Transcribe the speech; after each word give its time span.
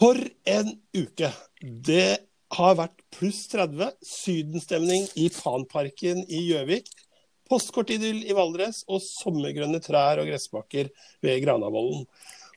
For 0.00 0.16
en 0.48 0.70
uke! 0.96 1.28
Det 1.60 2.22
har 2.56 2.76
vært 2.78 3.02
pluss 3.12 3.42
30, 3.52 3.90
sydenstemning 4.00 5.04
i 5.20 5.26
Panparken 5.34 6.22
i 6.24 6.40
Gjøvik, 6.46 6.88
postkortidyll 7.50 8.22
i 8.24 8.36
Valdres 8.36 8.80
og 8.88 9.02
sommergrønne 9.04 9.82
trær 9.84 10.22
og 10.22 10.30
gressbakker 10.30 10.88
ved 11.20 11.44
Granavolden. 11.44 12.08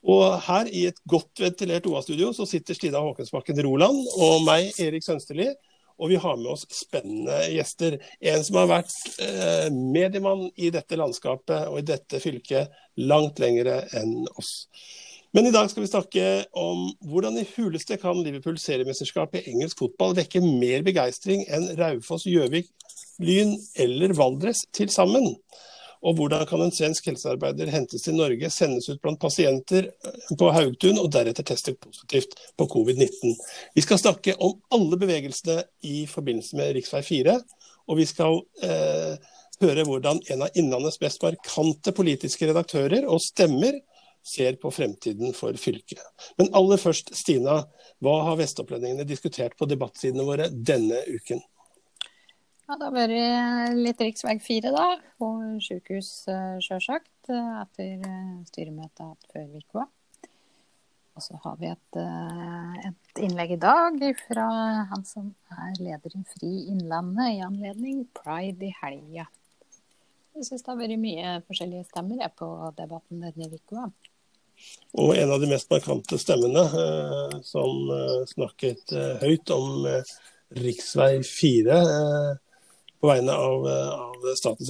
Og 0.08 0.24
her 0.48 0.72
i 0.72 0.86
et 0.94 1.04
godt 1.04 1.44
ventilert 1.44 1.92
OA-studio 1.92 2.32
så 2.32 2.48
sitter 2.48 2.80
Stina 2.80 3.04
Håkonsbakken 3.04 3.60
Roland 3.68 4.00
og 4.16 4.48
meg, 4.48 4.72
Erik 4.80 5.04
Sønsterli. 5.04 5.52
Og 6.00 6.14
vi 6.14 6.24
har 6.24 6.40
med 6.40 6.48
oss 6.56 6.64
spennende 6.72 7.42
gjester. 7.52 8.00
En 8.24 8.44
som 8.48 8.62
har 8.62 8.72
vært 8.72 8.96
eh, 9.20 9.68
mediemann 9.68 10.48
i 10.56 10.72
dette 10.72 10.96
landskapet 10.96 11.68
og 11.68 11.84
i 11.84 11.88
dette 11.92 12.24
fylket 12.24 12.72
langt 13.04 13.44
lengre 13.44 13.82
enn 14.00 14.22
oss. 14.40 14.62
Men 15.34 15.48
i 15.50 15.52
dag 15.52 15.70
skal 15.72 15.82
vi 15.82 15.90
snakke 15.90 16.24
om 16.62 16.92
hvordan 17.10 17.40
i 17.42 17.48
huleste 17.56 17.98
kan 17.98 18.20
Liverpool 18.22 18.60
seriemesterskap 18.62 19.34
i 19.34 19.42
engelsk 19.50 19.80
fotball 19.82 20.14
vekke 20.20 20.44
mer 20.46 20.84
begeistring 20.86 21.42
enn 21.50 21.72
Raufoss, 21.80 22.28
Gjøvik, 22.30 22.68
Lyn 23.24 23.56
eller 23.82 24.14
Valdres 24.14 24.62
til 24.78 24.92
sammen. 24.94 25.32
Og 26.06 26.20
hvordan 26.20 26.44
kan 26.46 26.62
en 26.62 26.74
svensk 26.76 27.08
helsearbeider 27.10 27.72
hentes 27.74 28.06
til 28.06 28.14
Norge, 28.20 28.50
sendes 28.54 28.92
ut 28.92 29.00
blant 29.02 29.18
pasienter 29.22 29.88
eh, 29.90 30.34
på 30.38 30.50
Haugtun 30.54 31.00
og 31.02 31.10
deretter 31.16 31.48
teste 31.48 31.74
positivt 31.80 32.36
på 32.60 32.68
covid-19. 32.70 33.34
Vi 33.74 33.86
skal 33.86 34.02
snakke 34.02 34.36
om 34.38 34.60
alle 34.76 35.00
bevegelsene 35.02 35.64
i 35.88 36.04
forbindelse 36.12 36.60
med 36.60 36.76
rv. 36.76 37.00
4. 37.08 37.40
Og 37.90 37.98
vi 37.98 38.06
skal 38.06 38.38
eh, 38.68 39.16
høre 39.64 39.88
hvordan 39.88 40.22
en 40.36 40.46
av 40.46 40.60
Innlandets 40.60 41.02
mest 41.02 41.24
markante 41.26 41.96
politiske 41.96 42.52
redaktører 42.52 43.08
og 43.08 43.24
stemmer 43.24 43.80
ser 44.24 44.56
på 44.62 44.72
fremtiden 44.72 45.34
for 45.36 45.56
fylket. 45.60 46.04
Men 46.40 46.52
aller 46.56 46.80
først, 46.82 47.14
Stina. 47.16 47.64
Hva 48.04 48.20
har 48.30 48.40
vestopplendingene 48.40 49.08
diskutert 49.08 49.58
på 49.60 49.68
debattsidene 49.70 50.26
våre 50.28 50.50
denne 50.52 51.04
uken? 51.12 51.44
Ja, 52.64 52.78
det 52.80 52.88
har 52.88 52.94
vært 52.96 53.76
litt 53.76 54.00
rv. 54.02 54.40
4, 54.40 54.72
da. 54.72 54.86
Og 55.24 55.60
sykehus, 55.64 56.14
eh, 56.32 56.56
sjølsagt. 56.64 57.12
Eh, 57.28 57.52
etter 57.60 58.08
eh, 58.08 58.40
styremøtet 58.48 59.04
hatt 59.04 59.28
før 59.34 59.52
uka. 59.60 59.84
Og 61.14 61.22
så 61.22 61.38
har 61.44 61.60
vi 61.60 61.68
et, 61.70 61.98
et, 62.00 63.20
innlegg 63.22 63.52
i 63.54 63.60
dag 63.62 64.00
fra 64.24 64.48
han 64.90 65.04
som 65.06 65.28
er 65.54 65.76
leder 65.78 66.16
i 66.18 66.24
Fri 66.32 66.54
Innlandet 66.72 67.36
i 67.36 67.44
anledning 67.46 68.00
pride 68.18 68.66
i 68.66 68.72
helga. 68.80 69.28
Jeg 70.34 70.48
syns 70.48 70.66
det 70.66 70.72
har 70.72 70.80
vært 70.80 71.04
mye 71.04 71.36
forskjellige 71.46 71.86
stemmer 71.92 72.34
på 72.34 72.50
debatten 72.80 73.22
denne 73.22 73.52
uka. 73.54 73.92
Og 74.94 75.16
en 75.18 75.32
av 75.34 75.42
de 75.42 75.50
mest 75.50 75.72
markante 75.74 76.20
stemmene 76.22 76.64
eh, 76.64 77.38
som 77.48 77.90
eh, 77.90 78.20
snakket 78.30 78.94
eh, 78.94 79.24
høyt 79.26 79.54
om 79.56 79.88
rv. 80.54 81.24
4 81.26 81.80
på 83.04 83.10
vegne 83.10 83.34
av, 83.36 83.66
av 83.68 84.28
Statens 84.38 84.70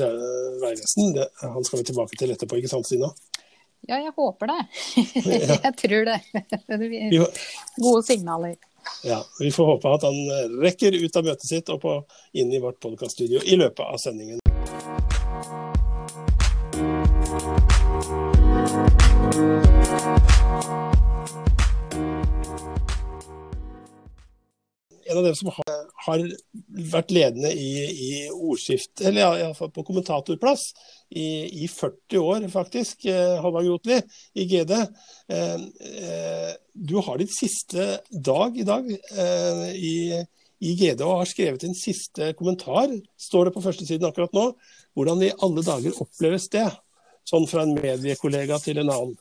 vegvesen. 0.63 1.19
Han 1.43 1.65
skal 1.67 1.81
vi 1.81 1.85
tilbake 1.91 2.17
til 2.17 2.31
etterpå, 2.33 2.57
ikke 2.57 2.71
sant 2.71 2.87
Stina? 2.87 3.11
Ja, 3.85 3.99
jeg 3.99 4.13
håper 4.15 4.49
det. 4.49 4.61
jeg 5.67 5.73
tror 5.83 6.07
det. 6.07 6.17
Gode 7.83 8.05
signaler. 8.07 8.55
Ja, 9.05 9.19
Vi 9.37 9.51
får 9.53 9.69
håpe 9.75 9.93
at 9.99 10.07
han 10.07 10.17
rekker 10.63 10.97
ut 10.97 11.19
av 11.19 11.27
møtet 11.27 11.45
sitt 11.51 11.69
og 11.75 11.83
på, 11.83 11.99
inn 12.39 12.49
i 12.55 12.63
vårt 12.63 12.81
podkaststudio 12.83 13.43
i 13.43 13.59
løpet 13.59 13.85
av 13.85 14.01
sendingen. 14.01 14.42
En 25.13 25.19
av 25.21 25.27
dem 25.27 25.35
som 25.37 25.49
har, 25.53 25.73
har 26.07 26.23
vært 26.93 27.13
ledende 27.13 27.51
i, 27.53 27.71
i 27.93 28.11
ordskift, 28.33 29.01
eller 29.05 29.37
iallfall 29.39 29.71
på 29.73 29.85
kommentatorplass 29.85 30.65
i, 31.13 31.25
i, 31.63 31.67
40 31.69 32.21
år, 32.21 32.47
faktisk, 32.53 33.05
Håvard 33.07 33.43
Halvard 33.45 33.67
Grotli 33.69 33.99
i 34.41 34.47
GD. 34.49 34.73
Eh, 35.33 35.53
eh, 35.55 36.53
du 36.73 36.95
har 37.05 37.21
ditt 37.21 37.33
siste 37.35 37.99
dag 38.09 38.57
i 38.57 38.65
dag 38.67 38.89
eh, 38.89 39.67
i, 39.77 39.97
i, 40.63 40.73
GD 40.79 41.05
og 41.05 41.21
har 41.21 41.29
skrevet 41.29 41.61
din 41.63 41.77
siste 41.77 42.33
kommentar, 42.39 42.89
står 43.19 43.49
det 43.49 43.55
på 43.55 43.63
førstesiden 43.65 44.09
akkurat 44.09 44.33
nå. 44.33 44.49
Hvordan 44.97 45.23
i 45.25 45.33
alle 45.45 45.65
dager 45.65 46.01
oppleves 46.01 46.49
det, 46.53 46.67
sånn 47.29 47.47
fra 47.49 47.67
en 47.67 47.77
mediekollega 47.77 48.59
til 48.61 48.81
en 48.81 48.91
annen? 48.93 49.15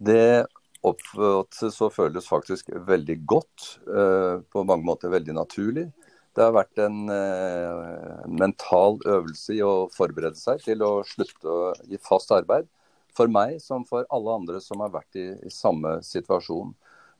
Det 0.00 0.46
oppfattes 0.86 1.80
og 1.84 1.92
føles 1.94 2.28
faktisk 2.28 2.70
veldig 2.88 3.16
godt. 3.28 3.66
Eh, 3.86 4.40
på 4.52 4.64
mange 4.66 4.86
måter 4.86 5.12
veldig 5.12 5.36
naturlig. 5.36 5.88
Det 6.36 6.44
har 6.44 6.54
vært 6.54 6.80
en 6.80 7.10
eh, 7.12 8.28
mental 8.30 9.00
øvelse 9.04 9.56
i 9.56 9.62
å 9.66 9.88
forberede 9.92 10.38
seg 10.38 10.62
til 10.64 10.84
å 10.86 11.00
slutte 11.06 11.50
å 11.50 11.72
gi 11.90 12.00
fast 12.02 12.32
arbeid. 12.34 12.68
For 13.16 13.28
meg 13.28 13.58
som 13.60 13.84
for 13.88 14.06
alle 14.14 14.36
andre 14.38 14.60
som 14.62 14.80
har 14.84 14.92
vært 14.94 15.18
i, 15.18 15.26
i 15.44 15.52
samme 15.52 15.98
situasjon. 16.06 16.72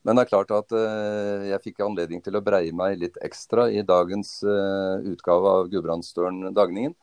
Men 0.07 0.17
det 0.17 0.23
er 0.23 0.31
klart 0.31 0.53
at 0.55 0.71
uh, 0.73 1.43
jeg 1.45 1.61
fikk 1.61 1.83
anledning 1.85 2.23
til 2.25 2.39
å 2.39 2.41
breie 2.41 2.73
meg 2.73 2.95
litt 3.03 3.19
ekstra 3.21 3.67
i 3.69 3.83
dagens 3.85 4.39
utgave 4.47 5.51
av 5.59 5.69
Gudbrandsdølen 5.69 6.55
Dagningen. 6.57 6.95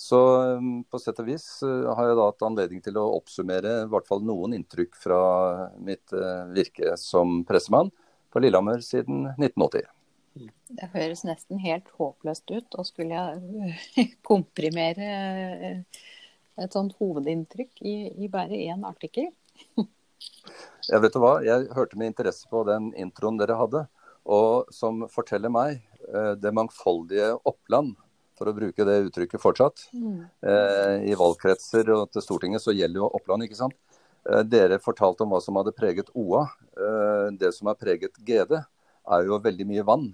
Så 0.00 0.42
um, 0.56 0.68
på 0.88 0.96
sett 0.98 1.18
og 1.20 1.26
vis 1.28 1.44
uh, 1.60 1.90
har 1.92 2.06
jeg 2.08 2.16
da 2.16 2.28
hatt 2.30 2.44
anledning 2.46 2.80
til 2.80 2.96
å 2.96 3.02
oppsummere 3.18 3.72
i 3.82 3.88
hvert 3.92 4.06
fall 4.08 4.22
noen 4.24 4.54
inntrykk 4.56 4.96
fra 4.96 5.18
mitt 5.76 6.14
uh, 6.16 6.48
virke 6.56 6.94
som 6.96 7.42
pressemann 7.44 7.90
på 8.32 8.40
Lillehammer 8.40 8.80
siden 8.80 9.26
1980. 9.34 9.84
Det 10.72 10.88
høres 10.94 11.26
nesten 11.28 11.60
helt 11.60 11.92
håpløst 12.00 12.48
ut 12.48 12.80
å 12.80 12.86
skulle 12.88 13.26
uh, 13.44 13.84
komprimere 14.30 15.12
et 15.84 16.72
sånt 16.72 16.96
hovedinntrykk 16.96 17.84
i, 17.84 17.96
i 18.24 18.32
bare 18.32 18.56
én 18.72 18.88
artikkel. 18.88 19.28
jeg 20.88 21.04
vet 21.04 21.12
du 21.12 21.20
hva, 21.20 21.38
jeg 21.44 21.68
hørte 21.76 22.00
med 22.00 22.14
interesse 22.14 22.48
på 22.48 22.64
den 22.72 22.94
introen 22.96 23.36
dere 23.36 23.60
hadde, 23.60 23.88
og 24.24 24.72
som 24.72 25.04
forteller 25.12 25.52
meg 25.52 25.84
det 26.40 26.50
mangfoldige 26.56 27.34
Oppland 27.44 27.98
for 28.40 28.48
å 28.48 28.56
bruke 28.56 28.86
det 28.88 28.96
uttrykket 29.10 29.42
fortsatt. 29.42 29.84
Mm. 29.92 30.24
Eh, 30.48 30.94
I 31.12 31.18
valgkretser 31.20 31.92
og 31.92 32.08
til 32.14 32.24
Stortinget 32.24 32.64
så 32.64 32.72
gjelder 32.72 33.02
jo 33.02 33.12
Oppland, 33.20 33.44
ikke 33.44 33.58
sant. 33.58 33.76
Eh, 34.24 34.40
dere 34.48 34.80
fortalte 34.80 35.26
om 35.26 35.34
hva 35.34 35.42
som 35.44 35.60
hadde 35.60 35.76
preget 35.76 36.08
OA. 36.16 36.46
Eh, 36.72 37.28
det 37.40 37.52
som 37.56 37.68
har 37.68 37.76
preget 37.80 38.16
GD, 38.24 38.56
er 39.10 39.28
jo 39.28 39.40
veldig 39.44 39.68
mye 39.68 39.84
vann. 39.84 40.08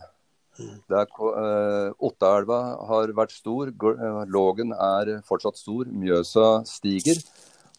Mm. 0.58 0.76
Der, 0.90 1.06
eh, 1.06 1.90
Ottaelva 2.08 2.60
har 2.88 3.12
vært 3.14 3.34
stor, 3.36 3.70
Lågen 4.26 4.72
er 4.72 5.20
fortsatt 5.22 5.56
stor, 5.60 5.84
Mjøsa 5.84 6.64
stiger. 6.66 7.22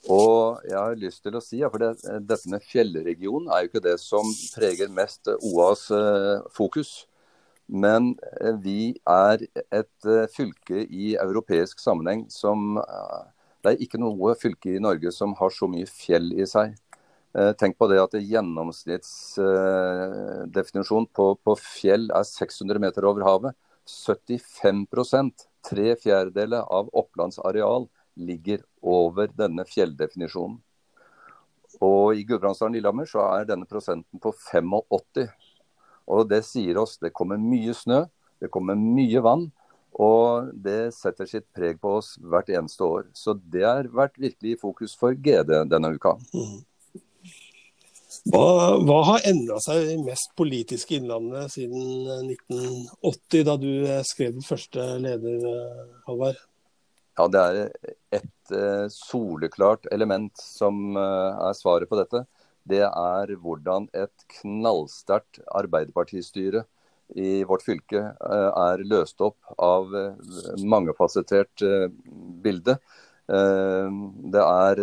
Og 0.07 0.61
jeg 0.63 0.77
har 0.77 0.95
lyst 0.95 1.23
til 1.25 1.35
å 1.35 1.43
si, 1.43 1.57
ja, 1.59 1.69
for 1.73 1.83
det, 1.83 1.97
Dette 2.23 2.47
med 2.47 2.63
fjellregionen 2.63 3.49
er 3.51 3.65
jo 3.65 3.71
ikke 3.71 3.83
det 3.83 3.97
som 3.99 4.23
preger 4.55 4.93
mest 4.93 5.27
OAs 5.41 5.89
eh, 5.91 6.47
fokus. 6.55 7.07
Men 7.67 8.15
eh, 8.41 8.55
vi 8.63 8.95
er 9.03 9.43
et 9.75 10.05
eh, 10.07 10.27
fylke 10.31 10.87
i 10.87 11.19
europeisk 11.19 11.79
sammenheng 11.83 12.31
som 12.31 12.79
eh, 12.79 13.27
Det 13.63 13.71
er 13.73 13.81
ikke 13.83 13.99
noe 13.99 14.35
fylke 14.39 14.75
i 14.77 14.79
Norge 14.79 15.11
som 15.11 15.33
har 15.35 15.49
så 15.51 15.67
mye 15.67 15.85
fjell 15.89 16.33
i 16.37 16.45
seg. 16.47 16.75
Tenk 17.59 17.77
på 17.77 17.87
det 17.91 17.99
at 18.01 18.13
gjennomsnittsdefinisjon 18.15 21.07
på, 21.13 21.35
på 21.43 21.55
fjell 21.59 22.11
er 22.15 22.23
600 22.25 22.79
meter 22.81 23.05
over 23.05 23.21
havet. 23.27 23.55
75% 23.85 25.45
tre 25.67 25.95
fjerdedeler 25.99 26.61
av 26.79 26.89
Opplands 26.97 27.39
areal 27.45 27.87
ligger 28.15 28.59
over 28.81 29.27
denne 29.37 29.65
fjelldefinisjonen. 29.69 30.57
Og 31.83 32.15
I 32.17 32.23
Gudbrandsdalen 32.25 32.73
Lillehammer 32.77 33.05
så 33.09 33.19
er 33.35 33.45
denne 33.51 33.65
prosenten 33.69 34.19
på 34.23 34.29
85. 34.31 35.27
Og 36.07 36.27
det 36.31 36.43
sier 36.47 36.79
oss 36.79 36.97
det 37.01 37.13
kommer 37.15 37.39
mye 37.41 37.75
snø, 37.75 38.05
det 38.41 38.51
kommer 38.53 38.77
mye 38.79 39.23
vann. 39.23 39.49
Og 39.97 40.51
det 40.53 40.93
setter 40.93 41.25
sitt 41.29 41.47
preg 41.57 41.79
på 41.81 41.95
oss 41.99 42.13
hvert 42.21 42.51
eneste 42.53 42.85
år. 42.85 43.07
Så 43.17 43.33
det 43.37 43.65
har 43.65 43.89
vært 43.89 44.19
virkelig 44.21 44.53
i 44.53 44.59
fokus 44.61 44.93
for 44.99 45.17
GD 45.17 45.53
denne 45.71 45.93
uka. 45.95 46.13
Mm. 46.35 46.59
Hva, 48.27 48.43
hva, 48.83 48.97
har 49.07 49.25
endra 49.29 49.57
seg 49.63 49.89
mest 50.03 50.33
politisk 50.39 50.91
i 50.91 50.99
Innlandet 50.99 51.51
siden 51.53 52.27
1980, 52.27 53.43
da 53.47 53.55
du 53.59 53.71
skrev 54.07 54.35
den 54.37 54.45
første 54.45 54.85
leder, 55.03 55.43
Halvard? 56.07 56.39
Ja, 57.17 57.27
Det 57.33 57.41
er 57.41 58.19
et 58.19 58.55
soleklart 58.93 59.87
element 59.91 60.35
som 60.39 60.97
er 60.99 61.55
svaret 61.57 61.89
på 61.89 61.97
dette 61.99 62.25
det 62.69 62.83
er 62.87 63.35
hvordan 63.41 63.87
et 63.95 64.27
knallsterkt 64.39 65.41
Arbeiderpartistyre 65.47 66.65
i 67.15 67.43
vårt 67.47 67.63
fylke 67.63 68.01
eh, 68.03 68.49
er 68.51 68.83
løst 68.87 69.21
opp 69.23 69.37
av 69.63 69.93
eh, 69.95 70.39
mangefasettert 70.63 71.63
eh, 71.63 71.89
bilde. 72.43 72.79
Det 73.27 74.39
er 74.39 74.79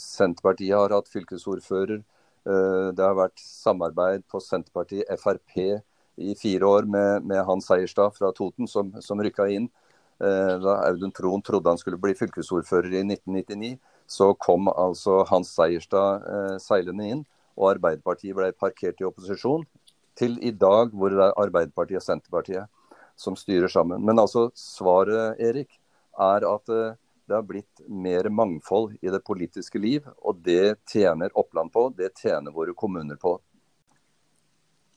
Senterpartiet 0.00 0.72
har 0.72 0.94
hatt 0.96 1.10
fylkesordfører. 1.12 1.98
Det 2.40 3.04
har 3.04 3.18
vært 3.18 3.42
samarbeid 3.44 4.24
på 4.32 4.40
Senterpartiet, 4.40 5.10
Frp 5.20 5.58
i 5.60 6.32
fire 6.40 6.70
år 6.70 6.88
med, 6.88 7.26
med 7.28 7.42
Hans 7.44 7.68
Seierstad 7.68 8.16
fra 8.16 8.30
Toten, 8.32 8.64
som, 8.64 8.94
som 9.04 9.20
rykka 9.20 9.50
inn. 9.52 9.68
Da 10.16 10.78
Audun 10.86 11.12
Troen 11.12 11.44
trodde 11.44 11.68
han 11.68 11.82
skulle 11.82 12.00
bli 12.00 12.16
fylkesordfører 12.16 12.96
i 12.96 13.04
1999, 13.04 13.74
så 14.10 14.32
kom 14.42 14.66
altså 14.72 15.20
Hans 15.30 15.52
Seierstad 15.54 16.58
seilende 16.62 17.06
inn. 17.06 17.22
Og 17.54 17.76
Arbeiderpartiet 17.76 18.34
ble 18.34 18.50
parkert 18.58 18.98
i 19.02 19.06
opposisjon, 19.06 19.62
til 20.18 20.36
i 20.42 20.50
dag 20.50 20.90
hvor 20.96 21.12
det 21.12 21.22
er 21.22 21.38
Arbeiderpartiet 21.38 22.00
og 22.00 22.06
Senterpartiet 22.06 22.66
som 23.20 23.36
styrer 23.36 23.68
sammen. 23.68 24.02
Men 24.04 24.18
altså 24.18 24.48
svaret, 24.56 25.40
Erik, 25.40 25.76
er 26.20 26.46
at 26.48 26.72
eh, 26.72 26.96
det 27.28 27.36
har 27.36 27.46
blitt 27.46 27.82
mer 27.86 28.28
mangfold 28.32 28.96
i 29.04 29.12
det 29.12 29.22
politiske 29.26 29.78
liv. 29.78 30.08
Og 30.24 30.40
det 30.44 30.80
tjener 30.90 31.32
Oppland 31.38 31.72
på, 31.72 31.88
det 31.96 32.14
tjener 32.18 32.54
våre 32.54 32.74
kommuner 32.74 33.20
på. 33.20 33.36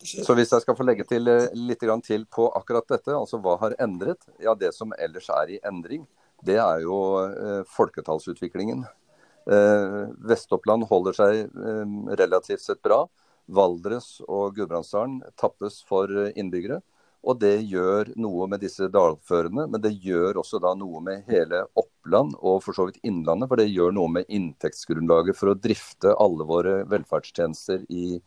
Så 0.03 0.35
hvis 0.35 0.51
jeg 0.51 0.63
skal 0.63 0.75
få 0.75 0.87
legge 0.87 1.05
til 1.07 1.29
eh, 1.31 1.51
litt 1.53 1.83
til 2.07 2.25
på 2.25 2.49
akkurat 2.57 2.87
dette, 2.89 3.11
altså 3.11 3.39
hva 3.43 3.57
har 3.61 3.77
endret? 3.79 4.23
Ja, 4.39 4.55
det 4.55 4.73
som 4.75 4.95
ellers 4.97 5.29
er 5.29 5.55
i 5.55 5.61
endring, 5.63 6.07
det 6.43 6.59
er 6.59 6.83
jo 6.83 6.97
eh, 7.27 7.61
folketallsutviklingen. 7.75 8.83
Vest-Oppland 9.45 10.87
holder 10.87 11.15
seg 11.17 11.57
relativt 12.19 12.63
sett 12.63 12.81
bra. 12.85 13.01
Valdres 13.51 14.21
og 14.23 14.55
Gudbrandsdalen 14.55 15.19
tappes 15.39 15.81
for 15.87 16.07
innbyggere. 16.31 16.79
Og 17.23 17.39
det 17.39 17.61
gjør 17.71 18.09
noe 18.19 18.49
med 18.51 18.59
disse 18.65 18.89
dalførene, 18.91 19.63
men 19.71 19.81
det 19.83 19.93
gjør 20.03 20.41
også 20.41 20.59
da 20.63 20.73
noe 20.75 20.99
med 21.03 21.29
hele 21.31 21.61
Oppland 21.79 22.35
og 22.41 22.59
for 22.65 22.75
så 22.75 22.89
vidt 22.89 22.99
Innlandet. 23.07 23.47
For 23.47 23.61
det 23.61 23.69
gjør 23.69 23.95
noe 23.95 24.11
med 24.11 24.27
inntektsgrunnlaget 24.27 25.39
for 25.39 25.53
å 25.53 25.55
drifte 25.55 26.17
alle 26.19 26.47
våre 26.49 26.81
velferdstjenester 26.91 27.85
i, 27.87 28.17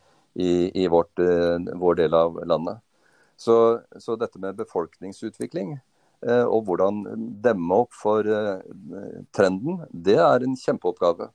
i, 0.41 0.49
i 0.73 0.87
vårt, 0.93 1.13
eh, 1.21 1.61
vår 1.77 2.01
del 2.01 2.17
av 2.17 2.41
landet. 2.49 2.81
Så, 3.37 3.83
så 4.01 4.17
dette 4.17 4.41
med 4.41 4.57
befolkningsutvikling 4.57 5.77
eh, 5.77 5.85
og 6.25 6.63
hvordan 6.65 7.03
demme 7.45 7.77
opp 7.85 7.93
for 7.95 8.27
eh, 8.27 8.63
trenden, 9.37 9.83
det 9.93 10.17
er 10.17 10.47
en 10.47 10.57
kjempeoppgave. 10.57 11.29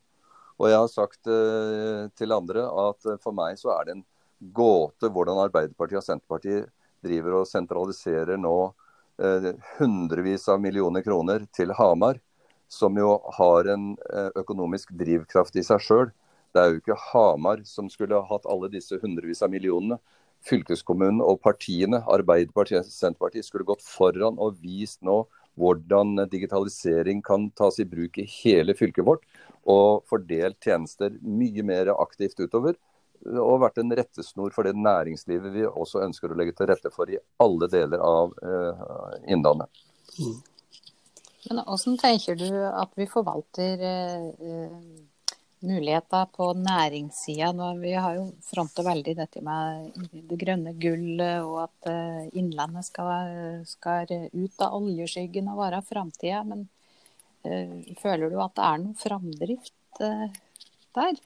Og 0.62 0.70
jeg 0.70 0.78
har 0.78 0.92
sagt 0.92 1.30
eh, 1.32 2.06
til 2.18 2.34
andre 2.36 2.68
at 2.86 3.10
eh, 3.10 3.20
for 3.22 3.34
meg 3.34 3.58
så 3.58 3.74
er 3.74 3.88
det 3.88 3.96
en 3.96 4.06
gåte 4.54 5.10
hvordan 5.10 5.42
Arbeiderpartiet 5.48 6.02
og 6.02 6.06
Senterpartiet 6.06 6.70
driver 7.02 7.40
og 7.40 7.50
sentraliserer 7.50 8.38
nå 8.38 8.56
eh, 9.22 9.52
hundrevis 9.80 10.46
av 10.54 10.62
millioner 10.62 11.06
kroner 11.06 11.48
til 11.56 11.74
Hamar, 11.78 12.20
som 12.70 12.98
jo 13.00 13.16
har 13.40 13.72
en 13.74 13.92
eh, 14.14 14.30
økonomisk 14.44 14.94
drivkraft 14.98 15.58
i 15.58 15.66
seg 15.66 15.82
sjøl. 15.82 16.12
Det 16.54 16.62
er 16.62 16.70
jo 16.70 16.82
ikke 16.82 17.00
Hamar 17.10 17.66
som 17.66 17.90
skulle 17.90 18.20
ha 18.20 18.28
hatt 18.30 18.46
alle 18.50 18.70
disse 18.70 19.00
hundrevis 19.02 19.42
av 19.42 19.54
millionene. 19.54 19.98
Fylkeskommunen 20.48 21.22
og 21.22 21.42
partiene, 21.44 22.02
Arbeiderpartiet 22.10 22.82
og 22.82 22.90
Senterpartiet, 22.94 23.46
skulle 23.46 23.68
gått 23.68 23.84
foran 23.86 24.40
og 24.42 24.58
vist 24.64 25.02
nå 25.06 25.24
hvordan 25.60 26.24
digitalisering 26.32 27.22
kan 27.26 27.50
tas 27.58 27.80
i 27.84 27.86
bruk 27.86 28.18
i 28.22 28.28
hele 28.40 28.74
fylket 28.78 29.06
vårt 29.06 29.26
og 29.70 30.06
fordelt 30.10 30.58
tjenester 30.64 31.14
mye 31.22 31.66
mer 31.66 31.92
aktivt 31.94 32.40
utover. 32.40 32.78
Og 33.22 33.60
vært 33.62 33.78
en 33.78 33.94
rettesnor 33.94 34.54
for 34.56 34.66
det 34.66 34.74
næringslivet 34.74 35.54
vi 35.54 35.68
også 35.68 36.02
ønsker 36.08 36.32
å 36.32 36.38
legge 36.40 36.56
til 36.58 36.72
rette 36.72 36.90
for 36.94 37.12
i 37.12 37.20
alle 37.44 37.68
deler 37.70 38.02
av 38.02 38.34
eh, 38.42 38.88
Innlandet. 39.30 39.70
Mm. 40.18 40.40
Men 41.50 41.62
Hvordan 41.68 42.00
tenker 42.02 42.38
du 42.38 42.50
at 42.56 42.98
vi 42.98 43.06
forvalter 43.10 43.86
eh, 43.86 44.26
muligheter 45.66 46.28
på 46.36 46.52
næringssida? 46.58 47.52
Vi 47.80 47.94
har 47.94 48.18
jo 48.18 48.28
fronta 48.46 48.84
veldig 48.86 49.16
dette 49.18 49.42
med 49.46 49.98
det 50.12 50.38
grønne 50.42 50.74
gullet, 50.82 51.42
og 51.46 51.64
at 51.66 51.90
eh, 51.92 52.30
Innlandet 52.42 52.88
skal, 52.88 53.64
skal 53.70 54.12
ut 54.34 54.64
av 54.64 54.78
oljeskyggen 54.80 55.50
og 55.52 55.62
være 55.64 55.82
framtida. 55.88 56.44
Men 56.48 56.68
uh, 57.48 57.94
føler 58.02 58.30
du 58.30 58.40
at 58.42 58.56
det 58.58 58.68
er 58.68 58.82
noen 58.84 58.98
framdrift 59.00 60.02
uh, 60.04 60.28
der? 60.98 61.20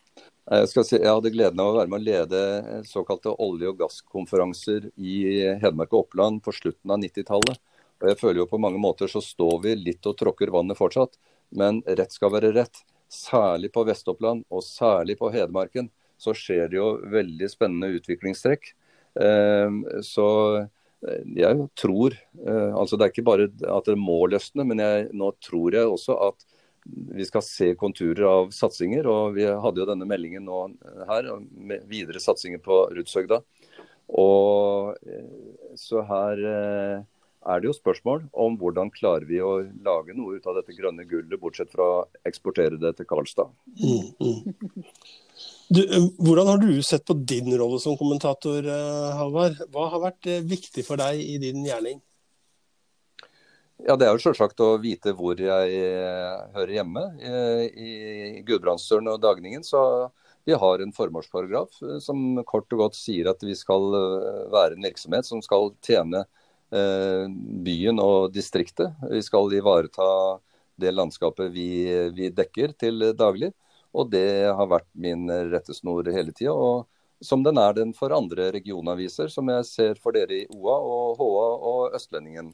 Jeg, 0.45 0.71
si, 0.71 0.97
jeg, 0.99 1.09
hadde 1.09 1.33
gleden 1.33 1.61
av 1.61 1.71
å 1.71 1.77
være 1.79 1.89
med 1.89 2.03
å 2.03 2.05
lede 2.05 2.41
såkalte 2.85 3.33
olje- 3.41 3.71
og 3.71 3.79
gasskonferanser 3.79 4.91
i 4.95 5.15
Hedmark 5.63 5.95
og 5.95 6.05
Oppland 6.05 6.43
på 6.45 6.53
slutten 6.53 6.93
av 6.93 7.01
90-tallet. 7.01 7.63
Og 8.03 8.11
jeg 8.11 8.19
føler 8.19 8.43
jo 8.43 8.49
på 8.51 8.59
mange 8.61 8.81
måter 8.81 9.09
så 9.09 9.23
står 9.23 9.57
vi 9.63 9.77
litt 9.79 10.05
og 10.05 10.17
tråkker 10.19 10.51
vannet 10.53 10.77
fortsatt. 10.77 11.15
Men 11.55 11.81
rett 11.87 12.13
skal 12.13 12.33
være 12.33 12.51
rett. 12.53 12.83
Særlig 13.11 13.71
på 13.75 13.83
Vest-Oppland 13.87 14.45
og 14.49 14.63
særlig 14.65 15.17
på 15.19 15.29
Hedmarken 15.33 15.91
så 16.17 16.33
skjer 16.35 16.69
det 16.71 16.79
jo 16.79 16.95
veldig 17.11 17.49
spennende 17.51 17.91
utviklingstrekk. 17.99 18.71
Eh, 19.19 19.79
så 20.03 20.27
jeg 21.05 21.67
tror 21.77 22.15
eh, 22.15 22.71
altså 22.75 22.97
Det 22.97 23.05
er 23.05 23.11
ikke 23.13 23.27
bare 23.27 23.47
at 23.47 23.87
det 23.87 23.97
må 23.99 24.23
løsne, 24.31 24.65
men 24.67 24.81
jeg, 24.81 25.09
nå 25.13 25.31
tror 25.43 25.75
jeg 25.75 25.91
også 25.91 26.17
at 26.31 26.45
vi 26.85 27.25
skal 27.25 27.41
se 27.41 27.71
konturer 27.79 28.25
av 28.29 28.51
satsinger. 28.53 29.07
og 29.09 29.35
Vi 29.37 29.45
hadde 29.45 29.81
jo 29.81 29.87
denne 29.89 30.05
meldingen 30.05 30.45
nå 30.45 30.67
her 31.09 31.31
med 31.41 31.85
videre 31.89 32.21
satsinger 32.21 32.61
på 32.61 32.83
Rudshøgda. 32.93 33.41
Og, 34.21 34.97
eh, 35.09 35.73
så 35.79 36.03
her 36.05 36.43
eh, 36.51 37.03
er 37.45 37.61
det 37.61 37.69
jo 37.69 37.75
spørsmål 37.77 38.23
om 38.45 38.55
hvordan 38.59 38.89
klarer 38.93 39.25
vi 39.29 39.37
å 39.43 39.59
lage 39.85 40.15
noe 40.17 40.39
ut 40.39 40.47
av 40.49 40.57
dette 40.57 40.73
grønne 40.77 41.05
gullet, 41.09 41.37
bortsett 41.41 41.71
fra 41.73 41.85
å 41.85 42.01
eksportere 42.25 42.79
det 42.81 42.95
til 42.97 43.07
Karlstad. 43.09 43.53
Mm, 43.77 44.07
mm. 44.19 44.89
Du, 45.69 45.81
eh, 45.81 46.07
hvordan 46.21 46.47
har 46.47 46.59
du 46.61 46.71
sett 46.85 47.05
på 47.05 47.17
din 47.17 47.49
rolle 47.57 47.79
som 47.81 47.97
kommentator, 47.97 48.65
eh, 48.65 49.15
Halvard? 49.19 49.61
Hva 49.73 49.87
har 49.93 50.03
vært 50.09 50.29
eh, 50.29 50.43
viktig 50.45 50.85
for 50.87 51.01
deg 51.01 51.21
i 51.21 51.37
din 51.41 51.65
gjerning? 51.65 52.01
Ja, 53.85 53.95
Det 53.95 54.07
er 54.07 54.13
jo 54.15 54.23
selvsagt 54.23 54.61
å 54.63 54.77
vite 54.79 55.11
hvor 55.13 55.35
jeg 55.35 55.81
hører 56.55 56.71
hjemme. 56.71 57.01
I 57.75 58.39
Gudbrandsdølen 58.47 59.11
og 59.11 59.19
Dagningen 59.19 59.65
så 59.67 59.81
vi 60.47 60.55
har 60.55 60.79
en 60.79 60.93
formålsparagraf 60.95 61.81
som 62.01 62.39
kort 62.47 62.71
og 62.71 62.85
godt 62.85 62.95
sier 62.95 63.27
at 63.27 63.43
vi 63.43 63.51
skal 63.59 63.83
være 64.53 64.77
en 64.77 64.87
virksomhet 64.87 65.27
som 65.27 65.43
skal 65.43 65.73
tjene 65.83 66.23
byen 66.69 67.99
og 68.01 68.33
distriktet. 68.33 68.93
Vi 69.11 69.21
skal 69.23 69.53
ivareta 69.53 70.07
det 70.81 70.91
landskapet 70.91 71.51
vi, 71.53 71.67
vi 72.17 72.31
dekker 72.33 72.73
til 72.79 73.11
daglig. 73.15 73.51
Og 73.95 74.09
det 74.11 74.49
har 74.49 74.67
vært 74.67 74.89
min 74.97 75.29
rettesnor 75.51 76.09
hele 76.11 76.33
tida. 76.35 76.51
Og 76.51 76.87
som 77.23 77.43
den 77.43 77.57
er 77.57 77.73
den 77.73 77.93
for 77.95 78.13
andre 78.15 78.49
regionaviser, 78.55 79.29
som 79.31 79.49
jeg 79.51 79.67
ser 79.69 80.01
for 80.01 80.15
dere 80.15 80.41
i 80.41 80.47
OA 80.51 80.75
og 80.95 81.21
HA 81.21 81.45
og 81.71 81.95
Østlendingen. 81.95 82.51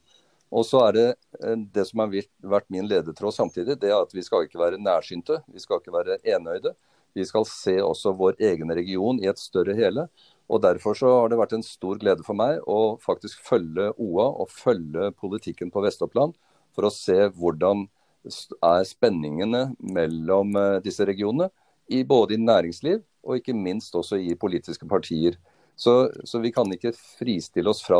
Og 0.51 0.65
så 0.67 0.83
er 0.89 0.95
det 0.97 1.07
eh, 1.41 1.57
det 1.75 1.87
som 1.87 2.03
har 2.03 2.13
vært 2.53 2.69
min 2.73 2.87
ledetråd 2.89 3.35
samtidig, 3.35 3.79
det 3.79 3.91
er 3.91 4.01
at 4.01 4.13
vi 4.13 4.23
skal 4.25 4.45
ikke 4.45 4.59
være 4.61 4.81
nærsynte. 4.81 5.39
Vi 5.47 5.63
skal 5.63 5.79
ikke 5.79 5.95
være 5.95 6.19
enøyde. 6.35 6.75
Vi 7.15 7.25
skal 7.27 7.47
se 7.47 7.77
også 7.83 8.13
vår 8.15 8.37
egen 8.39 8.71
region 8.75 9.19
i 9.23 9.29
et 9.31 9.39
større 9.39 9.75
hele. 9.75 10.07
Og 10.49 10.61
Derfor 10.63 10.97
så 10.97 11.11
har 11.19 11.31
det 11.31 11.39
vært 11.39 11.53
en 11.55 11.65
stor 11.65 11.99
glede 12.01 12.25
for 12.27 12.37
meg 12.37 12.59
å 12.67 12.97
faktisk 13.01 13.43
følge 13.47 13.91
OA 13.97 14.27
og 14.43 14.51
følge 14.51 15.11
politikken 15.19 15.71
på 15.71 15.83
Vest-Oppland, 15.85 16.35
for 16.75 16.87
å 16.87 16.93
se 16.93 17.17
hvordan 17.35 17.87
er 18.25 18.83
spenningene 18.87 19.71
mellom 19.79 20.55
eh, 20.59 20.81
disse 20.85 21.05
regionene, 21.07 21.49
i 21.91 22.03
både 22.07 22.37
i 22.37 22.41
næringsliv 22.41 23.01
og 23.25 23.39
ikke 23.39 23.55
minst 23.57 23.95
også 23.97 24.19
i 24.21 24.35
politiske 24.39 24.87
partier. 24.89 25.37
Så, 25.75 26.11
så 26.27 26.39
vi 26.43 26.51
kan 26.53 26.69
ikke 26.73 26.93
fristille 26.93 27.71
oss 27.71 27.81
fra, 27.83 27.99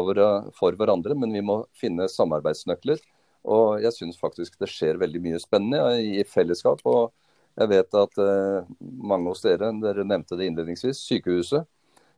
for 0.57 0.77
hverandre, 0.77 1.15
men 1.17 1.33
vi 1.33 1.41
må 1.45 1.63
finne 1.77 2.09
samarbeidsnøkler. 2.11 3.01
Og 3.41 3.81
jeg 3.81 3.95
syns 3.95 4.19
faktisk 4.21 4.59
det 4.61 4.69
skjer 4.69 4.99
veldig 5.01 5.21
mye 5.23 5.41
spennende 5.41 5.97
i 6.01 6.23
fellesskap. 6.29 6.83
Og 6.85 7.09
jeg 7.57 7.71
vet 7.71 7.97
at 7.97 8.19
uh, 8.21 8.69
mange 8.81 9.31
hos 9.31 9.41
dere, 9.43 9.71
dere 9.81 10.05
nevnte 10.07 10.37
det 10.37 10.49
innledningsvis, 10.49 11.01
sykehuset. 11.09 11.65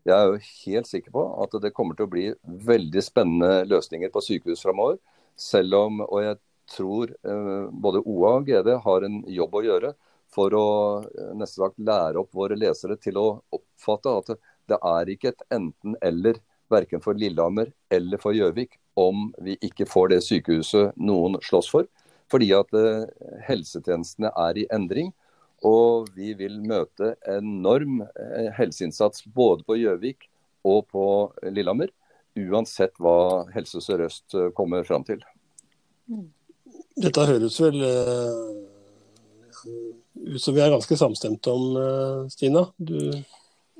Jeg 0.03 0.15
er 0.15 0.31
jo 0.31 0.39
helt 0.65 0.89
sikker 0.89 1.13
på 1.15 1.21
at 1.43 1.53
det 1.63 1.73
kommer 1.75 1.95
til 1.95 2.07
å 2.07 2.11
bli 2.11 2.25
veldig 2.43 3.03
spennende 3.03 3.63
løsninger 3.71 4.11
på 4.11 4.23
sykehus 4.23 4.63
framover. 4.65 4.97
Selv 5.39 5.77
om, 5.79 6.01
og 6.03 6.19
jeg 6.25 6.39
tror 6.73 7.11
eh, 7.11 7.69
både 7.71 8.03
OA 8.03 8.33
og 8.39 8.49
GD 8.49 8.73
har 8.83 9.07
en 9.07 9.21
jobb 9.31 9.55
å 9.55 9.63
gjøre 9.63 9.93
for 10.33 10.55
å 10.57 10.67
neste 11.03 11.37
nesten 11.39 11.63
sagt 11.63 11.83
lære 11.85 12.21
opp 12.21 12.33
våre 12.35 12.57
lesere 12.57 12.97
til 13.01 13.19
å 13.21 13.27
oppfatte 13.53 14.13
at 14.19 14.33
det 14.71 14.79
er 14.79 15.11
ikke 15.13 15.33
et 15.33 15.45
enten-eller, 15.53 16.39
verken 16.71 17.03
for 17.03 17.17
Lillehammer 17.19 17.69
eller 17.93 18.17
for 18.17 18.33
Gjøvik, 18.33 18.79
om 18.97 19.27
vi 19.45 19.57
ikke 19.61 19.85
får 19.85 20.13
det 20.13 20.23
sykehuset 20.25 20.95
noen 20.97 21.37
slåss 21.43 21.69
for. 21.69 21.89
Fordi 22.31 22.49
at 22.57 22.71
eh, 22.77 23.03
helsetjenestene 23.45 24.31
er 24.31 24.57
i 24.57 24.65
endring. 24.73 25.11
Og 25.63 26.09
vi 26.15 26.33
vil 26.35 26.57
møte 26.63 27.13
enorm 27.29 28.01
helseinnsats 28.57 29.23
både 29.35 29.63
på 29.67 29.77
Gjøvik 29.79 30.27
og 30.67 30.87
på 30.91 31.05
Lillehammer. 31.47 31.91
Uansett 32.35 32.97
hva 33.03 33.45
Helse 33.53 33.79
Sør-Øst 33.83 34.35
kommer 34.57 34.83
fram 34.87 35.05
til. 35.07 35.21
Dette 36.99 37.25
høres 37.29 37.59
vel 37.61 37.79
uh, 37.79 38.49
ut 40.33 40.41
som 40.41 40.55
vi 40.55 40.63
er 40.63 40.73
ganske 40.73 40.97
samstemte 40.97 41.53
om, 41.53 41.77
Stina? 42.33 42.65
Du... 42.77 42.97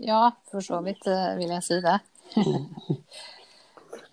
Ja, 0.04 0.32
for 0.50 0.64
så 0.66 0.80
vidt 0.86 1.06
eh, 1.08 1.36
vil 1.38 1.52
jeg 1.54 1.64
si 1.66 1.78
det. 1.84 2.00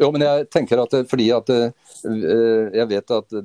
jo, 0.03 0.11
men 0.13 0.25
jeg 0.27 0.49
tenker 0.53 0.83
at 0.83 0.97
fordi 1.09 1.31
at 1.35 1.49
jeg 1.51 2.87
vet 2.91 3.15
at 3.17 3.39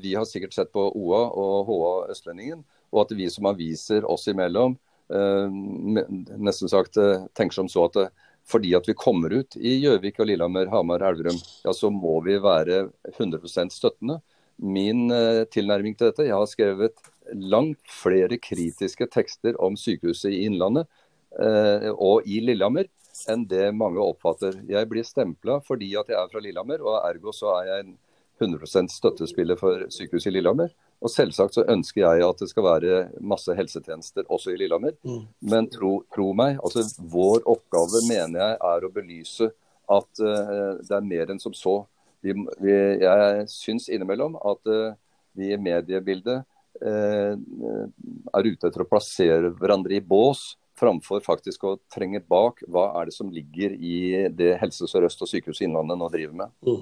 vi 0.00 0.14
har 0.16 0.24
sikkert 0.28 0.56
sett 0.56 0.72
på 0.72 0.86
OA 0.88 1.20
og 1.28 1.68
HA 1.68 1.92
Østlendingen, 2.14 2.64
og 2.94 3.04
at 3.04 3.16
vi 3.18 3.26
som 3.32 3.50
aviser 3.50 4.06
oss 4.06 4.28
imellom 4.30 4.78
nesten 5.04 6.70
sagt 6.72 6.96
tenker 7.36 7.52
som 7.52 7.68
så 7.68 7.82
at 7.90 7.98
fordi 8.48 8.70
at 8.76 8.86
vi 8.88 8.94
kommer 8.96 9.34
ut 9.36 9.56
i 9.56 9.74
Gjøvik 9.82 10.16
og 10.20 10.30
Lillehammer, 10.30 10.70
Hamar, 10.72 11.04
Elverum, 11.04 11.36
ja, 11.64 11.74
så 11.76 11.90
må 11.92 12.14
vi 12.24 12.38
være 12.40 12.86
100% 13.12 13.72
støttende. 13.72 14.16
Min 14.56 15.12
tilnærming 15.52 15.96
til 15.96 16.08
dette, 16.08 16.24
jeg 16.24 16.36
har 16.36 16.48
skrevet 16.48 17.04
langt 17.32 17.80
flere 17.88 18.38
kritiske 18.38 19.06
tekster 19.12 19.56
om 19.62 19.76
sykehuset 19.76 20.32
i 20.32 20.44
Innlandet 20.48 20.86
eh, 21.40 21.90
og 21.94 22.26
i 22.28 22.40
Lillehammer 22.44 22.88
enn 23.30 23.46
det 23.48 23.70
mange 23.76 24.02
oppfatter. 24.02 24.58
Jeg 24.68 24.90
blir 24.90 25.06
stempla 25.06 25.60
fordi 25.64 25.92
at 25.98 26.10
jeg 26.10 26.18
er 26.18 26.30
fra 26.32 26.42
Lillehammer, 26.42 26.82
og 26.82 27.00
ergo 27.08 27.32
så 27.34 27.52
er 27.60 27.70
jeg 27.70 27.84
en 27.84 27.94
100% 28.42 28.90
støttespiller 28.90 29.58
for 29.58 29.86
sykehuset 29.94 30.32
i 30.32 30.36
Lillehammer. 30.36 30.74
Og 31.04 31.12
selvsagt 31.12 31.58
så 31.58 31.66
ønsker 31.68 32.00
jeg 32.00 32.24
at 32.24 32.40
det 32.40 32.48
skal 32.48 32.64
være 32.64 33.00
masse 33.20 33.52
helsetjenester 33.56 34.24
også 34.32 34.54
i 34.54 34.56
Lillehammer. 34.60 34.96
Mm. 35.04 35.26
Men 35.52 35.68
tro, 35.72 35.98
tro, 36.14 36.30
meg, 36.36 36.56
altså 36.64 36.86
vår 37.12 37.44
oppgave 37.44 38.00
mener 38.08 38.40
jeg 38.40 38.56
er 38.70 38.86
å 38.86 38.92
belyse 38.94 39.50
at 39.84 40.24
uh, 40.24 40.80
det 40.80 40.96
er 40.96 41.04
mer 41.04 41.34
enn 41.34 41.42
som 41.42 41.52
så. 41.56 41.82
Vi, 42.24 42.32
vi, 42.32 42.74
jeg 43.04 43.44
syns 43.52 43.90
innimellom 43.92 44.38
at 44.40 44.72
uh, 44.72 44.96
vi 45.36 45.52
i 45.52 45.60
mediebildet 45.60 46.46
uh, 46.80 47.34
er 47.36 48.48
ute 48.48 48.70
etter 48.70 48.86
å 48.86 48.88
plassere 48.88 49.52
hverandre 49.58 49.98
i 49.98 50.00
bås, 50.00 50.54
framfor 50.74 51.20
faktisk 51.22 51.68
å 51.68 51.76
trenge 51.92 52.18
bak 52.24 52.64
hva 52.66 52.88
er 52.98 53.10
det 53.10 53.14
som 53.14 53.28
ligger 53.30 53.76
i 53.76 54.24
det 54.34 54.56
Helse 54.58 54.88
Sør-Øst 54.90 55.22
og 55.22 55.30
Sykehuset 55.30 55.68
Innlandet 55.68 56.00
nå 56.00 56.08
driver 56.10 56.40
med. 56.40 56.56
Mm. 56.66 56.80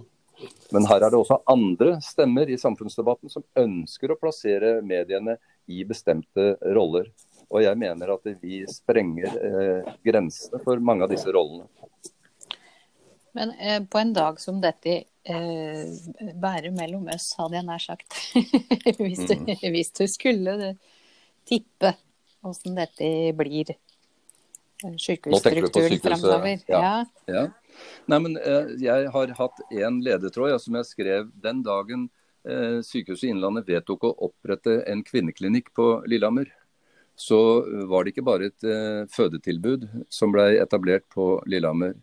Men 0.74 0.86
her 0.90 1.02
er 1.02 1.12
det 1.12 1.20
også 1.20 1.40
andre 1.50 1.96
stemmer 2.04 2.50
i 2.50 2.58
samfunnsdebatten 2.60 3.32
som 3.32 3.44
ønsker 3.58 4.12
å 4.12 4.18
plassere 4.20 4.78
mediene 4.86 5.38
i 5.70 5.82
bestemte 5.88 6.54
roller. 6.74 7.10
Og 7.52 7.62
jeg 7.64 7.78
mener 7.78 8.14
at 8.14 8.32
vi 8.40 8.62
sprenger 8.70 9.36
eh, 9.36 9.92
grensene 10.06 10.62
for 10.64 10.80
mange 10.80 11.04
av 11.04 11.12
disse 11.12 11.32
rollene. 11.34 11.68
Men 13.36 13.52
eh, 13.58 13.82
på 13.84 13.98
en 13.98 14.12
dag 14.12 14.40
som 14.40 14.60
dette 14.60 14.96
eh, 15.24 15.84
være 16.40 16.72
mellom 16.74 17.08
oss, 17.12 17.32
hadde 17.38 17.58
jeg 17.58 17.68
nær 17.68 17.84
sagt. 17.84 18.18
hvis, 19.00 19.24
du, 19.28 19.36
mm. 19.36 19.52
hvis, 19.72 19.92
du, 19.96 20.04
skulle 20.10 20.74
tippe 21.48 21.94
åssen 22.46 22.76
dette 22.76 23.08
blir 23.38 23.72
eh, 23.72 24.96
sykehusstrukturen 25.00 26.00
framover. 26.04 26.64
Ja. 26.68 27.04
ja. 27.30 27.46
Nei, 28.10 28.18
men 28.18 28.36
eh, 28.40 28.72
jeg 28.82 29.12
har 29.14 29.36
hatt 29.38 29.62
én 29.70 30.00
ledetråd 30.04 30.52
ja, 30.52 30.58
som 30.60 30.76
jeg 30.78 30.88
skrev 30.90 31.30
den 31.44 31.62
dagen 31.66 32.08
eh, 32.48 32.80
Sykehuset 32.86 33.30
Innlandet 33.30 33.68
vedtok 33.70 34.08
å 34.08 34.16
opprette 34.28 34.80
en 34.90 35.04
kvinneklinikk 35.06 35.72
på 35.76 35.94
Lillehammer. 36.10 36.50
Så 37.16 37.38
var 37.90 38.04
det 38.04 38.14
ikke 38.14 38.26
bare 38.26 38.48
et 38.50 38.66
eh, 38.66 39.02
fødetilbud 39.12 39.88
som 40.12 40.32
ble 40.34 40.54
etablert 40.62 41.04
på 41.12 41.36
Lillehammer. 41.46 41.94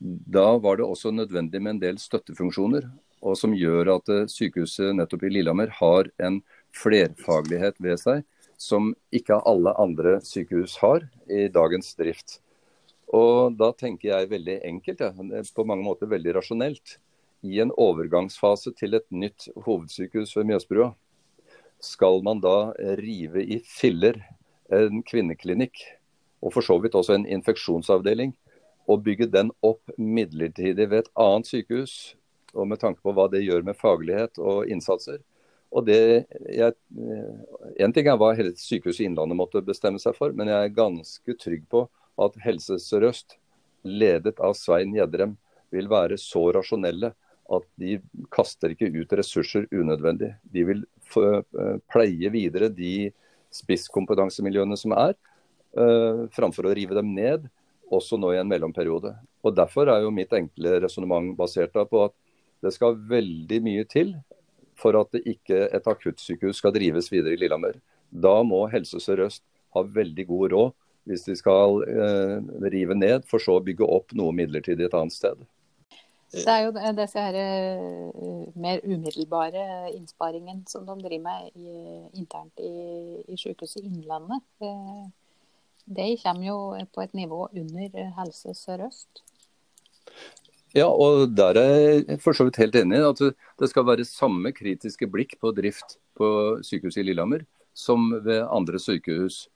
Da 0.00 0.56
var 0.58 0.78
det 0.80 0.88
også 0.88 1.12
nødvendig 1.12 1.60
med 1.60 1.76
en 1.76 1.82
del 1.82 1.98
støttefunksjoner, 2.00 2.86
og 3.20 3.36
som 3.36 3.56
gjør 3.56 3.96
at 3.98 4.12
eh, 4.12 4.28
sykehuset 4.30 4.94
nettopp 4.96 5.26
i 5.28 5.32
Lillehammer 5.34 5.72
har 5.80 6.08
en 6.22 6.40
flerfaglighet 6.76 7.80
ved 7.82 8.00
seg 8.00 8.24
som 8.60 8.92
ikke 9.16 9.40
alle 9.48 9.72
andre 9.80 10.18
sykehus 10.24 10.76
har 10.82 11.06
i 11.32 11.46
dagens 11.52 11.94
drift. 11.96 12.40
Og 13.10 13.56
Da 13.58 13.72
tenker 13.74 14.12
jeg 14.12 14.30
veldig 14.30 14.60
enkelt, 14.66 15.00
ja, 15.00 15.12
på 15.54 15.66
mange 15.66 15.84
måter 15.86 16.10
veldig 16.10 16.36
rasjonelt. 16.38 16.98
I 17.42 17.62
en 17.64 17.72
overgangsfase 17.72 18.72
til 18.76 18.94
et 18.98 19.06
nytt 19.10 19.48
hovedsykehus 19.64 20.36
ved 20.36 20.50
Mjøsbrua, 20.50 20.90
skal 21.80 22.20
man 22.22 22.42
da 22.44 22.74
rive 23.00 23.40
i 23.40 23.58
filler 23.64 24.20
en 24.70 25.00
kvinneklinikk, 25.02 25.80
og 26.44 26.52
for 26.54 26.64
så 26.64 26.76
vidt 26.80 26.94
også 26.94 27.16
en 27.16 27.26
infeksjonsavdeling, 27.26 28.34
og 28.90 29.02
bygge 29.06 29.30
den 29.32 29.50
opp 29.64 29.90
midlertidig 29.96 30.86
ved 30.90 31.04
et 31.04 31.10
annet 31.18 31.48
sykehus, 31.48 31.94
og 32.54 32.68
med 32.68 32.80
tanke 32.82 33.00
på 33.02 33.14
hva 33.14 33.28
det 33.30 33.44
gjør 33.44 33.64
med 33.66 33.78
faglighet 33.78 34.38
og 34.42 34.68
innsatser. 34.70 35.20
Og 35.70 35.86
det, 35.86 36.26
jeg, 36.50 36.74
En 37.78 37.92
ting 37.94 38.08
er 38.10 38.18
hva 38.18 38.32
hele 38.34 38.56
Sykehuset 38.58 39.04
Innlandet 39.06 39.38
måtte 39.38 39.62
bestemme 39.62 40.00
seg 40.02 40.16
for, 40.18 40.34
men 40.34 40.50
jeg 40.50 40.66
er 40.66 40.74
ganske 40.74 41.36
trygg 41.38 41.62
på 41.70 41.84
at 42.20 42.36
Helse 42.44 42.78
Sør-Øst, 42.82 43.38
ledet 43.86 44.36
av 44.44 44.54
Svein 44.58 44.92
Gjedrem, 44.96 45.36
vil 45.72 45.88
være 45.90 46.18
så 46.20 46.42
rasjonelle 46.54 47.12
at 47.50 47.66
de 47.80 47.98
kaster 48.30 48.74
ikke 48.74 48.90
ut 48.94 49.12
ressurser 49.18 49.66
unødvendig. 49.74 50.34
De 50.42 50.64
vil 50.68 50.84
pleie 51.90 52.30
videre 52.30 52.70
de 52.70 53.10
spisskompetansemiljøene 53.54 54.78
som 54.78 54.94
er, 54.94 55.16
uh, 55.74 56.26
framfor 56.34 56.68
å 56.68 56.74
rive 56.76 56.94
dem 56.94 57.10
ned 57.16 57.48
også 57.90 58.18
nå 58.20 58.34
i 58.34 58.40
en 58.40 58.50
mellomperiode. 58.50 59.16
Og 59.42 59.54
Derfor 59.56 59.90
er 59.90 60.04
jo 60.04 60.14
mitt 60.14 60.32
enkle 60.36 60.78
resonnement 60.84 61.32
basert 61.38 61.74
på 61.74 62.04
at 62.04 62.14
det 62.62 62.74
skal 62.76 62.98
veldig 63.10 63.58
mye 63.64 63.86
til 63.90 64.14
for 64.78 64.96
at 65.00 65.16
ikke 65.18 65.66
et 65.74 65.88
akuttsykehus 65.88 66.60
skal 66.60 66.74
drives 66.76 67.10
videre 67.12 67.34
i 67.34 67.40
Lillehammer. 67.40 67.80
Da 68.10 68.40
må 68.46 68.62
Helse 68.70 69.00
Sør-Øst 69.02 69.42
ha 69.74 69.82
veldig 69.82 70.26
god 70.28 70.54
råd 70.54 70.76
hvis 71.08 71.24
de 71.26 71.36
skal 71.38 71.80
eh, 71.88 72.36
rive 72.72 72.96
ned, 72.98 73.24
for 73.28 73.42
så 73.42 73.58
å 73.58 73.64
bygge 73.64 73.86
opp 73.86 74.14
noe 74.16 74.34
midlertidig 74.36 74.86
et 74.86 74.96
annet 74.96 75.16
sted. 75.16 75.40
Det 76.30 76.46
er 76.46 76.68
jo 76.68 76.74
disse 76.94 77.18
her, 77.18 77.36
uh, 78.14 78.50
mer 78.54 78.78
umiddelbare 78.86 79.90
innsparingen 79.90 80.60
som 80.70 80.84
de 80.86 80.94
driver 81.00 81.24
med 81.24 81.48
i, 81.58 81.72
internt 82.20 82.62
i, 82.62 82.70
i 83.26 83.38
Sykehuset 83.40 83.82
Innlandet. 83.82 84.44
Uh, 84.62 85.08
det 85.90 86.12
kommer 86.22 86.46
jo 86.46 86.60
på 86.94 87.02
et 87.02 87.16
nivå 87.18 87.48
under 87.50 88.14
Helse 88.20 88.54
Sør-Øst. 88.54 89.24
Ja, 90.76 90.86
og 90.86 91.32
der 91.34 91.58
er 91.58 91.72
jeg 91.80 92.20
for 92.22 92.36
så 92.36 92.46
vidt 92.46 92.60
helt 92.62 92.78
enig. 92.78 93.00
i 93.00 93.08
At 93.08 93.22
det 93.58 93.70
skal 93.72 93.88
være 93.88 94.06
samme 94.06 94.52
kritiske 94.54 95.08
blikk 95.10 95.34
på 95.42 95.50
drift 95.56 95.98
på 96.14 96.28
sykehuset 96.62 97.02
i 97.02 97.08
Lillehammer 97.08 97.42
som 97.74 98.06
ved 98.24 98.46
andre 98.46 98.78
sykehus. 98.78 99.48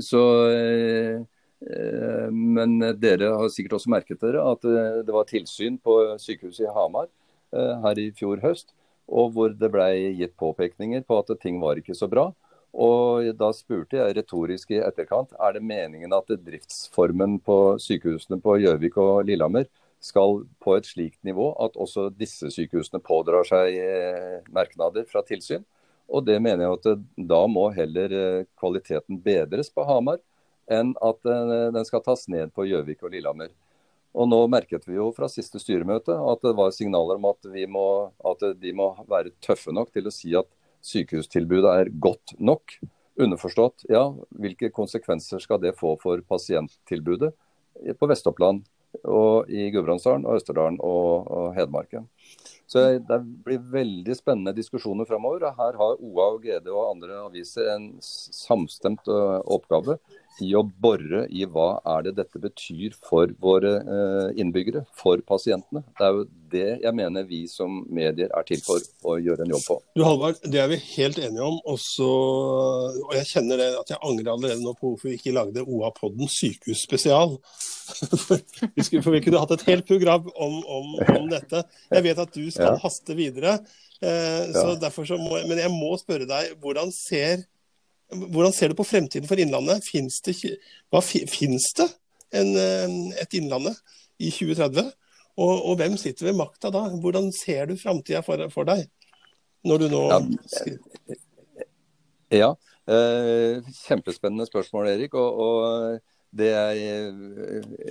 Så, 0.00 0.50
eh, 0.50 2.30
men 2.32 2.78
dere 3.00 3.32
har 3.36 3.50
sikkert 3.52 3.78
også 3.78 3.92
merket 3.92 4.22
dere 4.22 4.44
at 4.52 4.64
eh, 4.64 5.02
det 5.06 5.14
var 5.14 5.28
tilsyn 5.28 5.78
på 5.82 5.98
sykehuset 6.20 6.64
i 6.66 6.72
Hamar 6.72 7.10
eh, 7.52 7.74
her 7.84 8.00
i 8.00 8.08
fjor 8.16 8.40
høst. 8.44 8.72
Og 9.12 9.34
hvor 9.34 9.52
det 9.58 9.68
ble 9.72 9.90
gitt 10.16 10.36
påpekninger 10.40 11.04
på 11.04 11.18
at 11.20 11.34
ting 11.42 11.60
var 11.60 11.76
ikke 11.76 11.96
så 11.98 12.08
bra. 12.08 12.30
Og 12.72 13.26
Da 13.36 13.50
spurte 13.52 13.98
jeg 13.98 14.16
retorisk 14.16 14.70
i 14.72 14.80
etterkant 14.80 15.34
er 15.36 15.52
det 15.52 15.60
meningen 15.60 16.14
at 16.16 16.30
driftsformen 16.30 17.36
på 17.44 17.76
sykehusene 17.82 18.38
på 18.40 18.56
Gjøvik 18.62 18.96
og 18.96 19.26
Lillehammer 19.28 19.66
skal 20.00 20.40
på 20.62 20.78
et 20.78 20.88
slikt 20.88 21.20
nivå 21.22 21.50
at 21.62 21.76
også 21.76 22.08
disse 22.16 22.48
sykehusene 22.50 23.02
pådrar 23.04 23.44
seg 23.44 23.76
merknader 24.56 25.04
fra 25.10 25.20
tilsyn. 25.28 25.66
Og 26.12 26.26
det 26.26 26.36
mener 26.44 26.66
jeg 26.66 26.78
at 26.78 26.90
eh, 26.92 27.02
da 27.32 27.40
må 27.48 27.66
heller 27.74 28.14
eh, 28.18 28.44
kvaliteten 28.60 29.20
bedres 29.24 29.72
på 29.72 29.86
Hamar 29.88 30.20
enn 30.72 30.92
at 31.02 31.18
den 31.26 31.84
skal 31.84 32.00
tas 32.06 32.22
ned 32.30 32.52
på 32.54 32.64
Gjøvik 32.64 33.00
og 33.02 33.10
Lillehammer. 33.12 33.50
Og 34.14 34.28
nå 34.30 34.38
merket 34.48 34.86
vi 34.86 34.94
jo 34.94 35.08
fra 35.12 35.26
siste 35.28 35.58
styremøte 35.60 36.14
at 36.14 36.44
det 36.46 36.52
var 36.56 36.70
signaler 36.72 37.18
om 37.18 37.26
at, 37.32 37.48
må, 37.68 37.86
at 38.30 38.44
de 38.62 38.72
må 38.76 38.92
være 39.10 39.34
tøffe 39.44 39.74
nok 39.74 39.90
til 39.92 40.06
å 40.08 40.12
si 40.14 40.30
at 40.38 40.48
sykehustilbudet 40.86 41.72
er 41.72 41.90
godt 41.92 42.36
nok. 42.38 42.76
Underforstått, 43.20 43.84
ja, 43.92 44.06
hvilke 44.40 44.70
konsekvenser 44.72 45.42
skal 45.42 45.60
det 45.60 45.74
få 45.76 45.96
for 46.00 46.22
pasienttilbudet 46.28 47.32
på 47.98 48.08
Vest-Oppland 48.08 48.62
og 49.08 49.50
i 49.50 49.68
Gudbrandsdalen 49.72 50.26
og 50.28 50.38
Østerdalen 50.38 50.78
og, 50.84 51.28
og 51.28 51.52
Hedmarken. 51.56 52.08
Så 52.72 52.82
Det 53.04 53.18
blir 53.44 53.60
veldig 53.72 54.14
spennende 54.16 54.54
diskusjoner 54.56 55.04
framover. 55.08 55.44
Her 55.58 55.76
har 55.76 55.98
OA 56.00 56.28
og 56.36 56.44
GD 56.46 56.70
og 56.72 56.94
andre 56.94 57.18
aviser 57.26 57.68
en 57.74 57.90
samstemt 58.00 59.10
oppgave 59.12 59.98
i 60.40 60.52
å 60.56 60.62
bore 60.64 61.26
i 61.28 61.44
hva 61.44 61.74
er 61.96 62.06
det 62.06 62.16
dette 62.20 62.40
betyr 62.40 62.94
for 63.04 63.32
våre 63.42 63.74
innbyggere, 64.38 64.84
for 64.96 65.20
pasientene. 65.26 65.84
Det 65.98 66.06
er 66.06 66.16
jo 66.16 66.24
det 66.52 66.68
jeg 66.82 66.94
mener 66.96 67.26
vi 67.28 67.42
som 67.50 67.82
medier 67.92 68.32
er 68.36 68.46
til 68.48 68.60
for 68.64 68.82
å 69.08 69.16
gjøre 69.20 69.46
en 69.46 69.52
jobb 69.54 69.64
på. 69.66 69.76
Du 69.96 70.04
Halvard, 70.04 70.40
Det 70.44 70.60
er 70.60 70.70
vi 70.72 70.78
helt 70.96 71.20
enige 71.22 71.44
om. 71.46 71.58
Også, 71.72 72.08
og 73.06 73.14
jeg 73.16 73.28
kjenner 73.30 73.60
det 73.60 73.68
at 73.80 73.94
jeg 73.94 74.02
angrer 74.08 74.32
allerede 74.34 74.64
nå 74.64 74.74
på 74.78 74.92
hvorfor 74.92 75.10
vi 75.10 75.18
ikke 75.18 75.36
lagde 75.36 75.64
OA-podden 75.64 76.30
sykehus 76.30 76.84
spesial. 76.86 77.38
For 79.02 79.10
vi 79.12 79.20
kunne 79.24 79.40
hatt 79.42 79.52
et 79.56 79.64
helt 79.66 79.86
program 79.88 80.28
om, 80.30 80.58
om, 80.64 80.92
om 81.16 81.24
dette. 81.30 81.64
Jeg 81.90 82.04
vet 82.06 82.20
at 82.22 82.36
du 82.36 82.44
skal 82.52 82.76
ja. 82.76 82.80
haste 82.82 83.16
videre. 83.18 83.56
Eh, 84.02 84.52
så 84.54 84.76
derfor 84.80 85.06
så 85.08 85.18
må, 85.20 85.36
men 85.48 85.60
jeg 85.60 85.72
må 85.74 85.92
spørre 86.00 86.28
deg, 86.28 86.54
hvordan 86.62 86.92
ser, 86.94 87.44
hvordan 88.12 88.52
ser 88.54 88.72
du 88.72 88.78
på 88.78 88.86
fremtiden 88.86 89.28
for 89.28 89.40
Innlandet? 89.40 89.84
Fins 89.86 90.20
det, 90.24 90.36
det 90.92 91.88
en, 92.32 92.52
et 93.20 93.36
Innlandet 93.38 93.78
i 94.20 94.30
2030. 94.30 94.92
Og, 95.40 95.52
og, 95.52 95.76
hvem 95.80 95.96
sitter 96.00 96.28
ved 96.28 96.36
makta 96.36 96.70
da? 96.72 96.84
Hvordan 97.00 97.30
ser 97.32 97.70
du 97.70 97.76
framtida 97.80 98.20
for, 98.24 98.42
for, 98.52 98.68
deg? 98.68 98.84
Når 99.64 99.80
du 99.80 99.88
nå 99.92 100.02
Ja, 100.10 100.18
ja 102.32 102.50
eh, 102.90 103.62
kjempespennende 103.86 104.48
spørsmål, 104.48 104.90
Erik. 104.92 105.16
Og, 105.16 105.40
og 105.46 106.00
det 106.32 106.48
jeg, 106.52 106.84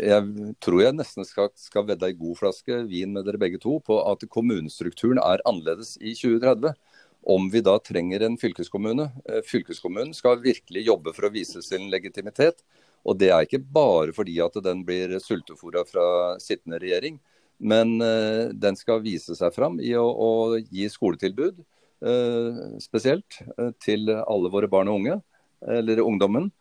jeg, 0.01 0.53
tror 0.61 0.81
jeg 0.81 0.97
nesten 0.97 1.25
skal, 1.25 1.51
skal 1.57 1.85
vedde 1.89 2.09
ei 2.09 2.17
god 2.17 2.39
flaske 2.39 2.79
vin 2.89 3.13
med 3.13 3.27
dere 3.27 3.41
begge 3.41 3.61
to 3.61 3.77
på 3.85 3.99
at 4.09 4.25
kommunestrukturen 4.33 5.21
er 5.21 5.43
annerledes 5.49 5.93
i 6.01 6.15
2030 6.17 6.73
om 7.21 7.49
vi 7.49 7.61
da 7.61 7.77
trenger 7.79 8.25
en 8.25 8.37
fylkeskommune. 8.37 9.09
Eh, 9.29 9.41
fylkeskommunen 9.45 10.13
skal 10.13 10.41
virkelig 10.41 10.85
jobbe 10.87 11.13
for 11.13 11.27
å 11.27 11.33
vise 11.33 11.61
sin 11.61 11.89
legitimitet. 11.93 12.63
Og 13.05 13.17
det 13.17 13.31
er 13.33 13.45
ikke 13.45 13.61
bare 13.61 14.13
fordi 14.13 14.37
at 14.43 14.57
den 14.63 14.83
blir 14.85 15.17
sultefòra 15.21 15.83
fra 15.89 16.05
sittende 16.41 16.79
regjering, 16.81 17.17
men 17.61 17.95
uh, 18.01 18.49
den 18.53 18.77
skal 18.77 19.01
vise 19.01 19.35
seg 19.37 19.53
fram 19.53 19.79
i 19.81 19.93
å, 19.97 20.05
å 20.05 20.57
gi 20.57 20.87
skoletilbud, 20.89 21.59
uh, 22.05 22.61
spesielt, 22.81 23.39
til 23.81 24.09
alle 24.21 24.51
våre 24.53 24.69
barn 24.69 24.89
og 24.89 25.01
unge, 25.01 25.17
eller 25.65 26.01
ungdommen. 26.05 26.51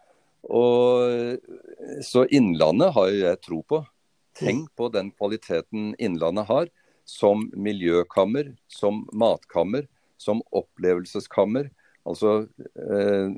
Og, 0.49 1.37
så 2.05 2.25
Innlandet 2.33 2.95
har 2.97 3.13
jeg 3.13 3.41
tro 3.45 3.61
på. 3.69 3.83
Tenk 4.37 4.71
på 4.77 4.89
den 4.93 5.11
kvaliteten 5.13 5.93
Innlandet 6.01 6.49
har 6.49 6.73
som 7.05 7.49
miljøkammer, 7.53 8.55
som 8.69 9.03
matkammer, 9.13 9.89
som 10.21 10.43
opplevelseskammer. 10.53 11.71
Altså, 12.09 12.47
eh, 12.77 13.29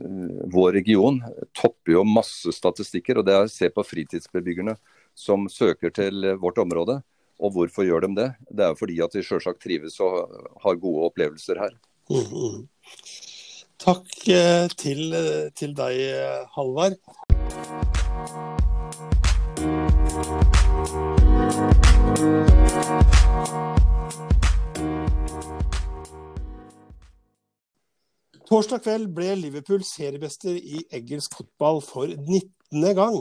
Vår 0.52 0.72
region 0.72 1.20
topper 1.54 1.96
jo 1.96 2.04
masse 2.06 2.52
statistikker, 2.54 3.18
og 3.18 3.26
det 3.26 3.34
er 3.34 3.46
å 3.46 3.50
se 3.50 3.70
på 3.70 3.84
fritidsbebyggerne 3.86 4.76
som 5.18 5.48
søker 5.50 5.94
til 5.94 6.34
vårt 6.42 6.58
område. 6.62 7.00
Og 7.42 7.56
hvorfor 7.56 7.86
gjør 7.86 8.06
de 8.06 8.14
det? 8.20 8.28
Det 8.50 8.64
er 8.64 8.70
jo 8.72 8.78
fordi 8.78 9.00
at 9.02 9.14
de 9.14 9.24
selvsagt 9.26 9.62
trives 9.64 9.98
og 10.00 10.30
har 10.62 10.78
gode 10.78 11.10
opplevelser 11.10 11.58
her. 11.58 11.74
Mm 12.10 12.26
-hmm. 12.30 12.66
Takk 13.78 14.28
eh, 14.28 14.68
til, 14.78 15.14
til 15.54 15.74
deg, 15.74 15.94
Halvard. 16.54 16.98
Torsdag 28.52 28.82
kveld 28.84 29.06
ble 29.16 29.30
Liverpool 29.40 29.80
seriemester 29.80 30.52
i 30.52 30.82
engelsk 30.92 31.38
fotball 31.38 31.78
for 31.80 32.10
19. 32.10 32.82
gang. 32.98 33.14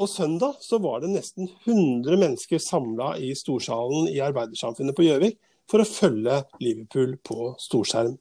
Og 0.00 0.08
søndag 0.08 0.62
så 0.64 0.78
var 0.80 1.02
det 1.02 1.10
nesten 1.12 1.50
100 1.66 2.16
mennesker 2.22 2.62
samla 2.64 3.10
i 3.20 3.34
storsalen 3.36 4.08
i 4.08 4.22
Arbeidersamfunnet 4.24 4.96
på 4.96 5.04
Gjøvik 5.04 5.36
for 5.68 5.84
å 5.84 5.88
følge 5.90 6.38
Liverpool 6.64 7.18
på 7.20 7.50
storskjerm. 7.66 8.16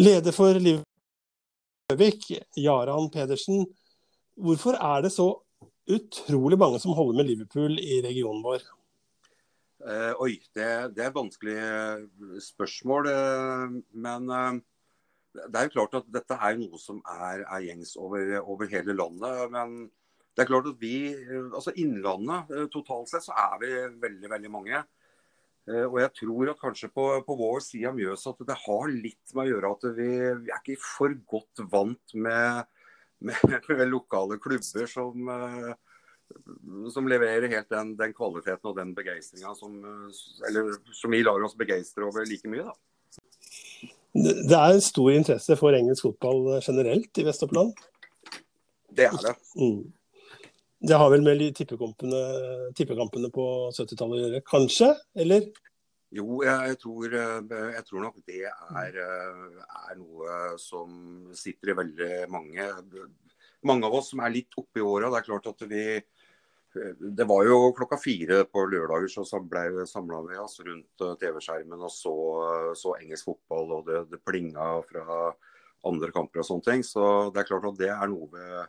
Leder 0.00 0.32
for 0.32 0.56
Liverpool 0.56 0.88
Gjøvik, 1.92 2.30
Jaran 2.56 3.12
Pedersen, 3.12 3.66
hvorfor 4.40 4.80
er 4.80 5.04
det 5.04 5.12
så 5.12 5.34
utrolig 5.84 6.62
mange 6.64 6.80
som 6.80 6.96
holder 6.96 7.20
med 7.20 7.28
Liverpool 7.34 7.76
i 7.76 8.00
regionen 8.00 8.40
vår? 8.40 8.64
Eh, 9.84 10.12
oi, 10.16 10.38
det, 10.56 10.72
det, 10.96 11.04
er 11.04 11.12
et 11.12 11.20
vanskelig 11.20 11.62
spørsmål. 12.40 13.12
Uh, 13.12 13.80
men 13.92 14.30
uh, 14.32 14.62
det 15.32 15.58
er 15.58 15.68
jo 15.68 15.74
klart 15.78 15.94
at 15.96 16.08
dette 16.12 16.36
er 16.36 16.56
noe 16.60 16.78
som 16.80 16.98
er, 17.08 17.44
er 17.46 17.66
gjengs 17.66 17.94
over, 18.00 18.34
over, 18.42 18.68
hele 18.72 18.96
landet. 18.96 19.52
Men 19.52 19.76
det 20.36 20.44
er 20.44 20.50
klart 20.50 20.68
at 20.68 20.80
vi, 20.80 20.96
altså 21.52 21.72
Innlandet 21.80 22.52
eh, 22.52 22.66
totalt 22.72 23.10
sett, 23.10 23.24
så 23.24 23.36
er 23.36 23.56
vi 23.62 23.70
veldig, 24.02 24.28
veldig 24.32 24.52
mange. 24.52 24.82
Eh, 25.70 25.86
og 25.86 25.98
jeg 26.02 26.12
tror 26.20 26.52
at 26.52 26.60
kanskje 26.60 26.90
på, 26.92 27.06
på 27.26 27.38
vår 27.38 27.64
side 27.64 27.88
av 27.88 27.96
Mjøsa 27.96 28.34
at 28.34 28.44
det 28.50 28.58
har 28.64 28.92
litt 28.92 29.34
med 29.36 29.46
å 29.46 29.54
gjøre 29.54 29.72
at 29.76 29.88
vi, 29.96 30.10
vi 30.44 30.52
er 30.52 30.60
ikke 30.60 30.84
for 30.84 31.16
godt 31.34 31.64
vant 31.72 32.16
med, 32.16 32.68
med, 33.24 33.48
med 33.70 33.88
lokale 33.88 34.40
klubber 34.42 34.88
som, 34.90 35.32
eh, 35.32 35.72
som 36.92 37.08
leverer 37.08 37.48
helt 37.52 37.72
den, 37.72 37.96
den, 37.96 38.16
kvaliteten 38.16 38.72
og 38.72 38.76
den 38.80 38.92
begeistringa 38.96 39.56
som, 39.56 39.80
som 40.92 41.12
vi 41.12 41.24
lar 41.24 41.44
oss 41.44 41.56
begeistre 41.56 42.08
over 42.08 42.28
like 42.28 42.48
mye. 42.52 42.68
da. 42.68 42.91
Det 44.12 44.58
er 44.58 44.78
stor 44.84 45.14
interesse 45.14 45.56
for 45.56 45.72
engelsk 45.76 46.04
fotball 46.04 46.58
generelt 46.60 47.18
i 47.18 47.24
Vest-Oppland? 47.24 47.72
Det 48.92 49.06
er 49.08 49.18
det. 49.24 49.34
Mm. 49.56 49.92
Det 50.82 50.98
har 50.98 51.10
vel 51.12 51.22
med 51.24 51.44
tippekampene, 51.56 52.22
tippekampene 52.76 53.30
på 53.32 53.44
70-tallet 53.72 54.18
å 54.18 54.22
gjøre, 54.24 54.40
kanskje? 54.44 54.90
Eller? 55.24 55.46
Jo, 56.12 56.42
jeg 56.44 56.76
tror, 56.82 57.14
jeg 57.14 57.84
tror 57.88 58.02
nok 58.04 58.18
det 58.28 58.42
er, 58.44 58.98
er, 58.98 59.94
noe 59.96 60.40
som 60.60 61.30
sitter 61.38 61.72
i 61.72 61.76
veldig 61.78 62.10
mange. 62.34 62.66
Mange 63.64 63.88
av 63.88 63.96
oss 63.96 64.10
som 64.12 64.20
er 64.20 64.34
litt 64.34 64.58
oppe 64.60 64.82
i 64.82 64.84
åra. 64.84 65.08
Det 65.08 65.22
er 65.22 65.28
klart 65.30 65.48
at 65.54 65.64
vi 65.70 65.86
det 66.98 67.24
var 67.28 67.44
jo 67.44 67.72
klokka 67.76 67.98
fire 68.00 68.42
på 68.48 68.64
lørdager 68.70 69.10
så 69.12 69.40
ble 69.44 69.84
samla 69.88 70.22
med 70.24 70.40
oss 70.40 70.60
rundt 70.64 71.04
eh, 71.04 71.16
TV-skjermen 71.20 71.84
og 71.84 71.92
så, 71.92 72.14
så, 72.78 72.94
engelsk 72.96 73.28
fotball. 73.28 73.74
Og 73.76 73.90
det, 73.90 74.04
det, 74.12 74.22
plinga 74.24 74.68
fra 74.88 75.18
andre 75.88 76.12
kamper 76.14 76.42
og 76.42 76.48
sånne 76.48 76.68
ting. 76.68 76.86
Så 76.86 77.04
det 77.34 77.42
er 77.42 77.50
klart 77.50 77.68
at 77.68 77.78
det 77.80 77.90
er 77.92 78.08
noe 78.10 78.30
vi, 78.32 78.64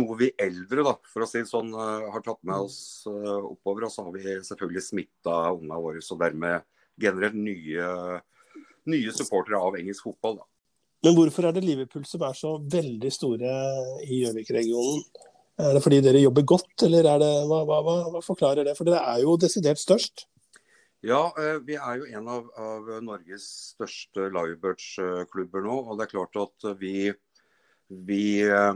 noe 0.00 0.18
vi 0.20 0.30
eldre 0.44 0.84
da, 0.90 0.94
for 1.08 1.24
å 1.24 1.30
si 1.30 1.40
det 1.40 1.50
sånn, 1.50 1.72
eh, 1.72 2.06
har 2.12 2.26
tatt 2.26 2.42
med 2.48 2.68
oss 2.68 2.78
eh, 3.08 3.40
oppover. 3.40 3.88
Og 3.88 3.94
så 3.94 4.06
har 4.06 4.16
vi 4.16 4.38
selvfølgelig 4.52 4.86
smitta 4.90 5.40
ungene 5.56 5.82
våre, 5.88 6.04
så 6.04 6.18
dermed 6.20 6.68
generert 7.00 7.36
nye, 7.38 8.20
nye 8.92 9.16
supportere 9.16 9.60
av 9.60 9.80
engelsk 9.80 10.10
fotball. 10.10 10.42
da. 10.42 10.48
Men 11.02 11.16
hvorfor 11.16 11.48
er 11.48 11.56
det 11.56 11.64
Liverpool 11.64 12.04
som 12.06 12.22
er 12.28 12.36
så 12.38 12.58
veldig 12.60 13.10
store 13.10 13.52
i 14.06 14.20
Gjøvik-regionen? 14.20 15.30
Er 15.60 15.76
det 15.76 15.82
fordi 15.84 16.00
dere 16.00 16.22
jobber 16.22 16.44
godt, 16.48 16.84
eller 16.86 17.06
er 17.10 17.18
det, 17.20 17.32
hva, 17.50 17.60
hva, 17.68 17.80
hva, 17.84 18.22
forklarer 18.24 18.64
det? 18.64 18.76
For 18.78 18.88
dere 18.88 19.02
er 19.12 19.24
jo 19.24 19.36
desidert 19.40 19.80
størst. 19.80 20.24
Ja, 21.04 21.26
eh, 21.36 21.58
vi 21.66 21.76
er 21.76 21.98
jo 21.98 22.08
en 22.14 22.28
av, 22.30 22.48
av 22.56 22.88
Norges 23.04 23.44
største 23.74 24.30
Livebirds-klubber 24.32 25.64
nå. 25.66 25.76
Og 25.84 25.98
det 25.98 26.06
er 26.06 26.12
klart 26.14 26.40
at 26.40 26.68
vi, 26.80 27.10
vi 28.08 28.24
eh, 28.46 28.74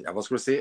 Ja, 0.00 0.14
hva 0.16 0.24
skal 0.24 0.38
vi 0.38 0.44
si? 0.44 0.56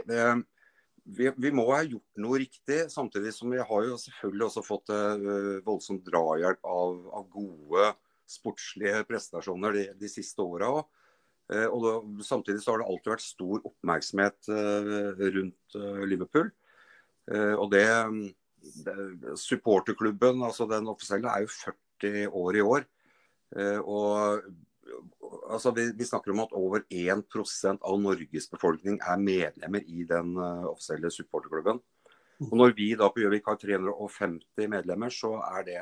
Vi, 1.09 1.29
vi, 1.31 1.51
må 1.55 1.69
ha 1.71 1.79
gjort 1.85 2.19
noe 2.19 2.41
riktig. 2.41 2.81
Samtidig 2.91 3.31
som 3.37 3.53
vi 3.53 3.61
har 3.63 3.85
jo 3.87 3.95
selvfølgelig 4.01 4.47
også 4.49 4.65
fått 4.65 4.91
voldsomt 4.91 5.65
voldsom 5.69 6.01
drahjelp 6.03 6.67
av, 6.67 6.97
av, 7.15 7.29
gode 7.31 7.93
sportslige 8.29 9.05
prestasjoner 9.07 9.77
de, 9.77 9.85
de 10.01 10.11
siste 10.11 10.43
åra. 10.43 10.81
Eh, 10.81 10.98
og 11.49 11.81
da, 11.85 11.93
Samtidig 12.25 12.61
så 12.63 12.73
har 12.73 12.81
det 12.81 12.89
alltid 12.91 13.11
vært 13.13 13.25
stor 13.25 13.63
oppmerksomhet 13.71 14.49
eh, 14.53 15.25
rundt 15.35 15.77
eh, 15.79 16.05
Liverpool. 16.09 16.51
Og 17.29 17.67
det, 17.69 17.83
det 18.81 19.35
Supporterklubben, 19.37 20.41
altså 20.41 20.65
den 20.65 20.87
offisielle, 20.89 21.29
er 21.29 21.43
jo 21.43 21.51
40 22.01 22.31
år 22.33 22.57
i 22.57 22.63
år. 22.65 22.87
Og 23.83 24.47
altså 25.53 25.69
vi, 25.77 25.85
vi, 25.93 26.07
snakker 26.09 26.33
om 26.33 26.41
at 26.41 26.55
over 26.57 26.81
1% 26.89 27.85
av 27.85 27.99
Norges 28.01 28.49
befolkning 28.49 28.97
er 28.97 29.21
medlemmer 29.21 29.85
i 29.85 30.07
den 30.09 30.33
offisielle 30.41 31.13
supporterklubben. 31.13 31.77
Og 32.47 32.57
når 32.57 32.73
vi 32.81 32.89
da 32.97 33.11
på 33.13 33.21
Gjøvik 33.21 33.45
har 33.51 33.61
350 33.61 34.73
medlemmer, 34.73 35.13
så 35.13 35.35
er 35.51 35.69
det 35.69 35.79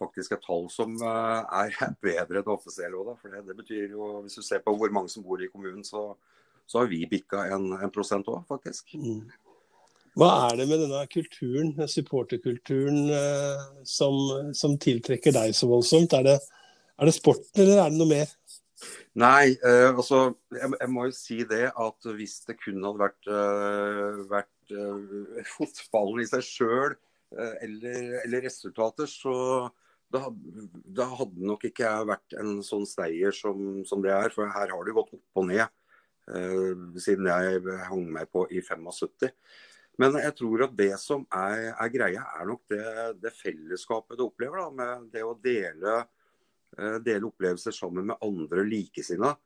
faktisk 0.00 0.34
et 0.34 0.44
tall 0.44 0.68
som 0.72 0.94
eh, 0.98 1.56
er 1.62 1.74
bedre 2.06 2.40
enn 2.40 2.46
det 2.46 2.54
offisielle 2.54 2.98
Også, 3.00 3.16
For 3.22 3.34
det, 3.34 3.44
det, 3.48 3.56
betyr 3.62 3.94
jo, 3.96 4.10
hvis 4.24 4.38
du 4.38 4.44
ser 4.46 4.64
på 4.64 4.74
hvor 4.78 4.92
mange 4.94 5.12
som 5.12 5.24
bor 5.26 5.42
i 5.42 5.50
kommunen, 5.52 5.84
så, 5.86 6.10
så 6.66 6.82
har 6.82 6.90
vi 6.92 7.04
bikka 7.10 7.46
en, 7.54 7.72
en 7.78 7.94
prosent 7.94 8.28
òg, 8.32 8.44
faktisk. 8.50 8.96
Mm. 8.98 9.24
Hva 10.14 10.30
er 10.46 10.60
det 10.60 10.68
med 10.70 10.78
denne 10.84 11.00
kulturen, 11.10 11.72
supporterkulturen, 11.90 13.00
eh, 13.10 13.64
som, 13.88 14.18
som, 14.54 14.76
tiltrekker 14.78 15.34
deg 15.34 15.56
så 15.58 15.66
voldsomt? 15.70 16.14
Er 16.14 16.28
det, 16.28 16.36
er 16.94 17.10
det 17.10 17.16
sporten, 17.16 17.64
eller 17.64 17.82
er 17.82 17.90
det 17.90 17.98
noe 17.98 18.12
mer? 18.12 18.30
Nei, 19.18 19.54
eh, 19.62 19.88
altså 19.90 20.32
jeg, 20.50 20.72
jeg, 20.74 20.90
må 20.90 21.06
jo 21.06 21.14
si 21.14 21.38
det 21.46 21.68
at 21.70 22.08
hvis 22.18 22.40
det 22.48 22.56
kun 22.58 22.82
hadde 22.82 23.02
vært, 23.02 23.28
uh, 23.30 24.22
vært 24.30 24.74
uh, 24.74 25.42
fotballen 25.52 26.24
i 26.24 26.26
seg 26.26 26.42
sjøl 26.42 26.96
uh, 26.96 27.54
eller, 27.62 28.16
eller, 28.24 28.42
resultater, 28.48 29.06
så, 29.10 29.36
da, 30.12 30.28
da 31.00 31.06
hadde 31.18 31.46
nok 31.48 31.64
ikke 31.68 31.86
jeg 31.86 32.08
vært 32.10 32.36
en 32.40 32.58
sånn 32.66 32.84
steier 32.88 33.34
som, 33.34 33.82
som, 33.88 34.02
det 34.04 34.12
er. 34.14 34.32
For 34.34 34.50
her 34.50 34.74
har 34.74 34.86
det 34.86 34.96
gått 34.96 35.14
opp 35.16 35.40
og 35.40 35.48
ned 35.48 35.64
eh, 35.64 36.82
siden 37.02 37.30
jeg 37.30 37.78
hang 37.88 38.04
meg 38.14 38.30
på 38.32 38.46
i 38.50 38.62
75. 38.64 39.32
Men 40.02 40.18
jeg 40.18 40.34
tror 40.38 40.66
at 40.66 40.74
det 40.76 40.92
som 40.98 41.22
er, 41.30 41.70
er 41.72 41.90
greia, 41.92 42.26
er 42.38 42.48
nok 42.50 42.64
det, 42.70 42.84
det, 43.22 43.34
fellesskapet 43.38 44.18
du 44.18 44.26
opplever. 44.26 44.58
Da, 44.58 44.70
med 44.74 45.10
det 45.14 45.22
å 45.26 45.36
dele, 45.38 45.98
eh, 46.78 46.96
dele, 47.04 47.28
opplevelser 47.30 47.74
sammen 47.74 48.10
med 48.10 48.24
andre 48.24 48.66
likesinnede. 48.66 49.36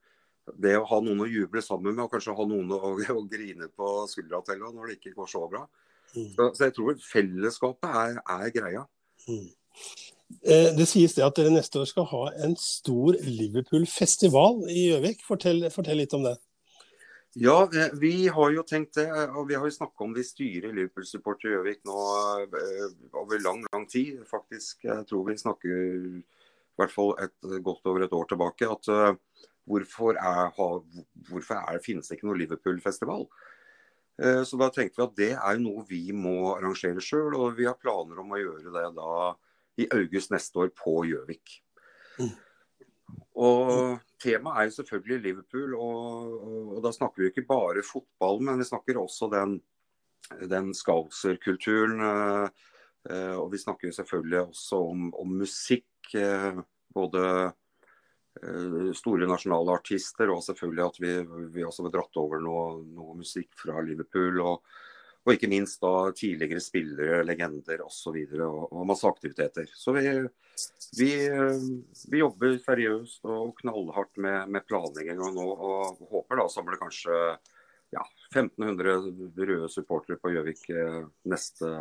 det 0.57 0.79
å 0.79 0.87
ha 0.89 0.97
noen 1.05 1.19
å 1.21 1.29
juble 1.29 1.61
sammen 1.61 1.93
med, 1.93 2.07
og 2.07 2.15
kanskje 2.15 2.33
ha 2.33 2.45
noen 2.49 2.71
å, 2.73 2.95
å 3.21 3.25
grine 3.29 3.69
på 3.69 3.91
skuldra 4.09 4.41
til 4.47 4.63
når 4.65 4.87
det 4.87 4.97
ikke 4.97 5.17
går 5.19 5.29
så 5.29 5.45
bra. 5.51 5.67
Mm. 6.15 6.31
Så, 6.33 6.47
så, 6.55 6.63
jeg 6.65 6.77
tror 6.79 7.03
fellesskapet 7.05 7.99
er, 8.03 8.21
er 8.25 8.55
greia. 8.55 8.87
Mm. 9.29 9.51
Eh, 10.29 10.75
det 10.77 10.85
sies 10.89 11.15
det 11.17 11.25
at 11.25 11.39
dere 11.39 11.53
neste 11.55 11.81
år 11.81 11.89
skal 11.89 12.07
ha 12.11 12.27
en 12.45 12.55
stor 12.61 13.17
Liverpool-festival 13.25 14.67
i 14.69 14.91
Gjøvik. 14.91 15.25
Fortell, 15.25 15.65
fortell, 15.73 16.03
litt 16.03 16.15
om 16.17 16.27
det. 16.27 16.37
Ja, 17.39 17.57
vi 18.01 18.29
har 18.33 18.53
jo 18.53 18.65
tenkt 18.67 18.99
det. 19.01 19.09
Og 19.33 19.49
vi 19.49 19.57
har 19.57 19.65
jo 19.65 19.77
snakka 19.79 20.05
om 20.05 20.13
det 20.17 20.27
i 20.27 20.29
styret 20.29 20.69
i 20.69 20.77
Liverpool-support 20.77 21.47
i 21.47 21.55
Gjøvik 21.55 21.81
nå 21.89 22.05
eh, 22.45 22.85
over 23.17 23.41
lang, 23.45 23.65
lang 23.73 23.89
tid. 23.89 24.21
Faktisk, 24.29 24.85
jeg 24.85 25.09
tror 25.09 25.25
vi 25.31 25.39
snakker 25.41 25.75
i 25.79 26.23
hvert 26.79 26.95
fall 26.95 27.15
et, 27.25 27.37
godt 27.65 27.89
over 27.89 28.05
et 28.05 28.17
år 28.21 28.29
tilbake. 28.29 28.69
at 28.69 28.93
hvorfor, 29.69 30.17
er, 30.17 30.53
hvorfor 31.29 31.57
er, 31.57 31.81
finnes 31.85 32.09
det 32.09 32.19
ikke 32.19 32.29
noe 32.29 32.41
Liverpool-festival? 32.45 33.27
Så 34.19 34.59
da 34.59 34.67
tenkte 34.75 34.99
vi 34.99 35.05
at 35.05 35.19
det 35.19 35.33
er 35.37 35.59
noe 35.63 35.85
vi 35.87 36.09
må 36.11 36.55
arrangere 36.57 37.03
sjøl, 37.05 37.37
og 37.39 37.53
vi 37.55 37.69
har 37.69 37.77
planer 37.79 38.19
om 38.19 38.33
å 38.35 38.41
gjøre 38.41 38.73
det 38.75 38.87
da 38.97 39.13
i 39.79 39.89
august 39.95 40.33
neste 40.35 40.65
år 40.65 40.71
på 40.77 41.01
Gjøvik. 41.09 41.59
Mm. 42.19 42.35
Og 43.39 43.99
Temaet 44.21 44.61
er 44.61 44.69
jo 44.69 44.77
selvfølgelig 44.81 45.19
Liverpool, 45.23 45.75
og, 45.79 46.33
og, 46.75 46.79
da 46.85 46.93
snakker 46.95 47.23
vi 47.23 47.31
ikke 47.31 47.47
bare 47.49 47.85
fotball, 47.87 48.43
men 48.49 48.59
vi 48.59 48.67
snakker 48.67 48.99
også 48.99 49.31
den, 49.33 49.61
den 50.51 50.73
Scouser-kulturen. 50.75 52.03
Eh, 53.09 53.37
og 53.39 53.53
vi 53.53 53.63
snakker 53.63 53.89
jo 53.89 53.95
selvfølgelig 53.95 54.41
også 54.49 54.83
om, 54.91 55.09
om 55.15 55.39
musikk. 55.45 55.87
Eh, 56.19 56.59
både 56.95 57.23
eh, 58.43 58.91
store 58.99 59.29
nasjonale 59.31 59.79
artister, 59.79 60.33
og 60.35 60.43
selvfølgelig 60.45 60.85
at 60.89 61.01
vi, 61.05 61.15
vi 61.55 61.67
også 61.67 61.87
har 61.87 61.95
dratt 61.95 62.21
over 62.21 62.43
noe, 62.43 62.83
noe 62.91 63.19
musikk 63.23 63.53
fra 63.61 63.79
Liverpool. 63.87 64.43
og 64.43 64.67
og 65.29 65.37
ikke 65.37 65.51
minst 65.53 65.83
da 65.85 66.09
tidligere 66.17 66.63
spillere, 66.65 67.21
legender 67.27 67.83
osv. 67.85 68.17
Og, 68.17 68.33
så 68.33 68.47
og, 68.47 68.63
og 68.73 68.87
masse 68.89 69.09
aktiviteter. 69.09 69.69
Så 69.77 69.93
vi, 69.97 70.07
vi, 70.97 71.11
vi 72.09 72.23
jobber 72.23 72.57
seriøst 72.65 73.29
og 73.29 73.53
knallhardt 73.61 74.17
med, 74.25 74.49
med 74.55 74.65
planlegginga 74.69 75.31
nå. 75.37 75.47
Og 75.53 76.03
håper 76.15 76.41
da 76.41 76.49
å 76.49 76.53
samle 76.53 76.81
kanskje 76.81 77.21
ja, 77.93 78.05
1500 78.35 79.45
røde 79.53 79.71
supportere 79.73 80.17
på 80.21 80.33
Gjøvik 80.33 80.65
eh, 80.73 81.01
neste, 81.29 81.75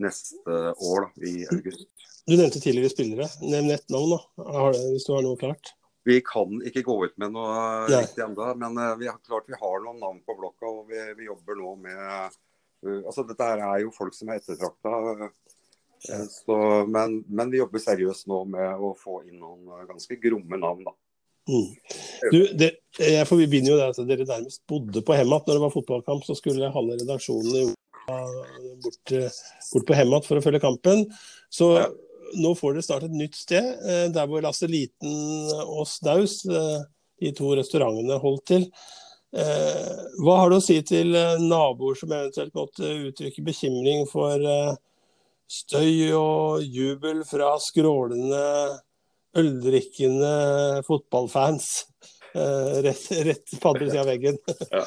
neste 0.00 0.58
år, 0.76 1.08
da, 1.08 1.28
i 1.28 1.46
august. 1.52 1.88
Du 2.28 2.36
nevnte 2.36 2.60
tidligere 2.60 2.92
spillere. 2.92 3.28
Nevn 3.42 3.72
ett 3.74 3.88
navn, 3.92 4.18
da, 4.18 4.68
hvis 4.92 5.08
du 5.08 5.16
har 5.16 5.24
noe 5.24 5.40
klart. 5.40 5.72
Vi 6.04 6.18
kan 6.26 6.58
ikke 6.66 6.82
gå 6.82 6.96
ut 7.06 7.18
med 7.22 7.34
noe 7.34 7.52
ja. 7.90 8.00
riktig 8.02 8.24
ennå, 8.24 8.48
men 8.58 8.78
uh, 8.78 8.94
vi 8.98 9.06
har, 9.10 9.20
klart 9.26 9.46
vi 9.46 9.58
har 9.58 9.84
noen 9.84 10.00
navn 10.02 10.18
på 10.26 10.34
blokka. 10.38 10.66
og 10.66 10.90
Vi, 10.90 10.98
vi 11.18 11.28
jobber 11.28 11.58
nå 11.60 11.76
med 11.84 12.00
uh, 12.02 12.98
altså 13.06 13.26
Dette 13.28 13.46
her 13.52 13.62
er 13.68 13.84
jo 13.84 13.94
folk 13.94 14.16
som 14.16 14.32
er 14.32 14.40
ettertrakta. 14.42 15.30
Uh, 16.02 16.82
men, 16.90 17.20
men, 17.28 17.52
vi 17.52 17.62
jobber 17.62 17.82
seriøst 17.82 18.26
nå 18.30 18.42
med 18.50 18.82
å 18.82 18.92
få 18.98 19.22
inn 19.28 19.38
noen 19.38 19.86
ganske 19.86 20.18
gromme 20.24 20.58
navn. 20.58 20.88
da. 20.90 20.96
Mm. 21.50 21.70
Du, 22.32 22.40
det, 22.58 22.72
jeg 22.98 23.26
forbinder 23.26 23.74
jo 23.74 23.78
det 23.78 23.90
at 23.92 24.02
dere 24.06 24.26
nærmest 24.26 24.62
bodde 24.70 25.02
på 25.06 25.14
Hemat 25.18 25.46
når 25.46 25.58
det 25.58 25.66
var 25.68 25.76
fotballkamp. 25.76 26.26
Så 26.26 26.38
skulle 26.38 26.74
halve 26.74 26.98
redaksjonen 26.98 27.60
i 27.60 27.66
bort, 28.82 29.14
bort 29.14 29.86
på 29.86 29.98
Hemat 29.98 30.26
for 30.26 30.38
å 30.38 30.42
følge 30.42 30.62
kampen. 30.66 31.06
Så 31.46 31.76
nå 32.38 32.54
får 32.58 32.76
dere 32.76 32.86
snart 32.86 33.06
et 33.06 33.16
nytt 33.16 33.36
sted, 33.36 33.68
eh, 33.82 34.06
der 34.12 34.28
hvor 34.28 34.42
Lasse 34.44 34.68
Liten 34.70 35.50
og 35.62 35.86
Staus, 35.90 36.42
eh, 36.46 36.84
de 37.22 37.32
to 37.36 37.52
restaurantene, 37.58 38.18
holdt 38.22 38.46
til. 38.50 38.66
Eh, 39.32 40.00
hva 40.20 40.38
har 40.40 40.50
du 40.50 40.58
å 40.58 40.64
si 40.64 40.76
til 40.84 41.14
naboer 41.40 41.96
som 41.96 42.12
eventuelt 42.12 42.54
måtte 42.56 42.88
uttrykke 43.08 43.44
bekymring 43.46 44.04
for 44.10 44.42
støy 45.48 46.12
og 46.16 46.64
jubel 46.64 47.22
fra 47.28 47.54
skrålende, 47.60 48.42
øldrikkende 49.38 50.82
fotballfans? 50.84 51.70
Eh, 52.34 52.82
rett, 52.82 53.10
rett 53.10 53.60
på 53.60 53.68
andre 53.68 53.90
sida 53.90 54.00
av 54.00 54.06
veggen. 54.06 54.38
ja. 54.70 54.84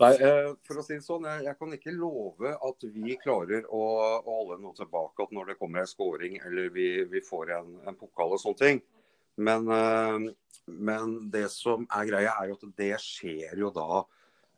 Nei, 0.00 0.14
eh, 0.26 0.48
for 0.66 0.80
å 0.80 0.82
si 0.82 0.96
det 0.96 1.04
sånn, 1.04 1.26
jeg, 1.28 1.44
jeg, 1.46 1.56
kan 1.60 1.76
ikke 1.76 1.94
love 1.94 2.50
at 2.50 2.86
vi 2.90 3.14
klarer 3.20 3.68
å, 3.70 3.82
å 4.18 4.38
holde 4.40 4.58
noe 4.64 4.74
tilbake 4.74 5.28
når 5.30 5.52
det 5.52 5.58
kommer 5.60 5.84
en 5.84 5.90
scoring 5.90 6.40
eller 6.42 6.72
vi, 6.74 6.88
vi 7.10 7.22
får 7.22 7.54
en, 7.60 7.76
en, 7.86 7.98
pokal 8.00 8.34
og 8.34 8.42
sånne 8.42 8.62
ting. 8.62 8.82
Men, 9.38 9.70
eh, 9.70 10.16
men, 10.90 11.14
det 11.30 11.46
som 11.54 11.86
er 11.86 12.10
greia, 12.10 12.34
er 12.40 12.50
jo 12.50 12.58
at 12.58 12.66
det 12.82 12.96
skjer 13.04 13.62
jo 13.62 13.70
da 13.74 14.02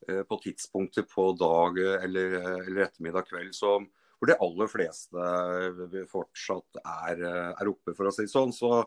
på 0.02 0.34
tidspunkter 0.42 1.04
på 1.06 1.28
dag 1.38 1.76
eller, 1.78 2.32
eller 2.64 2.80
ettermiddag 2.88 3.28
kveld 3.28 3.52
som, 3.54 3.84
hvor 4.18 4.26
de 4.26 4.34
aller 4.42 4.70
fleste 4.72 6.06
fortsatt 6.10 6.80
er, 6.82 7.22
er 7.52 7.70
oppe, 7.70 7.94
for 7.94 8.10
å 8.10 8.14
si 8.14 8.24
det 8.26 8.32
sånn. 8.32 8.50
Så 8.50 8.80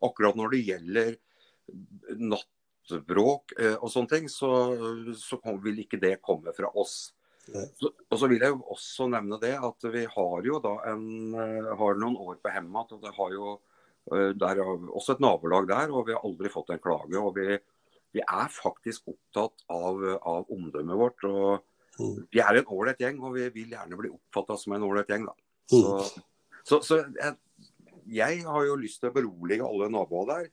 akkurat 0.00 0.38
når 0.38 0.54
det 0.54 0.62
gjelder 0.70 1.12
natt 2.24 2.48
bråk 3.06 3.54
eh, 3.58 3.74
og 3.76 3.90
sånne 3.92 4.10
ting, 4.10 4.30
så, 4.30 4.50
så 5.18 5.38
vil 5.62 5.82
ikke 5.84 6.00
det 6.02 6.16
komme 6.24 6.54
fra 6.56 6.70
oss. 6.78 7.12
Så, 7.42 7.90
og 7.90 8.18
så 8.20 8.28
vil 8.30 8.42
jeg 8.44 8.54
jo 8.54 8.60
også 8.70 9.08
nevne 9.10 9.36
det 9.42 9.56
at 9.58 9.86
vi 9.90 10.04
har 10.06 10.46
jo 10.46 10.60
da 10.62 10.76
en, 10.92 11.06
eh, 11.34 11.70
har 11.78 12.00
noen 12.00 12.18
år 12.22 12.38
på 12.42 12.52
Hemmat. 12.54 12.94
og 12.94 13.02
Det 13.02 13.14
har 13.18 13.36
jo 13.36 13.58
der, 14.02 14.58
er 14.58 14.88
også 14.90 15.14
et 15.14 15.20
nabolag 15.22 15.68
der, 15.70 15.92
og 15.94 16.08
vi 16.08 16.14
har 16.16 16.24
aldri 16.26 16.50
fått 16.50 16.72
en 16.74 16.82
klage. 16.82 17.18
og 17.18 17.36
Vi, 17.36 17.58
vi 18.16 18.22
er 18.22 18.48
faktisk 18.50 19.12
opptatt 19.12 19.62
av, 19.70 20.02
av 20.18 20.50
omdømmet 20.50 20.98
vårt. 20.98 21.24
og 21.28 21.62
mm. 22.00 22.26
Vi 22.34 22.42
er 22.42 22.58
en 22.58 22.72
ålreit 22.74 23.02
gjeng, 23.02 23.20
og 23.22 23.36
vi 23.36 23.46
vil 23.54 23.76
gjerne 23.76 23.98
bli 24.00 24.10
oppfatta 24.10 24.58
som 24.58 24.74
en 24.74 24.88
ålreit 24.88 25.12
gjeng. 25.12 25.28
da. 25.30 25.36
Mm. 25.72 25.86
Så, 25.86 26.24
så, 26.66 26.80
så 26.82 26.98
jeg, 27.04 27.36
jeg, 28.10 28.42
har 28.46 28.66
jo 28.66 28.80
lyst 28.80 29.02
til 29.02 29.12
å 29.12 29.16
berolige 29.16 29.66
alle 29.66 29.90
naboer 29.92 30.28
der. 30.32 30.50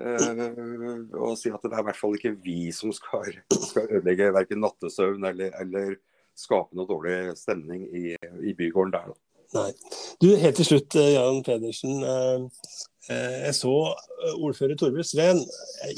Uh, 0.00 1.04
og 1.20 1.34
si 1.36 1.50
at 1.52 1.60
det 1.60 1.74
er 1.74 1.82
i 1.82 1.86
hvert 1.90 1.98
fall 1.98 2.14
ikke 2.16 2.32
vi 2.40 2.70
som 2.72 2.94
skal, 2.96 3.34
skal 3.52 3.90
ødelegge 3.90 4.30
verken 4.32 4.62
nattesøvn 4.64 5.28
eller, 5.28 5.52
eller, 5.60 5.98
skape 6.32 6.72
noe 6.72 6.88
dårlig 6.88 7.34
stemning 7.36 7.82
i, 7.92 8.14
i 8.40 8.54
bygården 8.56 8.94
der. 8.94 9.10
Nei. 9.52 9.66
Du, 10.16 10.30
Helt 10.40 10.56
til 10.56 10.64
slutt, 10.64 10.96
eh, 10.96 11.10
Jan 11.12 11.42
Pedersen. 11.44 12.00
Uh, 12.00 12.46
jeg 13.12 13.52
så 13.58 13.72
ordfører 14.38 14.78
Torbjørn 14.80 15.04
Sveen, 15.04 15.42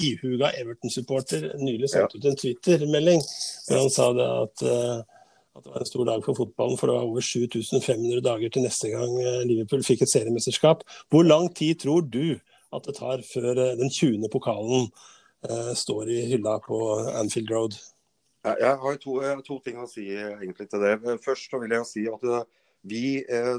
ihuga 0.02 0.50
Everton-supporter, 0.58 1.52
nylig 1.62 1.92
sendt 1.92 2.16
ja. 2.16 2.18
ut 2.18 2.26
en 2.32 2.38
Twitter-melding 2.40 3.22
hvor 3.22 3.78
han 3.84 3.92
sa 3.94 4.08
det 4.16 4.26
at, 4.26 4.64
at, 4.64 5.60
det 5.62 5.70
var 5.70 5.84
en 5.84 5.90
stor 5.92 6.08
dag 6.08 6.26
for 6.26 6.40
fotballen, 6.40 6.80
for 6.80 6.90
det 6.90 6.96
var 6.96 7.06
over 7.06 7.28
7500 7.28 8.24
dager 8.24 8.50
til 8.56 8.66
neste 8.66 8.90
gang 8.90 9.14
Liverpool 9.46 9.84
fikk 9.86 10.02
et 10.02 10.14
seriemesterskap. 10.16 10.82
Hvor 11.12 11.28
lang 11.28 11.52
tid 11.54 11.84
tror 11.84 12.08
du 12.08 12.40
at 12.76 12.88
det 12.88 12.96
tar 12.98 13.22
før 13.26 13.52
eh, 13.54 13.76
den 13.78 13.90
20. 13.90 14.28
pokalen 14.32 14.88
eh, 15.48 15.72
står 15.78 16.10
i 16.10 16.20
hylla 16.32 16.58
på 16.64 16.80
Anfield 17.14 17.52
Road. 17.54 17.78
Jeg 18.44 18.76
har 18.80 18.96
to, 19.00 19.16
to, 19.46 19.58
ting 19.64 19.78
å 19.80 19.88
si 19.88 20.10
egentlig 20.18 20.68
til 20.68 20.82
det. 20.82 20.98
Først 21.24 21.54
vil 21.56 21.72
jeg 21.72 21.88
si 21.88 22.04
at 22.10 22.26
eh, 22.28 22.46
vi, 22.84 23.04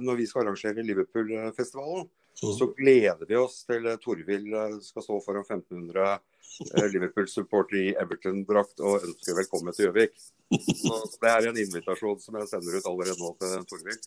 når 0.06 0.20
vi 0.20 0.28
skal 0.30 0.44
arrangere 0.44 0.86
Liverpool-festivalen. 0.86 2.06
Så 2.36 2.68
gleder 2.78 3.26
vi 3.28 3.38
oss 3.40 3.62
til 3.68 3.86
Torvild 4.04 4.56
skal 4.84 5.04
stå 5.06 5.20
foran 5.24 5.46
1500 5.46 6.18
Liverpool-supportere 6.94 7.82
i 7.82 7.94
Everton-drakt 8.00 8.82
og 8.84 9.04
ønsker 9.04 9.38
velkommen 9.38 9.76
til 9.76 9.88
Gjøvik. 9.88 10.16
Så 10.52 10.98
Det 11.22 11.32
er 11.32 11.48
en 11.50 11.60
invitasjon 11.60 12.20
som 12.22 12.38
jeg 12.40 12.50
sender 12.52 12.78
ut 12.78 12.90
allerede 12.92 13.18
nå 13.20 13.32
til 13.40 13.66
Torvild. 13.72 14.04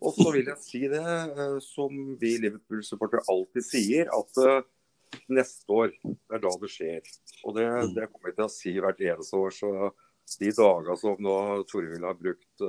Og 0.00 0.14
så 0.16 0.28
vil 0.36 0.52
jeg 0.52 0.64
si 0.64 0.82
det 0.92 1.02
eh, 1.04 1.56
som 1.64 1.96
vi 2.20 2.34
Liverpool-supportere 2.44 3.26
alltid 3.32 3.66
sier, 3.66 4.12
at 4.12 4.42
eh, 4.44 4.62
neste 5.32 5.76
år, 5.82 5.92
det 6.04 6.38
er 6.38 6.44
da 6.46 6.54
det 6.62 6.72
skjer. 6.72 7.12
Og 7.44 7.58
det, 7.58 7.68
det 7.96 8.08
kommer 8.12 8.32
jeg 8.32 8.38
til 8.38 8.48
å 8.48 8.54
si 8.54 8.74
hvert 8.78 9.04
eneste 9.04 9.40
år. 9.40 9.56
Så 9.56 9.72
de 10.40 10.52
dagene 10.56 10.98
som 11.00 11.20
nå 11.20 11.36
Torvild 11.68 12.06
har 12.06 12.18
brukt 12.20 12.66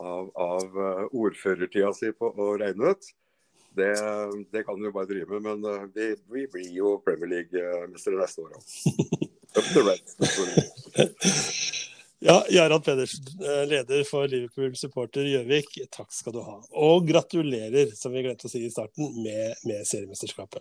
av, 0.00 0.30
av 0.32 0.78
ordførertida 1.12 1.90
si 1.92 2.14
på 2.16 2.30
å 2.30 2.54
regne 2.56 2.94
ut, 2.94 3.10
det, 3.80 3.90
det 4.52 4.64
kan 4.68 4.78
vi 4.78 4.88
jo 4.88 4.94
bare 4.94 5.10
drive 5.10 5.40
med. 5.40 5.48
Men 5.48 5.66
uh, 5.66 5.88
vi, 5.94 6.12
vi, 6.32 6.46
blir 6.52 6.70
jo 6.76 6.98
Premier 7.04 7.34
League-mestere 7.34 8.20
neste 8.20 8.44
år 8.44 8.56
òg. 8.60 8.64
Up 9.58 9.66
the 9.74 9.82
reds. 9.82 10.16
Ja, 12.22 12.44
Jarand 12.50 12.84
Pedersen, 12.84 13.24
eh, 13.40 13.68
leder 13.68 14.04
for 14.04 14.28
Liverpool 14.28 14.76
supporter 14.76 15.24
Gjøvik, 15.24 15.78
takk 15.90 16.12
skal 16.12 16.34
du 16.36 16.42
ha. 16.44 16.58
Og 16.76 17.06
gratulerer, 17.08 17.94
som 17.96 18.12
vi 18.12 18.20
glemte 18.26 18.44
å 18.44 18.52
si 18.52 18.60
i 18.66 18.68
starten, 18.68 19.08
med, 19.24 19.56
med 19.64 19.88
seriemesterskapet. 19.88 20.60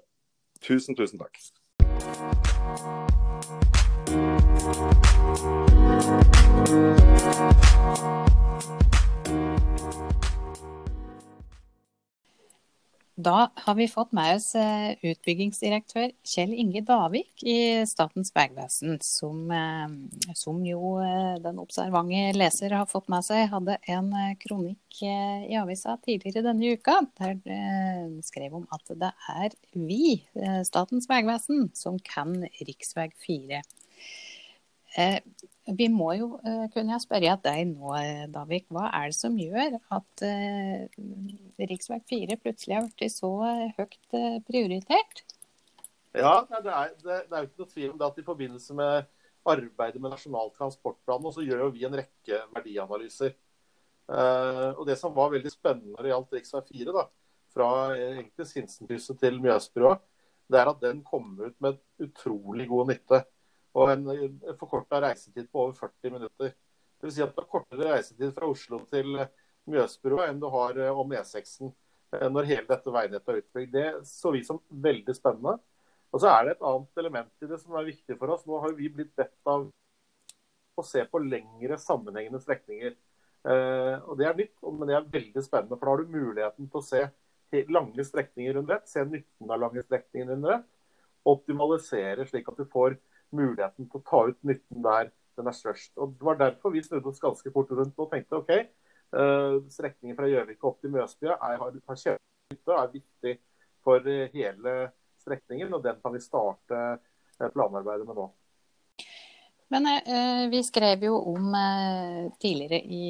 Tusen, 0.63 0.95
tusen 0.95 1.19
takk. 1.19 1.35
Da 13.19 13.49
har 13.55 13.75
vi 13.75 13.87
fått 13.87 14.13
med 14.15 14.37
oss 14.37 14.53
eh, 14.55 14.93
utbyggingsdirektør 15.03 16.13
Kjell 16.23 16.53
Inge 16.55 16.79
Davik 16.87 17.43
i 17.43 17.83
Statens 17.89 18.31
vegvesen, 18.31 18.95
som, 19.03 19.41
eh, 19.51 20.31
som, 20.39 20.61
jo 20.63 20.93
eh, 21.03 21.33
den 21.43 21.59
observante 21.59 22.21
leser 22.37 22.77
har 22.77 22.87
fått 22.87 23.09
med 23.11 23.25
seg, 23.27 23.49
hadde 23.51 23.75
en 23.91 24.13
kronikk 24.39 25.01
i 25.03 25.57
avisa 25.59 25.97
tidligere 26.05 26.45
denne 26.47 26.71
uka, 26.79 26.95
der 27.19 27.35
det 27.43 28.23
skrev 28.29 28.55
om 28.61 28.63
at 28.71 28.95
det 29.03 29.11
er 29.35 29.57
vi, 29.73 30.21
Statens 30.63 31.09
vegvesen, 31.11 31.73
som 31.75 31.99
kan 31.99 32.37
rv. 32.47 32.71
4. 33.27 33.59
Vi 35.77 35.87
må 35.91 36.13
jo 36.17 36.27
kunne 36.39 36.69
kunne 36.73 36.97
spørre 37.01 37.35
deg 37.43 37.73
nå, 37.73 37.91
eh, 37.99 38.25
Davik. 38.31 38.67
Hva 38.73 38.87
er 38.95 39.11
det 39.11 39.17
som 39.17 39.35
gjør 39.37 39.77
at 39.77 40.23
uh, 40.25 40.85
rv. 41.59 41.99
4 42.09 42.37
plutselig 42.41 42.77
har 42.77 42.87
blitt 42.87 43.13
så 43.13 43.31
høyt 43.77 43.99
prioritert? 44.47 45.23
Ja, 46.17 46.41
det 46.49 46.73
er, 46.73 46.93
det, 47.03 47.17
det 47.29 47.37
er 47.37 47.43
jo 47.43 47.49
ikke 47.49 47.61
noe 47.61 47.73
tvil 47.73 47.91
om 47.91 47.99
det 47.99 48.07
at 48.07 48.19
i 48.19 48.25
forbindelse 48.25 48.77
med 48.77 49.09
arbeidet 49.49 50.01
med 50.01 50.13
Nasjonal 50.13 50.49
transportplan 50.57 51.29
så 51.33 51.45
gjør 51.45 51.67
jo 51.67 51.71
vi 51.75 51.85
en 51.85 51.97
rekke 51.99 52.41
verdianalyser. 52.55 53.35
Og 54.09 54.81
Det 54.89 54.95
som 54.97 55.13
var 55.13 55.29
veldig 55.35 55.51
spennende 55.53 55.93
når 55.93 56.05
det 56.05 56.11
gjaldt 56.11 56.33
rv. 56.33 56.63
4, 56.71 56.95
da, 56.95 57.03
fra 57.53 57.69
egentlig 57.93 58.47
Sinsenkrysset 58.49 59.19
til 59.21 59.37
Mjøsbrua, 59.43 59.99
det 60.49 60.57
er 60.57 60.71
at 60.71 60.81
den 60.81 61.03
kom 61.05 61.35
ut 61.37 61.55
med 61.61 61.77
utrolig 62.01 62.65
god 62.71 62.89
nytte 62.89 63.21
og 63.77 63.91
en 63.93 64.07
forkorta 64.57 65.01
reisetid 65.03 65.49
på 65.51 65.65
over 65.65 65.75
40 65.77 66.15
minutter. 66.15 66.53
Vil 66.99 67.13
Si 67.13 67.23
at 67.23 67.35
du 67.35 67.41
har 67.41 67.49
kortere 67.51 67.93
reisetid 67.93 68.33
fra 68.35 68.49
Oslo 68.49 68.81
til 68.89 69.19
Mjøsbrua 69.69 70.29
enn 70.29 70.39
du 70.41 70.47
har 70.51 70.79
eh, 70.79 71.01
om 71.01 71.13
E6-en 71.15 71.69
eh, 71.69 72.27
når 72.31 72.49
hele 72.49 72.67
dette 72.69 72.93
veinettet 72.93 73.33
er 73.33 73.41
utbygd. 73.43 73.75
Det 73.75 73.89
så 74.09 74.33
vi 74.35 74.43
som 74.45 74.61
veldig 74.69 75.15
spennende. 75.15 75.59
Og 76.09 76.23
så 76.23 76.31
er 76.31 76.47
det 76.47 76.55
et 76.55 76.65
annet 76.65 77.03
element 77.03 77.45
i 77.45 77.51
det 77.51 77.59
som 77.61 77.77
er 77.77 77.87
viktig 77.91 78.17
for 78.17 78.33
oss. 78.33 78.47
Nå 78.49 78.59
har 78.63 78.73
vi 78.77 78.89
blitt 78.93 79.13
bedt 79.17 79.51
av 79.51 79.67
å 80.79 80.85
se 80.85 81.03
på 81.05 81.21
lengre 81.21 81.77
sammenhengende 81.81 82.41
strekninger. 82.41 82.95
Eh, 83.47 83.95
og 84.09 84.17
Det 84.19 84.27
er 84.27 84.39
nytt, 84.39 84.55
men 84.65 84.89
det 84.89 84.97
er 84.97 85.11
veldig 85.13 85.45
spennende. 85.45 85.77
For 85.77 85.85
da 85.85 85.93
har 85.93 86.03
du 86.03 86.17
muligheten 86.17 86.71
til 86.71 86.81
å 86.81 86.87
se 86.87 87.05
lange 87.69 88.05
strekninger 88.05 88.59
under 88.61 88.77
ett, 88.77 88.89
se 88.89 89.05
nytten 89.05 89.51
av 89.51 89.61
lange 89.61 89.81
strekninger 89.85 90.35
under 90.35 90.59
ett, 90.59 90.67
optimalisere 91.29 92.25
slik 92.29 92.47
at 92.49 92.59
du 92.59 92.65
får 92.69 92.97
muligheten 93.35 93.87
til 93.89 93.99
å 93.99 94.05
ta 94.05 94.21
ut 94.29 94.39
nytten 94.47 94.83
der 94.85 95.11
den 95.39 95.49
er 95.49 95.55
størst. 95.55 95.93
Og 95.97 96.15
Det 96.17 96.27
var 96.27 96.39
derfor 96.39 96.73
vi 96.73 96.83
snudde 96.83 97.11
oss 97.11 97.21
ganske 97.23 97.51
fort 97.53 97.71
rundt 97.71 97.99
og 97.99 98.09
tenkte 98.11 98.41
OK, 98.41 98.51
uh, 99.15 99.59
strekningen 99.71 100.17
fra 100.17 100.27
Gjøvik 100.27 100.65
opp 100.67 100.81
til 100.81 100.91
Mjøsbya 100.95 101.37
er, 101.37 101.61
har, 101.61 101.77
har 101.91 102.01
kjempenytte 102.03 102.73
og 102.73 102.81
er 102.81 102.91
viktig 102.97 103.35
for 103.85 104.03
uh, 104.03 104.25
hele 104.35 104.75
strekningen. 105.23 105.71
Og 105.73 105.85
den 105.85 106.01
kan 106.03 106.15
vi 106.15 106.23
starte 106.23 106.83
uh, 106.99 107.49
planarbeidet 107.53 108.07
med 108.09 108.19
nå. 108.19 108.29
Men 109.69 109.85
eh, 109.85 110.47
vi 110.49 110.63
skrev 110.65 111.03
jo 111.05 111.19
om 111.29 111.51
eh, 111.53 112.31
tidligere 112.41 112.79
i, 112.81 113.03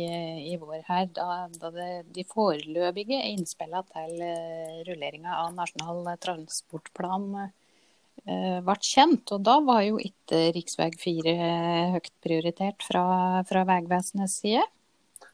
i, 0.51 0.57
vår 0.59 0.81
her, 0.89 1.05
da, 1.15 1.45
da 1.55 1.69
det, 1.71 1.87
de 2.11 2.25
foreløpige 2.27 3.19
innspillene 3.29 3.85
til 3.87 4.25
eh, 4.25 4.81
rulleringa 4.89 5.37
av 5.39 5.53
Nasjonal 5.55 6.09
transportplan 6.19 7.29
Eh, 7.39 7.53
ble 8.65 8.75
kjent. 8.85 9.31
Og 9.35 9.43
da 9.45 9.57
var 9.65 9.83
jo 9.85 9.99
ikke 10.01 10.49
rv. 10.55 10.97
4 11.01 11.35
høyt 11.95 12.11
prioritert 12.23 12.85
fra, 12.85 13.03
fra 13.49 13.65
Vegvesenets 13.67 14.39
side. 14.43 14.65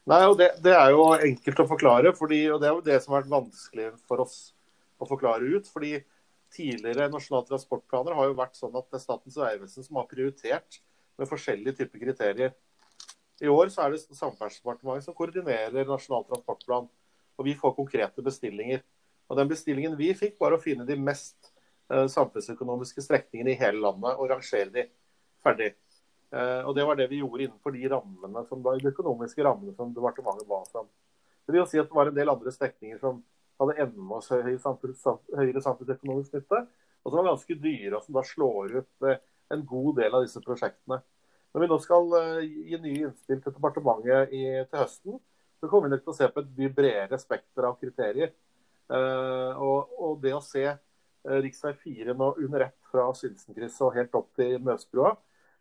Nei, 0.06 0.20
og 0.22 0.36
det, 0.38 0.52
det, 0.62 0.74
er 0.74 0.92
jo 0.94 1.08
enkelt 1.14 1.62
å 1.62 1.66
forklare, 1.66 2.12
fordi, 2.14 2.44
og 2.54 2.60
det 2.62 2.68
er 2.68 2.76
jo 2.76 2.84
det 2.86 2.98
som 3.02 3.14
har 3.14 3.24
vært 3.24 3.32
vanskelig 3.32 3.88
for 4.06 4.22
oss 4.22 4.36
å 5.02 5.08
forklare 5.08 5.56
ut. 5.56 5.70
fordi 5.70 5.96
Tidligere 6.56 7.08
nasjonale 7.10 7.48
transportplaner 7.48 8.14
har 8.14 8.28
jo 8.30 8.36
vært 8.38 8.54
sånn 8.56 8.76
at 8.78 8.86
det 8.86 9.00
er 9.00 9.02
Statens 9.02 9.34
vegvesen 9.40 9.84
som 9.84 9.98
har 9.98 10.06
prioritert 10.08 10.78
med 11.18 11.28
forskjellige 11.28 11.80
typer 11.80 12.04
kriterier. 12.04 12.54
I 13.42 13.50
år 13.50 13.68
så 13.74 13.82
er 13.82 13.92
det 13.92 14.04
Samferdselsdepartementet 14.06 15.08
som 15.08 15.16
koordinerer 15.16 15.90
Nasjonal 15.90 16.24
transportplan. 16.30 16.86
Og 17.36 17.44
vi 17.44 17.56
får 17.58 17.74
konkrete 17.76 18.24
bestillinger. 18.24 18.80
Og 19.26 19.36
Den 19.36 19.50
bestillingen 19.50 19.98
vi 19.98 20.14
fikk, 20.16 20.38
var 20.40 20.54
å 20.54 20.62
finne 20.62 20.86
de 20.88 20.96
mest 20.96 21.50
Eh, 21.50 21.55
samfunnsøkonomiske 21.86 23.02
strekningene 23.04 23.52
i 23.52 23.58
hele 23.60 23.78
landet 23.78 24.18
og 24.18 24.30
rangere 24.30 24.72
de 24.74 24.86
ferdig. 25.44 25.74
Eh, 26.34 26.62
og 26.66 26.74
Det 26.74 26.86
var 26.86 26.98
det 26.98 27.08
vi 27.10 27.20
gjorde 27.22 27.46
innenfor 27.46 27.74
de 27.74 27.88
rammene 27.88 28.42
som 28.48 28.62
da, 28.62 28.74
de 28.74 28.90
økonomiske 28.90 29.44
rammene 29.46 29.74
som 29.76 29.92
departementet 29.94 30.48
ba 30.48 30.62
om. 30.80 30.88
Det 31.46 31.54
vil 31.54 31.62
jo 31.62 31.68
si 31.70 31.78
at 31.78 31.88
det 31.88 31.94
var 31.96 32.10
en 32.10 32.16
del 32.16 32.32
andre 32.32 32.52
strekninger 32.52 32.98
som 32.98 33.22
hadde 33.60 33.76
enda 33.86 34.18
høy 34.18 34.56
samfunns, 34.60 35.04
høyere 35.32 35.62
samfunnsøkonomisk 35.62 36.34
nytte, 36.34 36.64
og 37.04 37.12
som 37.12 37.20
var 37.20 37.30
ganske 37.30 37.58
dyre, 37.62 37.94
og 37.96 38.02
som 38.04 38.18
da 38.18 38.24
slår 38.26 38.80
ut 38.80 39.06
eh, 39.06 39.22
en 39.54 39.62
god 39.66 40.00
del 40.00 40.16
av 40.18 40.26
disse 40.26 40.42
prosjektene. 40.42 40.98
Når 41.54 41.62
vi 41.62 41.68
nå 41.70 41.76
skal 41.80 42.10
gi 42.42 42.78
nye 42.82 43.04
innspill 43.06 43.38
til 43.40 43.54
departementet 43.54 44.32
i, 44.34 44.42
til 44.66 44.80
høsten, 44.80 45.20
så 45.56 45.70
kommer 45.70 45.86
vi 45.86 45.94
nok 45.94 46.02
til 46.02 46.12
å 46.12 46.16
se 46.18 46.26
på 46.28 46.42
et 46.42 46.50
mye 46.58 46.72
bredere 46.74 47.18
spekter 47.22 47.64
av 47.64 47.78
kriterier. 47.80 48.34
Og, 48.90 49.94
og 49.96 50.18
det 50.20 50.34
å 50.36 50.42
se 50.44 50.66
Eh, 50.66 50.85
rv. 51.26 51.50
4 51.84 52.14
nå 52.14 52.32
under 52.38 52.66
ett 52.68 52.78
fra 52.90 53.08
Sinsenkrysset 53.14 53.84
og 53.86 53.94
helt 53.96 54.14
opp 54.18 54.32
til 54.38 54.58
Møsbrua, 54.62 55.14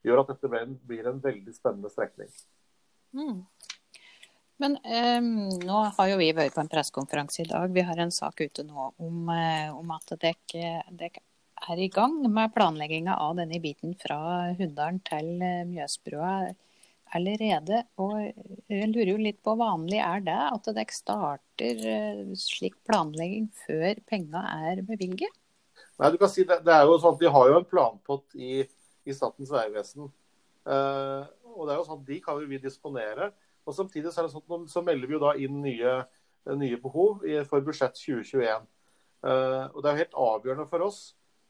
gjør 0.06 0.21
at 0.21 0.34
dette 0.34 0.51
blir 0.86 1.10
en 1.10 1.21
veldig 1.21 1.54
spennende 1.56 1.91
strekning. 1.93 2.30
Mm. 3.15 3.45
Men 4.62 4.78
um, 4.80 5.32
nå 5.65 5.80
har 5.97 6.10
jo 6.12 6.19
vi 6.21 6.32
vært 6.36 6.56
på 6.56 6.63
en 6.63 6.71
pressekonferanse 6.71 7.43
i 7.43 7.49
dag. 7.49 7.71
Vi 7.75 7.84
har 7.84 7.99
en 7.99 8.13
sak 8.13 8.39
ute 8.45 8.63
nå 8.63 8.91
om, 9.04 9.32
uh, 9.32 9.71
om 9.75 9.95
at 9.95 10.15
dere 10.21 11.10
er 11.65 11.82
i 11.82 11.89
gang 11.91 12.21
med 12.32 12.54
planlegginga 12.56 13.17
av 13.19 13.36
denne 13.39 13.60
biten 13.63 13.95
fra 13.99 14.54
Hunndalen 14.56 15.01
til 15.08 15.32
Mjøsbrua 15.71 16.38
allerede. 17.15 17.82
Og 18.04 18.19
jeg 18.71 18.91
lurer 18.91 19.13
jo 19.13 19.23
litt 19.23 19.41
på 19.43 19.56
vanlig 19.60 20.01
er 20.04 20.23
det 20.25 20.38
at 20.49 20.69
dere 20.75 20.95
starter 20.95 21.84
slik 22.39 22.78
planlegging 22.88 23.49
før 23.65 24.04
penga 24.08 24.43
er 24.67 24.84
bevilget? 24.88 25.32
Nei, 25.95 26.12
du 26.12 26.19
kan 26.19 26.31
si 26.31 26.43
det, 26.47 26.60
det 26.65 26.75
er 26.75 26.86
jo 26.88 26.97
sånn 26.99 27.15
at 27.15 27.21
De 27.23 27.31
har 27.31 27.49
jo 27.49 27.58
en 27.60 27.67
planpott 27.67 28.36
i, 28.36 28.62
i 29.08 29.15
Statens 29.15 29.51
vegvesen. 29.53 30.10
Uh, 30.65 31.23
og 31.55 31.67
det 31.67 31.75
er 31.75 31.79
jo 31.79 31.88
sånn 31.88 32.01
at 32.01 32.08
De 32.10 32.21
kan 32.23 32.39
vi 32.41 32.62
disponere. 32.62 33.31
og 33.63 33.77
Samtidig 33.77 34.12
så, 34.13 34.27
sånn, 34.31 34.67
så 34.71 34.84
melder 34.86 35.10
vi 35.10 35.15
jo 35.15 35.23
da 35.23 35.36
inn 35.39 35.62
nye, 35.63 35.99
nye 36.60 36.79
behov 36.81 37.23
for 37.49 37.65
budsjett 37.65 37.95
2021. 38.01 38.65
Uh, 39.25 39.31
eh, 39.31 39.62
og 39.71 39.79
Det 39.81 39.89
er 39.89 39.95
jo 39.95 40.03
helt 40.03 40.17
avgjørende 40.25 40.67
for 40.69 40.86
oss 40.86 40.99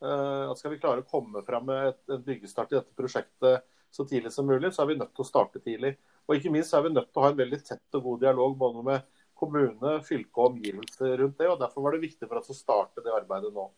uh, 0.05 0.51
at 0.51 0.60
skal 0.62 0.71
vi 0.71 0.79
klare 0.79 1.03
å 1.03 1.10
komme 1.10 1.41
fram 1.43 1.65
med 1.67 1.89
et, 1.89 2.03
en 2.13 2.21
byggestart 2.23 2.71
i 2.71 2.77
dette 2.77 2.95
prosjektet 2.95 3.65
så 3.95 4.05
tidlig 4.08 4.31
som 4.31 4.47
mulig, 4.47 4.71
så 4.75 4.84
er 4.84 4.91
vi 4.91 4.99
nødt 4.99 5.12
til 5.15 5.23
å 5.23 5.27
starte 5.27 5.62
tidlig. 5.63 5.95
Og 6.27 6.38
ikke 6.38 6.51
minst 6.51 6.73
er 6.75 6.84
vi 6.84 6.93
nødt 6.93 7.10
til 7.10 7.21
å 7.21 7.25
ha 7.25 7.31
en 7.31 7.39
veldig 7.39 7.60
tett 7.63 7.97
og 7.97 8.08
god 8.10 8.23
dialog 8.25 8.55
både 8.60 8.84
med 8.84 9.05
kommune, 9.39 9.97
fylke 10.08 10.41
og 10.41 10.53
omgivelser 10.53 11.17
rundt 11.21 11.38
det. 11.39 11.49
og 11.51 11.60
Derfor 11.62 11.86
var 11.86 11.95
det 11.95 12.03
viktig 12.03 12.27
for 12.27 12.41
oss 12.41 12.51
å 12.51 12.58
starte 12.58 13.03
det 13.05 13.13
arbeidet 13.15 13.53
nå. 13.55 13.69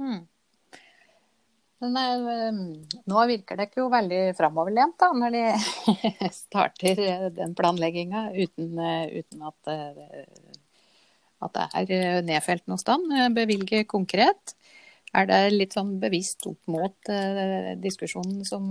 Hmm. 0.00 0.24
Men 1.84 1.96
eh, 2.28 3.00
nå 3.10 3.24
virker 3.28 3.60
ikke 3.66 3.82
jo 3.82 3.90
veldig 3.92 4.20
framoverlent 4.38 4.96
da, 5.00 5.10
når 5.16 5.34
de 5.34 5.44
starter 6.44 7.02
eh, 7.02 7.26
den 7.34 7.54
planlegginga 7.58 8.28
uten, 8.36 8.78
eh, 8.78 9.20
uten 9.20 9.44
at, 9.50 9.72
at, 11.44 11.58
det 11.88 11.98
er 11.98 12.22
nedfelt 12.26 12.66
noe 12.70 12.80
sted. 12.80 13.10
Bevilge 13.36 13.84
konkret. 13.90 14.56
Er 15.14 15.28
det 15.30 15.36
litt 15.52 15.76
sånn 15.76 15.92
bevisst 16.02 16.42
opp 16.48 16.58
mot 16.66 17.10
diskusjonen 17.78 18.40
som, 18.48 18.64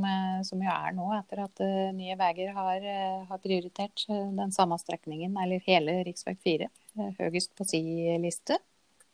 som, 0.43 0.59
jo 0.59 0.73
er 0.73 0.89
nå, 0.91 1.05
etter 1.15 1.39
at 1.45 1.61
Nye 1.95 2.17
Veier 2.19 2.51
har, 2.57 2.83
har, 3.29 3.39
prioritert 3.39 4.03
den 4.09 4.51
samme 4.51 4.75
strekningen, 4.81 5.37
eller 5.39 5.63
hele 5.63 6.01
rv. 6.01 6.33
4, 6.43 6.67
høyest 7.21 7.53
på 7.55 7.69
si 7.69 7.79
liste? 8.19 8.59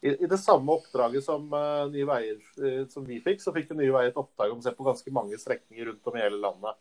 I, 0.02 0.14
I, 0.14 0.28
det 0.32 0.38
samme 0.40 0.72
oppdraget 0.72 1.26
som, 1.26 1.50
uh, 1.52 1.90
Nye 1.92 2.08
Veier, 2.08 2.40
uh, 2.62 2.84
som 2.92 3.04
vi 3.08 3.20
fikk, 3.24 3.42
så 3.44 3.52
fikk 3.56 3.74
Nye 3.76 3.92
Veier 3.92 4.14
et 4.14 4.20
oppdrag 4.20 4.54
om 4.54 4.62
å 4.62 4.64
se 4.64 4.72
på 4.76 4.86
ganske 4.88 5.14
mange 5.16 5.40
strekninger 5.42 5.90
rundt 5.90 6.08
om 6.08 6.16
i 6.16 6.24
hele 6.24 6.40
landet. 6.40 6.80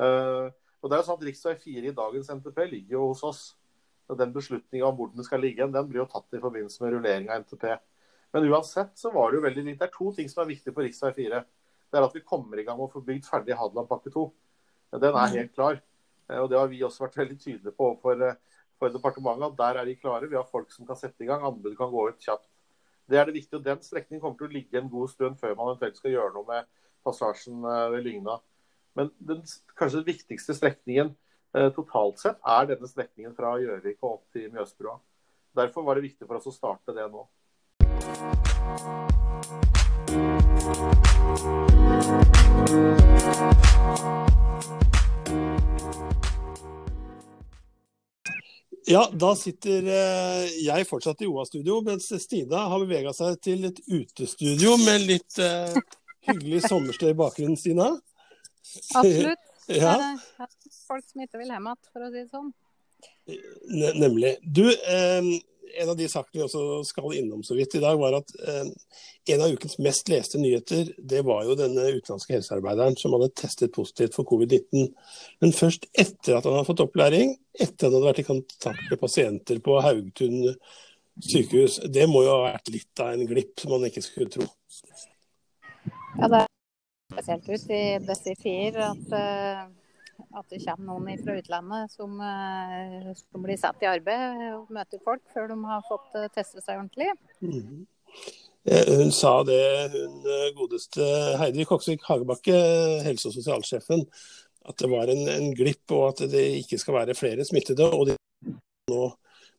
Uh, 0.00 0.48
og 0.80 0.88
det 0.88 0.96
er 0.96 1.02
jo 1.02 1.06
sånn 1.10 1.20
at 1.20 1.26
Rv. 1.28 1.58
4 1.60 1.90
i 1.90 1.96
dagens 1.96 2.30
NTP 2.32 2.62
ligger 2.70 2.96
jo 2.96 3.10
hos 3.10 3.24
oss. 3.28 3.42
Og 4.10 4.16
Den 4.18 4.32
beslutninga 4.34 4.88
om 4.88 4.96
hvor 4.96 5.10
den 5.12 5.26
skal 5.26 5.42
ligge, 5.44 5.68
den 5.68 5.88
blir 5.90 6.02
jo 6.02 6.08
tatt 6.10 6.32
i 6.34 6.40
forbindelse 6.42 6.82
med 6.82 6.94
rullering 6.96 7.28
av 7.28 7.44
NTP. 7.44 7.66
Men 8.32 8.46
uansett 8.48 8.96
så 8.98 9.12
var 9.12 9.30
det 9.30 9.38
jo 9.38 9.44
veldig 9.44 9.64
Det 9.68 9.86
er 9.86 9.92
to 9.92 10.08
ting 10.16 10.30
som 10.30 10.42
er 10.42 10.54
viktig 10.54 10.72
på 10.74 10.82
rv. 10.86 11.12
4. 11.20 11.42
Det 11.90 11.98
er 11.98 12.06
at 12.06 12.16
vi 12.16 12.24
kommer 12.24 12.58
i 12.58 12.64
gang 12.64 12.78
med 12.78 12.88
å 12.88 12.94
få 12.94 13.04
bygd 13.04 13.28
ferdig 13.28 13.58
Hadeland 13.58 13.90
pakke 13.90 14.10
2. 14.14 14.24
Den 14.96 15.14
er 15.14 15.36
helt 15.36 15.54
klar. 15.54 15.80
Og 16.40 16.48
det 16.50 16.58
har 16.58 16.70
vi 16.70 16.82
også 16.86 17.04
vært 17.04 17.20
veldig 17.20 17.38
tydelige 17.38 17.74
på 17.76 17.90
overfor 17.90 18.32
for 18.80 18.92
departementet 18.92 19.50
at 19.50 19.58
der 19.60 19.80
er 19.80 19.88
de 19.88 19.96
klare. 20.00 20.28
Vi 20.28 20.38
har 20.38 20.48
folk 20.48 20.72
som 20.72 20.88
kan 20.88 20.98
sette 20.98 21.24
i 21.24 21.28
gang. 21.28 21.44
Anbud 21.44 21.76
kan 21.78 21.92
gå 21.92 22.08
ut 22.08 22.24
kjapt. 22.24 22.48
Det 23.10 23.18
er 23.18 23.28
det 23.28 23.36
viktige. 23.36 23.58
og 23.58 23.64
Den 23.64 23.82
strekningen 23.84 24.22
kommer 24.22 24.38
til 24.38 24.48
å 24.48 24.54
ligge 24.54 24.80
en 24.80 24.90
god 24.90 25.10
stund 25.12 25.40
før 25.40 25.56
man 25.58 25.72
eventuelt 25.72 25.98
skal 26.00 26.14
gjøre 26.14 26.34
noe 26.36 26.48
med 26.48 26.70
passasjen 27.04 27.64
eh, 27.64 27.88
ved 27.94 28.06
Lygna. 28.06 28.38
Men 28.98 29.10
den, 29.18 29.42
kanskje 29.78 30.00
den 30.00 30.10
viktigste 30.12 30.56
strekningen 30.56 31.12
eh, 31.56 31.70
totalt 31.76 32.22
sett 32.22 32.40
er 32.56 32.70
denne 32.72 32.88
strekningen 32.90 33.36
fra 33.36 33.56
Gjøvik 33.60 34.00
og 34.00 34.16
opp 34.16 34.24
til 34.34 34.50
Mjøsbrua. 34.54 34.96
Derfor 35.60 35.86
var 35.86 35.98
det 35.98 36.06
viktig 36.08 36.26
for 36.26 36.38
oss 36.38 36.50
å 36.50 36.54
starte 36.54 36.94
det 36.94 37.08
nå. 37.10 37.26
Ja, 48.90 49.04
da 49.14 49.34
sitter 49.38 49.86
eh, 49.86 50.46
jeg 50.64 50.86
fortsatt 50.88 51.20
i 51.22 51.28
OA-studio, 51.30 51.76
mens 51.86 52.08
Stina 52.24 52.64
har 52.72 52.82
bevega 52.82 53.12
seg 53.14 53.36
til 53.44 53.68
et 53.68 53.78
utestudio 53.86 54.72
med 54.82 55.04
litt 55.06 55.38
eh, 55.38 55.76
hyggelig 56.26 56.64
sommerstøy 56.66 57.12
i 57.12 57.18
bakgrunnen, 57.20 57.58
Stina. 57.60 57.92
Absolutt. 58.94 59.46
Ja, 59.70 59.92
Det 59.94 60.42
er 60.42 60.48
folk 60.88 61.04
som 61.06 61.20
ikke 61.22 61.38
vil 61.38 61.52
hjem 61.52 61.66
igjen, 61.68 61.78
for 61.92 62.02
å 62.02 62.08
si 62.10 62.16
det 62.16 62.30
sånn. 62.32 62.48
ne 63.70 63.92
nemlig. 64.02 64.32
Du, 64.42 64.64
eh, 64.66 65.28
en 65.78 65.92
av 65.92 65.96
de 65.98 66.08
sakene 66.10 66.40
vi 66.40 66.44
også 66.46 66.62
skal 66.88 67.14
innom 67.18 67.42
så 67.46 67.56
vidt 67.58 67.76
i 67.78 67.82
dag, 67.82 67.98
var 68.00 68.16
at 68.18 68.34
eh, 68.40 68.68
en 69.34 69.44
av 69.44 69.54
ukens 69.54 69.78
mest 69.82 70.10
leste 70.10 70.40
nyheter, 70.40 70.92
det 70.98 71.22
var 71.26 71.44
jo 71.46 71.56
denne 71.58 71.86
utenlandske 71.94 72.36
helsearbeideren 72.36 72.98
som 72.98 73.14
hadde 73.16 73.30
testet 73.38 73.74
positivt 73.76 74.16
for 74.18 74.28
covid-19. 74.28 74.90
Men 75.44 75.56
først 75.56 75.88
etter 75.92 76.36
at 76.38 76.46
han 76.46 76.58
hadde 76.58 76.68
fått 76.68 76.84
opplæring, 76.86 77.34
etter 77.54 77.86
at 77.86 77.90
han 77.90 77.98
hadde 77.98 78.10
vært 78.10 78.22
i 78.24 78.28
kontakt 78.28 78.86
med 78.90 79.02
pasienter 79.02 79.60
på 79.64 79.80
Haugtun 79.84 80.54
sykehus. 81.20 81.80
Det 81.92 82.06
må 82.10 82.24
jo 82.24 82.36
ha 82.36 82.52
vært 82.52 82.72
litt 82.72 83.02
av 83.02 83.14
en 83.14 83.26
glipp, 83.28 83.54
som 83.60 83.74
man 83.74 83.86
ikke 83.88 84.04
skulle 84.04 84.32
tro. 84.32 84.46
Ja, 86.18 86.26
det 86.26 86.40
er 86.40 86.48
spesielt 87.12 87.50
ut 87.50 87.74
i 87.74 87.84
disse 88.06 88.34
tider 88.42 88.82
at, 88.90 89.12
eh, 89.20 89.68
at 90.38 90.52
det 90.52 90.60
kommer 90.64 90.90
noen 90.90 91.22
fra 91.24 91.38
utlandet 91.40 91.94
som, 91.94 92.20
eh, 92.20 93.10
som 93.20 93.46
blir 93.46 93.58
satt 93.60 93.82
i 93.84 93.90
arbeid 93.90 94.44
og 94.54 94.70
møter 94.74 95.02
folk 95.04 95.24
før 95.34 95.50
de 95.52 95.58
har 95.64 95.88
fått 95.88 96.14
teste 96.34 96.62
seg 96.62 96.78
ordentlig. 96.78 97.10
Mm 97.40 97.58
-hmm. 97.58 97.82
Hun 98.98 99.10
sa 99.12 99.42
det, 99.42 99.90
hun 99.92 100.26
eh, 100.28 100.52
godeste 100.56 101.04
Heidi 101.40 101.64
Koksvik 101.64 102.02
Hagebakke, 102.04 102.52
helse- 103.06 103.28
og 103.28 103.34
sosialsjefen, 103.34 104.04
at 104.68 104.76
det 104.78 104.90
var 104.90 105.08
en, 105.08 105.28
en 105.28 105.54
glipp 105.56 105.92
og 105.96 106.08
at 106.08 106.30
det 106.30 106.44
ikke 106.60 106.78
skal 106.78 106.94
være 106.94 107.16
flere 107.16 107.44
smittede. 107.44 107.88
og 107.88 108.06
de 108.06 108.16
nå 108.90 109.08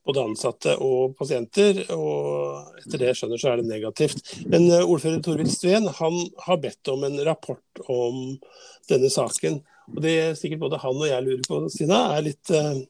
både 0.06 0.22
ansatte 0.22 0.74
og 0.82 1.16
pasienter, 1.18 1.82
og 1.94 2.78
etter 2.80 2.98
det 2.98 3.10
jeg 3.10 3.20
skjønner 3.20 3.42
så 3.42 3.52
er 3.52 3.60
det 3.60 3.68
negativt. 3.70 4.22
Men 4.50 4.66
eh, 4.70 4.82
ordfører 4.86 5.22
Torvild 5.22 5.52
Sveen 5.54 5.86
han 5.98 6.18
har 6.46 6.62
bedt 6.62 6.90
om 6.94 7.04
en 7.06 7.20
rapport 7.26 7.84
om 7.90 8.38
denne 8.90 9.10
saken. 9.10 9.60
Og 9.90 10.00
Det 10.04 10.16
sikkert 10.38 10.62
både 10.62 10.80
han 10.82 10.98
og 11.00 11.08
jeg 11.08 11.24
lurer 11.26 11.46
på, 11.46 11.60
Stina, 11.72 12.00
er 12.16 12.26
litt 12.26 12.52
eh, 12.54 12.82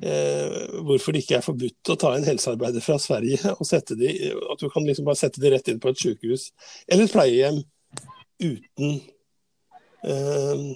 eh, 0.00 0.56
hvorfor 0.86 1.14
det 1.14 1.24
ikke 1.24 1.38
er 1.38 1.46
forbudt 1.46 1.92
å 1.92 1.98
ta 2.00 2.12
en 2.16 2.26
helsearbeider 2.26 2.84
fra 2.84 2.98
Sverige 3.02 3.54
og 3.56 3.64
sette 3.68 3.96
de, 3.98 4.12
at 4.36 4.62
du 4.62 4.68
kan 4.72 4.86
liksom 4.86 5.08
bare 5.08 5.20
sette 5.20 5.42
de 5.42 5.52
rett 5.52 5.70
inn 5.72 5.80
på 5.82 5.92
et 5.92 6.02
sykehus 6.02 6.50
eller 6.86 7.06
et 7.06 7.14
pleiehjem 7.14 7.62
uten, 8.42 8.98
eh, 10.04 10.66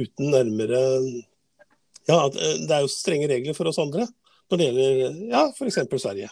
uten 0.00 0.32
nærmere 0.32 0.82
Ja, 2.08 2.24
eh, 2.26 2.56
det 2.66 2.72
er 2.72 2.86
jo 2.86 2.90
strenge 2.90 3.30
regler 3.30 3.56
for 3.58 3.70
oss 3.70 3.80
andre 3.82 4.08
når 4.50 4.58
det 4.58 4.64
gjelder 4.68 5.20
ja, 5.32 5.46
f.eks. 5.54 5.78
Sverige. 6.02 6.28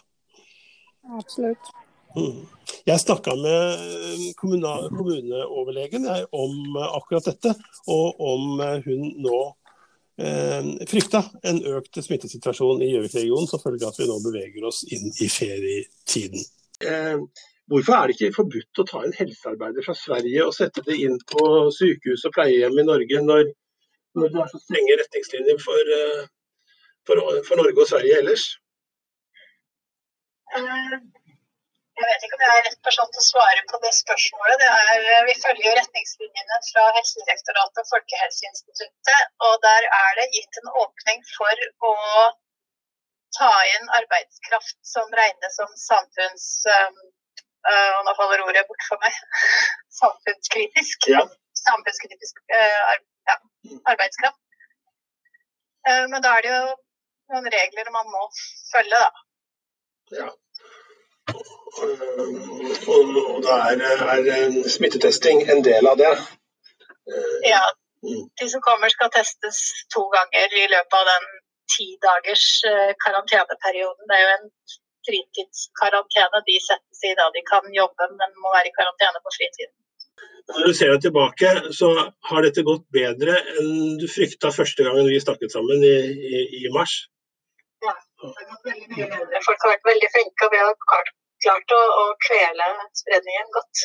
Absolutt. 1.17 1.71
Mm. 2.17 2.47
Jeg 2.85 3.01
snakka 3.01 3.35
med 3.39 3.73
eh, 3.75 4.23
kommunal, 4.37 4.89
kommuneoverlegen 4.91 6.07
jeg, 6.09 6.27
om 6.33 6.77
eh, 6.77 6.95
akkurat 6.97 7.29
dette, 7.31 7.55
og 7.87 8.23
om 8.33 8.63
eh, 8.65 8.87
hun 8.87 9.05
nå 9.23 9.37
eh, 10.19 10.73
frykta 10.91 11.23
en 11.47 11.61
økt 11.77 12.01
smittesituasjon 12.03 12.83
i 12.83 12.91
Gjøvik-regionen 12.95 13.51
som 13.51 13.63
følge 13.63 13.87
av 13.87 13.95
at 13.95 14.01
vi 14.03 14.09
nå 14.11 14.19
beveger 14.25 14.67
oss 14.67 14.83
inn 14.91 15.07
i 15.23 15.29
ferietiden. 15.31 16.43
Eh, 16.83 17.23
hvorfor 17.71 17.97
er 17.97 18.11
det 18.11 18.17
ikke 18.17 18.39
forbudt 18.41 18.83
å 18.83 18.89
ta 18.89 19.05
en 19.07 19.15
helsearbeider 19.15 19.87
fra 19.87 19.95
Sverige 19.99 20.49
og 20.49 20.57
sette 20.57 20.83
det 20.89 20.99
inn 21.05 21.21
på 21.31 21.47
sykehus 21.77 22.27
og 22.27 22.35
pleiehjem 22.35 22.83
i 22.83 22.89
Norge, 22.89 23.23
når, 23.29 23.55
når 24.19 24.35
det 24.35 24.43
er 24.43 24.51
så 24.51 24.65
strenge 24.65 24.99
retningslinjer 25.05 25.63
for, 25.63 25.95
eh, 26.01 26.27
for, 27.07 27.23
for 27.47 27.63
Norge 27.63 27.87
og 27.87 27.93
Sverige 27.93 28.19
ellers? 28.25 28.51
Eh, 30.59 30.99
Jeg 32.01 32.09
vet 32.09 32.23
ikke 32.25 32.37
om 32.39 32.45
jeg 32.45 32.59
er 32.59 32.63
rett 32.67 32.79
person 32.87 33.11
til 33.13 33.23
å 33.23 33.27
svare 33.27 33.63
på 33.71 33.81
det 33.85 33.91
spørsmålet. 33.97 34.63
Det 34.63 34.69
er, 34.83 35.01
eh, 35.15 35.25
vi 35.29 35.35
følger 35.45 35.77
retningslinjene 35.79 36.61
fra 36.69 36.85
Helsedirektoratet 36.97 37.83
og 37.83 37.91
Folkehelseinstituttet. 37.93 39.27
Og 39.49 39.55
der 39.67 39.89
er 39.99 40.13
det 40.21 40.31
gitt 40.37 40.61
en 40.63 40.73
åpning 40.85 41.21
for 41.37 41.65
å 41.91 41.95
ta 43.37 43.53
inn 43.75 43.93
arbeidskraft 44.01 44.79
som 44.95 45.17
regnes 45.23 45.59
som 45.63 45.81
samfunns... 45.89 46.47
og 47.71 48.05
nå 48.07 48.13
faller 48.17 48.41
ordet 48.49 48.65
bort 48.69 48.85
for 48.89 49.03
meg. 49.05 49.17
Samfunnskritisk. 50.01 51.11
Ja. 51.13 51.27
Samfunnskritisk 51.61 52.41
eh, 52.57 52.95
ja, 53.29 53.37
arbeidskraft. 53.93 54.41
Eh, 55.89 56.07
men 56.13 56.23
da 56.25 56.37
er 56.37 56.47
det 56.47 56.53
jo 56.55 56.71
noen 57.35 57.51
regler 57.55 57.93
man 57.95 58.09
må 58.13 58.23
følge, 58.73 59.01
da. 59.05 59.11
Ja. 60.17 60.31
Og, 62.91 63.11
og 63.35 63.43
da 63.45 63.59
er, 63.73 63.85
er 64.15 64.69
smittetesting 64.69 65.45
en 65.53 65.63
del 65.65 65.87
av 65.91 66.01
det. 66.01 66.15
Ja, 67.47 67.63
Mm. 68.05 68.23
de 68.41 68.47
som 68.49 68.61
kommer 68.65 68.89
skal 68.89 69.11
testes 69.13 69.59
to 69.95 70.03
ganger 70.17 70.55
i 70.63 70.69
løpet 70.75 70.95
av 71.01 71.09
den 71.13 71.27
ti 71.75 71.87
dagers 72.07 72.47
eh, 72.71 72.93
karanteneperioden. 73.05 74.07
Det 74.09 74.17
er 74.17 74.23
jo 74.25 74.31
en 74.37 74.47
fritidskarantene 75.09 76.41
de 76.49 76.57
settes 76.69 77.05
i 77.11 77.13
da 77.21 77.29
de 77.37 77.43
kan 77.53 77.69
jobbe, 77.81 78.09
men 78.21 78.41
må 78.41 78.55
være 78.57 78.73
i 78.73 78.77
karantene 78.79 79.21
på 79.27 79.35
fritiden. 79.37 79.77
Når 80.49 80.67
du 80.71 80.75
ser 80.79 80.95
deg 80.95 81.05
tilbake, 81.07 81.53
så 81.77 81.93
har 82.31 82.45
dette 82.47 82.65
gått 82.71 82.87
bedre 82.97 83.37
enn 83.61 84.01
du 84.01 84.09
frykta 84.17 84.51
første 84.57 84.85
gangen 84.87 85.09
vi 85.09 85.21
snakket 85.21 85.53
sammen 85.53 85.85
i, 85.85 85.97
i, 86.33 86.43
i 86.65 86.73
mars. 86.77 86.97
Det 87.85 87.93
har 87.93 88.49
gått 88.49 88.67
veldig 88.73 88.89
mye 88.97 89.11
bedre. 89.13 89.45
Folk 89.47 89.65
har 89.65 89.77
vært 89.77 89.89
veldig 89.93 90.11
flinke, 90.17 90.49
og 90.49 90.57
vi 90.57 90.65
har 90.65 90.75
klart, 90.89 91.13
klart 91.45 91.77
å, 91.77 91.81
å 92.03 92.05
kvele 92.27 92.73
spredningen 93.03 93.55
godt. 93.57 93.85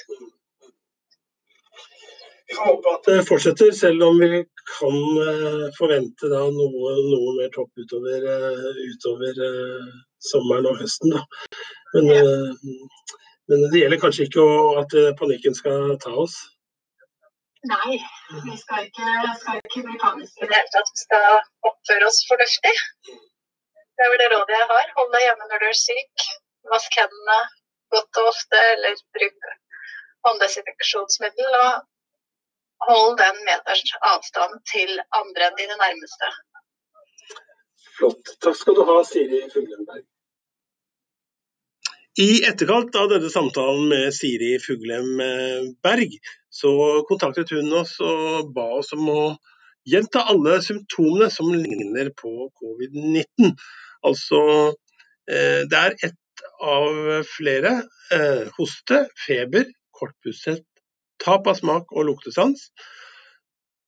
Vi 2.45 2.55
får 2.55 2.67
håpe 2.69 2.91
at 2.93 3.07
det 3.09 3.21
fortsetter, 3.25 3.71
selv 3.73 4.03
om 4.05 4.19
vi 4.21 4.43
kan 4.69 4.97
eh, 5.27 5.63
forvente 5.77 6.29
da 6.29 6.43
noe, 6.53 6.91
noe 7.09 7.31
mer 7.39 7.49
topp 7.55 7.71
utover, 7.81 8.27
eh, 8.33 8.81
utover 8.91 9.39
eh, 9.47 9.87
sommeren 10.29 10.69
og 10.69 10.77
høsten. 10.81 11.15
Da. 11.15 11.23
Men, 11.95 12.11
ja. 12.13 12.25
men 13.49 13.65
det 13.71 13.81
gjelder 13.81 14.01
kanskje 14.03 14.27
ikke 14.29 14.45
å, 14.45 14.59
at 14.83 14.93
panikken 15.21 15.57
skal 15.57 15.95
ta 16.03 16.13
oss. 16.25 16.37
Nei, 17.65 17.97
vi 18.45 18.55
skal 18.61 18.85
ikke, 18.85 19.11
skal 19.41 19.61
ikke 19.63 19.87
bli 19.87 19.95
paniske 20.01 20.43
i 20.43 20.49
det 20.49 20.59
hele 20.59 20.73
tatt. 20.75 20.91
Vi 20.93 21.01
skal 21.01 21.39
oppføre 21.65 22.11
oss 22.11 22.21
fornuftig. 22.29 22.73
Det 23.09 24.05
er 24.05 24.11
vel 24.11 24.21
det 24.21 24.33
rådet 24.35 24.57
jeg 24.59 24.67
har. 24.69 24.91
Hold 24.99 25.13
deg 25.15 25.25
hjemme 25.25 25.47
når 25.49 25.63
du 25.63 25.67
er 25.71 25.79
syk. 25.79 26.25
Vask 26.71 26.97
hendene 26.99 27.38
godt 27.93 28.21
og 28.21 28.32
ofte, 28.32 28.62
eller 28.73 28.97
bruk 29.15 29.51
hånddesinfeksjonsmiddel. 30.25 31.60
Og 31.62 32.89
hold 32.89 33.15
den 33.21 33.39
meters 33.47 33.93
avstand 34.13 34.60
til 34.73 34.97
andre 35.21 35.49
enn 35.49 35.62
dine 35.62 35.78
nærmeste. 35.80 36.34
Flott. 37.95 38.36
Takk 38.43 38.58
skal 38.60 38.75
du 38.78 38.84
ha, 38.89 38.99
Siri 39.08 39.45
Fuglenberg. 39.54 40.04
I 42.15 42.45
etterkant 42.47 42.95
av 42.95 43.10
denne 43.12 43.28
samtalen 43.28 43.89
med 43.91 44.13
Siri 44.15 44.54
Fuglem 44.63 45.17
Berg, 45.84 46.13
så 46.47 46.71
kontaktet 47.10 47.51
hun 47.51 47.73
oss 47.75 47.97
og 47.99 48.54
ba 48.56 48.69
oss 48.78 48.93
om 48.95 49.10
å 49.12 49.23
gjenta 49.84 50.23
alle 50.32 50.62
symptomene 50.63 51.28
som 51.34 51.51
ligner 51.51 52.13
på 52.16 52.47
covid-19. 52.55 53.51
Altså, 54.07 54.39
eh, 55.28 55.66
det 55.68 55.82
er 55.82 55.97
ett 56.07 56.16
av 56.61 57.23
flere. 57.29 57.73
Eh, 58.13 58.45
hoste, 58.57 59.05
feber, 59.27 59.65
kortpustet, 59.95 60.65
tap 61.23 61.47
av 61.47 61.59
smak 61.59 61.93
og 61.95 62.09
luktesans. 62.09 62.69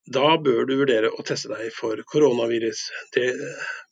Da 0.07 0.37
bør 0.39 0.63
du 0.67 0.77
vurdere 0.79 1.11
å 1.11 1.25
teste 1.27 1.51
deg 1.51 1.73
for 1.75 1.99
koronavirus. 2.07 2.85
Det 3.15 3.27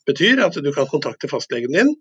betyr 0.07 0.43
at 0.45 0.55
du 0.63 0.71
kan 0.75 0.87
kontakte 0.87 1.27
fastlegen 1.31 1.75
din 1.75 1.91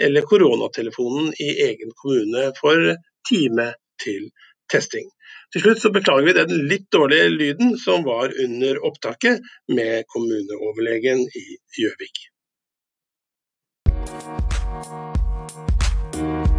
eller 0.00 0.24
koronatelefonen 0.30 1.34
i 1.42 1.50
egen 1.66 1.92
kommune 2.00 2.48
for 2.60 2.94
time 3.28 3.72
til 4.00 4.30
testing. 4.72 5.10
Til 5.52 5.64
slutt 5.64 5.82
så 5.82 5.92
beklager 5.92 6.28
vi 6.28 6.36
den 6.36 6.66
litt 6.70 6.88
dårlige 6.92 7.28
lyden 7.32 7.76
som 7.80 8.04
var 8.08 8.32
under 8.44 8.80
opptaket 8.88 9.44
med 9.72 10.08
kommuneoverlegen 10.12 11.24
i 11.24 11.46
Gjøvik. 11.80 12.28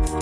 Ja, 0.10 0.18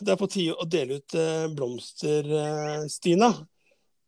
det 0.00 0.10
er 0.10 0.18
på 0.18 0.26
tide 0.26 0.56
å 0.58 0.66
dele 0.66 0.98
ut 0.98 1.14
eh, 1.14 1.44
blomster, 1.54 2.26
eh, 2.26 2.86
Stina. 2.90 3.30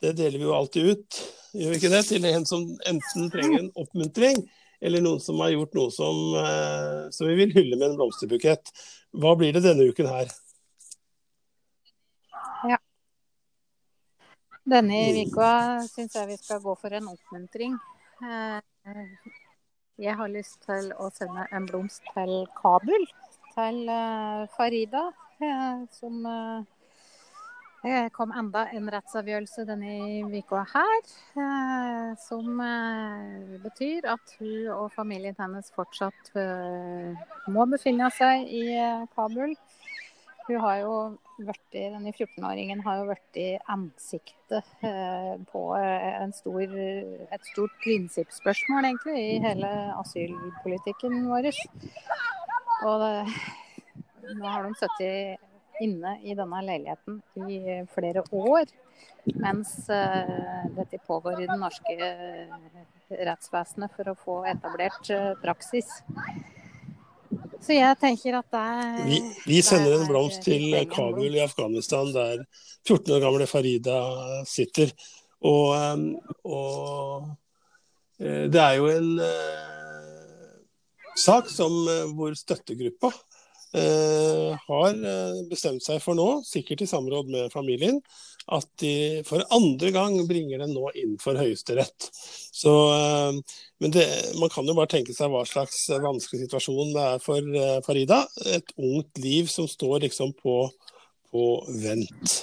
det 0.03 0.17
deler 0.19 0.39
vi 0.41 0.49
jo 0.49 0.57
alltid 0.57 0.89
ut, 0.91 1.19
gjør 1.55 1.71
vi 1.71 1.79
ikke 1.79 1.91
det? 1.93 2.03
Til 2.09 2.27
en 2.27 2.47
som 2.51 2.65
enten 2.91 3.31
trenger 3.31 3.61
en 3.61 3.71
oppmuntring, 3.79 4.43
eller 4.83 5.05
noen 5.07 5.23
som 5.23 5.39
har 5.45 5.55
gjort 5.55 5.79
noe 5.79 5.95
som, 5.95 6.19
eh, 6.43 7.07
som 7.15 7.31
vi 7.31 7.39
vil 7.39 7.55
hylle 7.55 7.79
med 7.79 7.93
en 7.93 7.97
blomsterbukett. 8.01 8.75
Hva 9.15 9.37
blir 9.39 9.55
det 9.55 9.63
denne 9.69 9.87
uken 9.87 10.11
her? 10.11 10.35
Ja. 12.67 12.83
Denne 14.67 14.97
uka 15.23 15.49
syns 15.87 16.17
jeg 16.19 16.27
vi 16.27 16.37
skal 16.41 16.59
gå 16.65 16.73
for 16.81 16.95
en 16.99 17.13
oppmuntring. 17.13 17.77
Eh, 18.23 19.13
jeg 20.03 20.15
har 20.19 20.33
lyst 20.33 20.59
til 20.67 20.89
å 20.99 21.07
sende 21.15 21.47
en 21.55 21.69
blomst 21.71 22.03
til 22.17 22.33
Kabul, 22.59 23.07
til 23.55 23.79
eh, 23.87 24.49
Farida, 24.57 25.05
som 25.95 26.19
kom 28.13 28.33
enda 28.35 28.65
en 28.75 28.89
rettsavgjørelse 28.91 29.65
denne 29.69 30.25
uka 30.35 30.65
her, 30.73 31.03
eh, 31.39 32.17
som 32.19 32.61
eh, 32.61 33.59
betyr 33.63 34.09
at 34.11 34.35
hun 34.41 34.71
og 34.75 34.93
familien 34.95 35.37
hennes 35.39 35.71
fortsatt 35.77 36.33
eh, 36.35 37.15
må 37.53 37.67
befinne 37.71 38.11
seg 38.17 38.49
i 38.51 38.65
Kabul. 39.15 39.55
Hun 40.47 40.61
har 40.63 40.77
jo 40.79 40.93
vært, 41.43 41.65
Denne 41.75 42.13
14-åringen 42.13 42.81
har 42.87 43.01
jo 43.01 43.09
vært 43.11 43.39
i 43.41 43.49
ansiktet 43.73 44.69
på 45.51 45.63
stor, 46.39 46.77
et 47.35 47.49
stort 47.51 47.75
prinsippspørsmål, 47.83 48.87
egentlig, 48.93 49.25
i 49.35 49.41
hele 49.43 49.73
asylpolitikken 49.99 51.27
vår. 51.27 51.51
Og 52.87 53.03
det, 53.03 53.13
nå 54.39 54.47
har 54.47 54.67
de 54.69 54.79
sittet 54.79 55.83
inne 55.83 56.17
i 56.25 56.35
denne 56.39 56.63
leiligheten 56.65 57.21
i 57.51 57.81
flere 57.93 58.23
år. 58.31 58.71
Mens 59.43 59.75
uh, 59.91 60.67
dette 60.79 61.03
pågår 61.05 61.43
i 61.43 61.49
det 61.51 61.59
norske 61.61 61.97
rettsvesenet 63.11 63.93
for 63.99 64.13
å 64.13 64.19
få 64.19 64.39
etablert 64.49 65.11
praksis. 65.43 65.91
Så 67.65 67.77
jeg 67.77 67.99
tenker 68.01 68.39
at 68.39 68.49
det 68.53 69.05
Vi, 69.07 69.21
vi 69.47 69.61
sender 69.65 69.97
en 69.97 70.09
blomst 70.09 70.45
til 70.45 70.75
Kabul 70.93 71.35
i 71.35 71.43
Afghanistan, 71.45 72.13
der 72.15 72.45
14 72.87 73.15
år 73.17 73.23
gamle 73.25 73.47
Farida 73.51 74.01
sitter. 74.47 74.93
Og, 75.47 75.77
og 76.45 77.27
det 78.19 78.61
er 78.63 78.77
jo 78.79 78.89
en 78.89 79.21
sak 81.17 81.51
som, 81.53 81.73
hvor 82.17 82.35
støttegruppa 82.37 83.11
Eh, 83.11 83.36
har 83.75 84.95
eh, 84.95 85.43
bestemt 85.51 85.85
seg 85.85 86.01
for 86.03 86.15
nå, 86.19 86.43
sikkert 86.47 86.85
i 86.85 86.89
samråd 86.91 87.31
med 87.33 87.53
familien, 87.53 88.01
at 88.47 88.69
de 88.79 89.23
for 89.27 89.43
andre 89.55 89.91
gang 89.95 90.17
bringer 90.29 90.63
den 90.63 90.75
nå 90.77 90.91
inn 90.95 91.17
for 91.23 91.39
Høyesterett. 91.39 92.09
Så, 92.55 92.73
eh, 92.95 93.59
men 93.83 93.95
det, 93.97 94.07
man 94.41 94.53
kan 94.53 94.69
jo 94.69 94.77
bare 94.79 94.93
tenke 94.95 95.17
seg 95.17 95.33
hva 95.33 95.45
slags 95.49 95.89
vanskelig 95.91 96.47
situasjon 96.47 96.95
det 96.95 97.07
er 97.15 97.25
for 97.25 97.59
Farida. 97.87 98.23
Et 98.55 98.77
ungt 98.79 99.23
liv 99.23 99.51
som 99.53 99.69
står 99.69 100.07
liksom 100.07 100.33
på, 100.41 100.63
på 101.33 101.51
vent. 101.83 102.41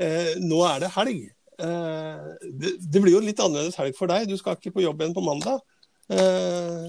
Eh, 0.00 0.34
nå 0.40 0.62
er 0.68 0.84
det 0.84 0.92
helg. 0.96 1.26
Eh, 1.62 2.30
det, 2.48 2.76
det, 2.80 3.00
blir 3.00 3.16
jo 3.16 3.24
litt 3.24 3.40
annerledes 3.42 3.78
helg 3.80 3.96
for 3.98 4.10
deg. 4.10 4.28
Du 4.30 4.36
skal 4.40 4.56
ikke 4.56 4.74
på 4.76 4.84
jobb 4.84 5.02
igjen 5.02 5.16
på 5.16 5.24
mandag. 5.24 5.60
Eh, 6.12 6.88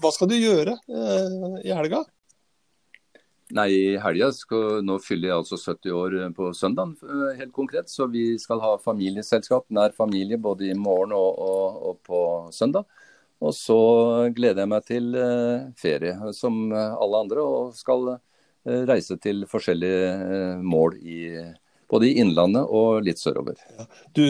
hva 0.00 0.12
skal 0.14 0.30
du 0.30 0.36
gjøre 0.38 0.76
eh, 0.88 1.58
i 1.68 1.74
helga? 1.76 2.04
Nei, 3.56 3.68
i 3.72 3.98
helga 4.00 4.28
skal, 4.36 4.82
Nå 4.84 4.98
fyller 5.00 5.30
jeg 5.30 5.40
altså 5.40 5.56
70 5.56 5.94
år 5.96 6.16
på 6.36 6.50
søndag, 6.56 6.94
eh, 7.04 7.36
helt 7.40 7.54
konkret. 7.56 7.92
Så 7.92 8.08
vi 8.12 8.30
skal 8.40 8.62
ha 8.64 8.76
familieselskap, 8.82 9.68
nær 9.74 9.96
familie, 9.96 10.40
både 10.40 10.70
i 10.70 10.78
morgen 10.78 11.14
og, 11.16 11.38
og, 11.38 11.82
og 11.90 12.00
på 12.08 12.22
søndag. 12.54 12.88
Og 13.38 13.54
så 13.54 13.78
gleder 14.34 14.64
jeg 14.64 14.72
meg 14.72 14.88
til 14.88 15.14
eh, 15.14 15.68
ferie, 15.78 16.16
som 16.34 16.68
alle 16.74 17.22
andre, 17.24 17.44
og 17.44 17.76
skal 17.78 18.16
reise 18.68 19.14
til 19.22 19.46
forskjellige 19.48 20.58
mål 20.60 20.98
i 21.00 21.20
både 21.90 22.10
i 22.10 22.18
Innlandet 22.22 22.68
og 22.68 23.04
litt 23.06 23.20
sørover. 23.20 23.58
Ja. 23.78 23.86
Du, 24.16 24.26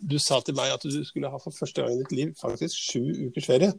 du, 0.00 0.16
sa 0.22 0.40
til 0.44 0.56
meg 0.58 0.74
at 0.74 0.84
du 0.86 0.98
skulle 1.06 1.30
ha 1.30 1.40
for 1.42 1.54
første 1.54 1.84
gang 1.84 1.94
i 1.94 2.02
ditt 2.02 2.16
liv 2.16 2.34
faktisk 2.40 2.78
sju 2.78 3.28
ukers 3.28 3.48
ferie. 3.48 3.72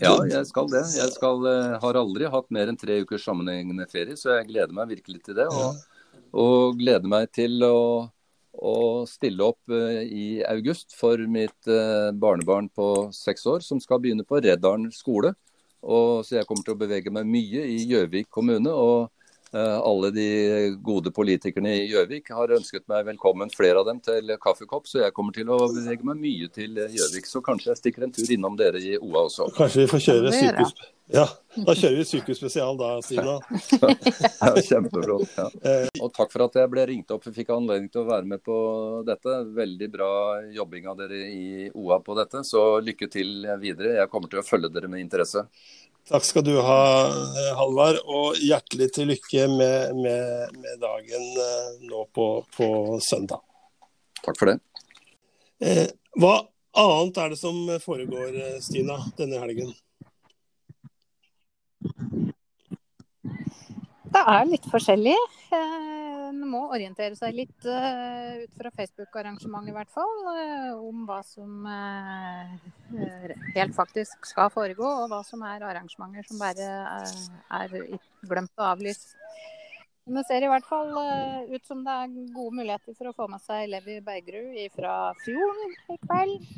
Ja, 0.00 0.16
jeg 0.26 0.48
skal 0.48 0.70
det. 0.72 0.82
Jeg 0.96 1.12
skal, 1.14 1.44
uh, 1.46 1.76
har 1.78 2.00
aldri 2.00 2.26
hatt 2.30 2.50
mer 2.54 2.70
enn 2.70 2.80
tre 2.80 2.98
ukers 3.04 3.26
sammenhengende 3.26 3.86
ferie, 3.90 4.16
så 4.18 4.38
jeg 4.38 4.48
gleder 4.50 4.74
meg 4.74 4.90
virkelig 4.96 5.22
til 5.26 5.38
det. 5.38 5.46
Og, 5.52 5.76
ja. 5.76 6.20
og 6.40 6.80
gleder 6.80 7.06
meg 7.10 7.28
til 7.36 7.62
å, 7.62 7.78
å 8.58 8.76
stille 9.06 9.52
opp 9.52 9.60
uh, 9.70 10.00
i 10.02 10.42
august 10.50 10.96
for 10.98 11.20
mitt 11.30 11.70
uh, 11.70 12.10
barnebarn 12.10 12.72
på 12.74 13.10
seks 13.14 13.46
år, 13.46 13.62
som 13.62 13.82
skal 13.82 14.02
begynne 14.02 14.26
på 14.26 14.42
Reddaren 14.42 14.88
skole. 14.94 15.36
Og, 15.84 16.24
så 16.24 16.40
jeg 16.40 16.48
kommer 16.48 16.64
til 16.66 16.74
å 16.74 16.80
bevege 16.80 17.12
meg 17.12 17.28
mye 17.28 17.68
i 17.68 17.84
Gjøvik 17.84 18.32
kommune. 18.32 18.72
og 18.72 19.12
Eh, 19.12 19.23
alle 19.54 20.10
de 20.14 20.28
gode 20.82 21.12
politikerne 21.14 21.76
i 21.78 21.84
Gjøvik 21.90 22.32
har 22.34 22.54
ønsket 22.56 22.86
meg 22.90 23.04
velkommen, 23.06 23.52
flere 23.54 23.82
av 23.82 23.88
dem, 23.88 24.00
til 24.04 24.34
kaffekopp. 24.42 24.88
Så 24.90 25.04
jeg 25.04 25.14
kommer 25.16 25.36
til 25.36 25.52
å 25.54 25.60
bevege 25.68 26.06
meg 26.08 26.20
mye 26.22 26.50
til 26.54 26.80
Gjøvik. 26.80 27.30
Så 27.30 27.44
kanskje 27.44 27.72
jeg 27.72 27.82
stikker 27.82 28.08
en 28.08 28.14
tur 28.14 28.34
innom 28.34 28.58
dere 28.58 28.82
i 28.82 28.96
OA 28.98 29.28
også. 29.28 29.50
Kanskje 29.56 29.84
vi 29.84 29.92
får 29.94 30.04
kjøre 30.08 30.34
sykehus... 30.34 30.76
Ja, 31.12 31.26
da 31.52 31.74
kjører 31.76 31.98
vi 31.98 32.04
sykehusspesial 32.08 32.78
da, 32.80 32.94
Stina. 33.04 33.34
ja, 34.40 34.52
kjempeflott. 34.64 35.34
Ja. 35.36 35.48
Eh. 35.60 35.88
Og 36.00 36.08
takk 36.16 36.32
for 36.32 36.46
at 36.46 36.56
jeg 36.56 36.70
ble 36.72 36.86
ringt 36.88 37.12
opp 37.12 37.26
og 37.28 37.36
fikk 37.36 37.52
anledning 37.52 37.90
til 37.92 38.00
å 38.00 38.08
være 38.08 38.24
med 38.30 38.40
på 38.44 38.56
dette. 39.04 39.36
Veldig 39.58 39.88
bra 39.92 40.08
jobbing 40.54 40.88
av 40.88 41.02
dere 41.02 41.20
i 41.28 41.68
OA 41.76 42.00
på 42.00 42.16
dette. 42.16 42.40
Så 42.48 42.62
lykke 42.80 43.10
til 43.12 43.44
videre. 43.60 43.98
Jeg 43.98 44.10
kommer 44.12 44.32
til 44.32 44.40
å 44.40 44.46
følge 44.46 44.72
dere 44.72 44.88
med 44.88 45.04
interesse. 45.04 45.44
Takk 46.04 46.24
skal 46.24 46.44
du 46.44 46.58
ha, 46.60 46.80
Halvard. 47.56 47.96
Og 48.04 48.40
hjertelig 48.44 48.90
til 48.92 49.08
lykke 49.08 49.46
med, 49.48 49.94
med, 49.96 50.58
med 50.60 50.82
dagen 50.82 51.30
eh, 51.40 51.70
nå 51.88 52.04
på, 52.12 52.26
på, 52.56 52.68
søndag. 53.00 53.40
Takk 54.20 54.36
for 54.36 54.52
det. 54.52 54.58
Eh, 55.64 55.86
hva 56.20 56.34
annet 56.76 57.22
er 57.22 57.32
det 57.32 57.40
som 57.40 57.56
foregår, 57.80 58.36
eh, 58.36 58.60
Stina, 58.64 58.98
denne 59.16 59.40
helgen? 59.40 59.72
Det 64.14 64.22
er 64.30 64.44
litt 64.46 64.66
forskjellig. 64.70 65.14
En 65.54 66.38
må 66.50 66.60
orientere 66.74 67.16
seg 67.18 67.34
litt 67.34 67.66
ut 67.66 68.52
fra 68.58 68.70
Facebook-arrangementet 68.78 69.72
i 69.72 69.74
hvert 69.74 69.90
fall, 69.94 70.14
om 70.78 71.02
hva 71.08 71.18
som 71.26 71.66
helt 73.56 73.74
faktisk 73.76 74.28
skal 74.30 74.52
foregå, 74.54 74.86
og 74.86 75.10
hva 75.10 75.20
som 75.26 75.42
er 75.46 75.66
arrangementer 75.66 76.26
som 76.28 76.38
bare 76.42 76.68
er 77.58 77.74
glemt 78.30 78.54
å 78.58 78.70
avlyse. 78.70 79.16
Men 80.04 80.20
det 80.20 80.26
ser 80.28 80.44
i 80.44 80.50
hvert 80.52 80.66
fall 80.68 80.90
ut 81.48 81.64
som 81.66 81.80
det 81.82 81.92
er 82.04 82.14
gode 82.36 82.58
muligheter 82.60 82.94
for 82.98 83.08
å 83.08 83.16
få 83.16 83.26
med 83.32 83.40
seg 83.42 83.70
Levi 83.72 83.98
Bergerud 84.04 84.76
fra 84.76 84.94
fjorden 85.24 85.74
i 85.94 85.98
kveld. 86.04 86.48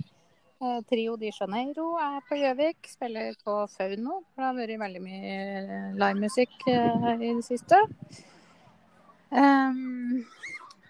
Eh, 0.58 0.80
Trio 0.88 1.18
de 1.20 1.28
Janeiro 1.28 1.98
er 2.00 2.22
på 2.24 2.36
Gjøvik, 2.40 2.86
spiller 2.88 3.34
på 3.44 3.58
Fauno. 3.68 4.22
Det 4.32 4.40
har 4.40 4.54
vært 4.56 4.78
veldig 4.80 5.02
mye 5.04 5.34
livemusikk 6.00 6.54
eh, 6.72 7.10
i 7.12 7.34
det 7.36 7.44
siste. 7.44 7.76
Um, 9.28 10.24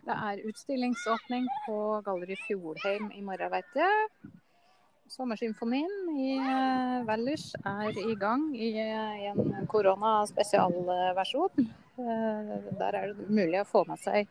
det 0.07 0.17
er 0.29 0.45
utstillingsåpning 0.47 1.49
på 1.64 1.79
Galleri 2.07 2.39
Fjordheim 2.45 3.11
i 3.19 3.25
morgen, 3.27 3.51
vet 3.57 3.81
jeg. 3.81 4.07
Sommersymfonien 5.11 6.14
i 6.14 6.39
Valdres 7.09 7.49
er 7.67 7.99
i 8.07 8.14
gang 8.21 8.49
i, 8.55 8.71
en 9.33 9.67
korona-spesialversjon. 9.71 11.71
Der 11.97 13.01
er 13.01 13.14
det 13.14 13.31
mulig 13.31 13.64
å 13.64 13.71
få 13.71 13.83
med 13.89 13.99
seg 14.03 14.29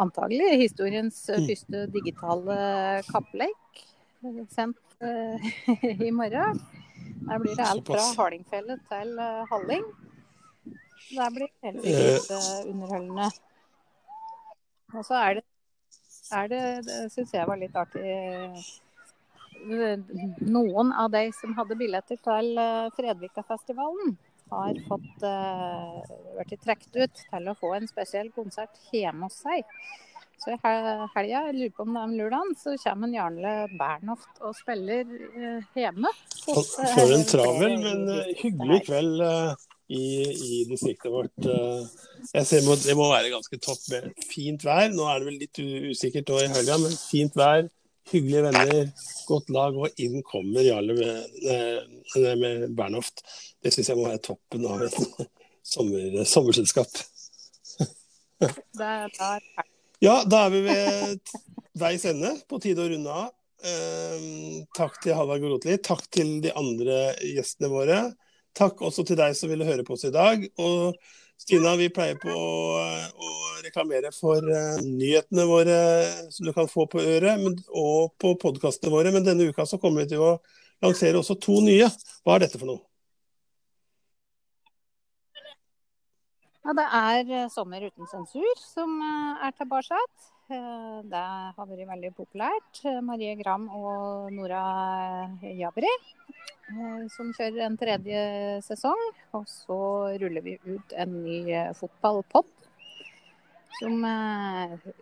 antagelig 0.00 0.60
historiens 0.60 1.16
mm. 1.28 1.48
første 1.48 1.86
digitale 1.92 2.56
kappleik 3.08 3.84
sendt 4.50 4.78
uh, 5.02 5.36
i 6.06 6.10
morgen. 6.10 6.60
Der 7.28 7.38
blir 7.38 7.56
det 7.56 7.66
alt 7.66 7.86
fra 7.86 8.02
hardingfelle 8.18 8.78
til 8.90 9.18
uh, 9.18 9.44
Halling. 9.50 9.84
Det 11.10 11.28
blir 11.34 11.50
heldigvis 11.64 12.30
uh, 12.30 12.70
underholdende. 12.70 13.30
Og 14.94 15.04
så 15.04 15.14
er 15.14 15.40
det, 15.40 15.44
er 16.32 16.48
det, 16.52 16.62
det 16.86 17.00
syns 17.12 17.34
jeg 17.34 17.48
var 17.50 17.60
litt 17.60 17.76
artig 17.76 18.04
Noen 20.44 20.90
av 20.92 21.08
de 21.14 21.22
som 21.32 21.54
hadde 21.56 21.76
billetter 21.80 22.18
til 22.20 22.58
Fredvika-festivalen, 22.98 24.16
har 24.52 24.80
fått 24.88 25.24
uh, 25.24 26.00
vært 26.36 26.56
trukket 26.62 26.98
ut 26.98 27.22
til 27.30 27.48
å 27.48 27.56
få 27.58 27.74
en 27.78 27.88
spesiell 27.88 28.30
konsert 28.34 28.76
hjemme 28.92 29.28
hos 29.28 29.40
seg. 29.44 29.64
Så 30.44 30.52
i 30.52 30.58
hel- 30.60 31.06
helga, 31.14 31.38
jeg 31.48 31.54
lurer 31.56 31.70
på 31.76 31.84
om 31.86 31.94
det 31.94 32.00
er 32.00 32.08
om 32.10 32.16
lørdagen, 32.18 32.50
så 32.60 32.74
kommer 32.82 33.08
en 33.08 33.14
Jarle 33.16 33.52
Bernhoft 33.80 34.42
og 34.44 34.52
spiller 34.58 35.04
eh, 35.40 35.70
hjemme. 35.80 36.10
For, 36.44 36.60
for 36.92 37.14
en 37.14 37.24
travel, 37.30 37.78
men 37.80 38.02
eh, 38.12 38.34
hyggelig 38.42 38.82
kveld 38.90 39.22
eh, 39.24 39.54
i, 39.94 40.02
i 40.34 40.58
distriktet 40.68 41.12
vårt. 41.14 41.48
eh. 41.48 41.86
Jeg 42.34 42.46
ser 42.50 42.66
må, 42.66 42.76
Det 42.80 42.96
må 42.98 43.06
være 43.12 43.32
ganske 43.32 43.56
topp 43.64 43.82
med 43.94 44.10
fint 44.28 44.62
vær. 44.68 44.90
Nå 44.92 45.08
er 45.08 45.22
det 45.22 45.30
vel 45.30 45.40
litt 45.46 45.62
usikkert 45.94 46.34
i 46.36 46.44
helga, 46.52 46.76
men 46.82 46.92
fint 46.98 47.36
vær, 47.40 47.66
hyggelige 48.12 48.44
venner, 48.44 48.92
godt 49.28 49.48
lag. 49.56 49.76
Og 49.80 50.00
inn 50.04 50.20
kommer 50.28 50.64
Jarle 50.64 50.96
med, 50.98 51.40
eh, 51.48 52.32
med 52.36 52.68
Bernhoft. 52.76 53.24
Det 53.64 53.72
syns 53.72 53.88
jeg 53.94 53.96
må 54.00 54.10
være 54.10 54.20
toppen 54.28 54.68
av 54.68 54.84
et 54.90 55.00
sommer, 55.74 56.20
sommerselskap. 56.28 57.00
Det 58.40 58.84
er 58.84 59.08
Ja, 60.04 60.18
da 60.28 60.42
er 60.44 60.50
vi 60.52 60.58
ved 60.66 61.30
veis 61.80 62.02
ende. 62.04 62.34
På 62.48 62.58
tide 62.60 62.84
å 62.84 62.90
runde 62.90 63.08
av. 63.08 63.30
Eh, 63.64 64.24
takk 64.76 64.98
til 65.00 65.16
Halla 65.16 65.38
Grotli. 65.40 65.78
Takk 65.80 66.02
til 66.12 66.34
de 66.44 66.52
andre 66.52 67.14
gjestene 67.24 67.70
våre. 67.72 68.00
Takk 68.54 68.82
også 68.84 69.06
til 69.08 69.16
deg 69.16 69.32
som 69.38 69.48
ville 69.48 69.64
høre 69.64 69.86
på 69.86 69.96
oss 69.96 70.04
i 70.04 70.12
dag. 70.12 70.44
Og 70.60 70.98
Stina, 71.40 71.72
vi 71.80 71.88
pleier 71.92 72.20
på 72.20 72.30
å, 72.36 72.84
å 73.16 73.30
reklamere 73.64 74.12
for 74.14 74.44
uh, 74.44 74.76
nyhetene 74.84 75.48
våre 75.48 75.78
som 76.30 76.46
du 76.46 76.52
kan 76.54 76.68
få 76.70 76.84
på 76.92 77.00
øret, 77.00 77.40
men, 77.40 77.56
og 77.72 78.12
på 78.20 78.36
podkastene 78.44 78.92
våre. 78.92 79.12
Men 79.14 79.24
denne 79.24 79.48
uka 79.48 79.64
så 79.66 79.80
kommer 79.80 80.04
vi 80.04 80.12
til 80.12 80.22
å 80.22 80.34
lansere 80.84 81.20
også 81.20 81.40
to 81.40 81.62
nye. 81.64 81.88
Hva 82.22 82.36
er 82.36 82.44
dette 82.44 82.60
for 82.60 82.68
noe? 82.74 82.84
Ja, 86.64 86.72
det 86.72 86.84
er 86.96 87.30
eh, 87.42 87.50
Sommer 87.52 87.82
uten 87.84 88.08
sensur 88.08 88.60
som 88.60 88.94
eh, 89.04 89.42
er 89.44 89.52
tilbake. 89.58 89.98
Eh, 90.48 91.02
Det 91.12 91.20
har 91.20 91.68
vært 91.68 91.90
veldig 91.90 92.10
populært. 92.16 92.80
Marie 93.04 93.34
Gram 93.36 93.66
og 93.68 94.30
Nora 94.32 94.62
Jabri 95.44 95.90
som 97.12 97.28
kjører 97.36 97.66
en 97.66 97.76
tredje 97.76 98.20
sesong. 98.64 99.02
Og 99.36 99.44
så 99.50 99.76
ruller 100.22 100.44
vi 100.46 100.56
ut 100.64 100.94
en 100.96 101.18
ny 101.26 101.42
fotballpod 101.76 102.48
som 103.82 104.06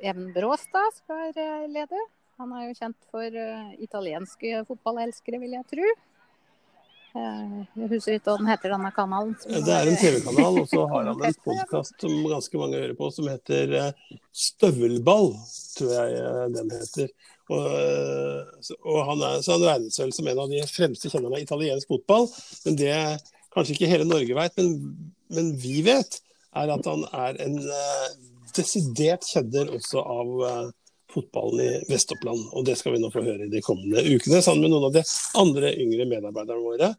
Even 0.02 0.32
Bråstad 0.34 0.98
skal 0.98 1.30
lede. 1.70 2.00
Han 2.42 2.56
er 2.58 2.66
jo 2.66 2.78
kjent 2.80 3.10
for 3.14 3.38
italienske 3.86 4.64
fotballelskere, 4.66 5.38
vil 5.38 5.54
jeg 5.60 5.70
tro. 5.70 5.94
Eh, 7.12 7.56
Jeg 7.76 7.88
husker 7.90 8.16
ikke 8.16 8.30
hva 8.30 8.38
den 8.40 8.48
heter, 8.48 8.72
denne 8.72 8.90
kanalen. 8.96 9.34
Det 9.44 9.74
er 9.74 9.90
en 9.90 9.98
TV-kanal, 10.00 10.60
og 10.62 10.68
så 10.70 10.86
har 10.88 11.10
han 11.10 11.20
en 11.28 11.36
podkast 11.46 12.00
som 12.00 12.14
ganske 12.30 12.60
mange 12.60 12.80
hører 12.80 12.96
på, 12.96 13.10
som 13.12 13.28
heter 13.28 13.74
eh, 13.76 14.16
Støvelball, 14.44 15.32
tror 15.76 15.92
jeg 15.98 16.22
eh, 16.22 16.46
den 16.56 16.72
heter. 16.72 17.12
Og, 17.52 18.72
og 18.80 18.98
han, 19.10 19.24
er, 19.28 19.40
så 19.44 19.58
han 19.58 19.66
regnes 19.66 20.00
vel 20.00 20.12
som 20.16 20.28
en 20.30 20.40
av 20.40 20.52
de 20.52 20.62
fremste 20.70 21.10
kjennerne 21.12 21.36
av 21.36 21.44
italiensk 21.44 21.90
fotball. 21.90 22.30
Men 22.64 22.78
det 22.80 22.94
kanskje 23.52 23.76
ikke 23.76 23.90
hele 23.90 24.08
Norge 24.08 24.38
vet, 24.38 24.56
men, 24.62 25.02
men 25.36 25.50
vi 25.60 25.82
vet, 25.84 26.22
er 26.56 26.72
at 26.72 26.88
han 26.88 27.04
er 27.12 27.36
en 27.44 27.58
desidert 28.56 29.24
kjenner 29.28 29.68
også 29.76 30.00
av 30.00 30.32
fotballen 31.12 31.60
i 31.64 31.70
Vest-Oppland. 31.90 32.48
Og 32.56 32.66
det 32.66 32.76
skal 32.80 32.96
vi 32.96 33.02
nå 33.02 33.10
få 33.12 33.24
høre 33.24 33.46
i 33.46 33.52
de 33.52 33.62
kommende 33.64 34.04
ukene, 34.04 34.42
sammen 34.44 34.66
med 34.66 34.74
noen 34.74 34.88
av 34.88 34.96
de 34.96 35.04
andre 35.40 35.74
yngre 35.84 36.08
medarbeiderne 36.10 36.64
våre. 36.64 36.92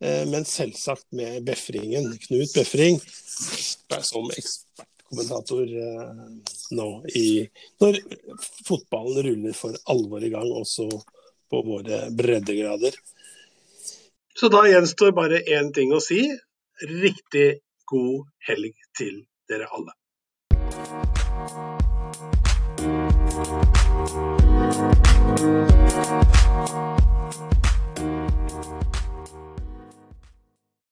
Eh, 0.00 0.26
Men 0.28 0.44
selvsagt 0.48 1.06
med 1.12 1.44
Befringen. 1.44 2.12
Knut 2.26 2.54
Befring 2.54 3.00
som 4.02 4.30
ekspertkommentator 4.30 5.64
eh, 5.64 6.26
nå 6.76 6.88
i, 7.18 7.48
når 7.82 8.00
fotballen 8.66 9.24
ruller 9.26 9.56
for 9.56 9.76
alvor 9.90 10.24
i 10.24 10.32
gang, 10.32 10.48
også 10.50 10.88
på 11.50 11.62
våre 11.66 12.04
breddegrader. 12.14 12.94
Så 14.38 14.48
da 14.48 14.62
gjenstår 14.68 15.12
bare 15.12 15.42
én 15.42 15.72
ting 15.74 15.92
å 15.92 16.00
si. 16.00 16.22
Riktig 16.80 17.60
god 17.90 18.30
helg 18.46 18.72
til 18.96 19.24
dere 19.50 19.68
alle. 19.74 19.92
Oh, 23.42 23.70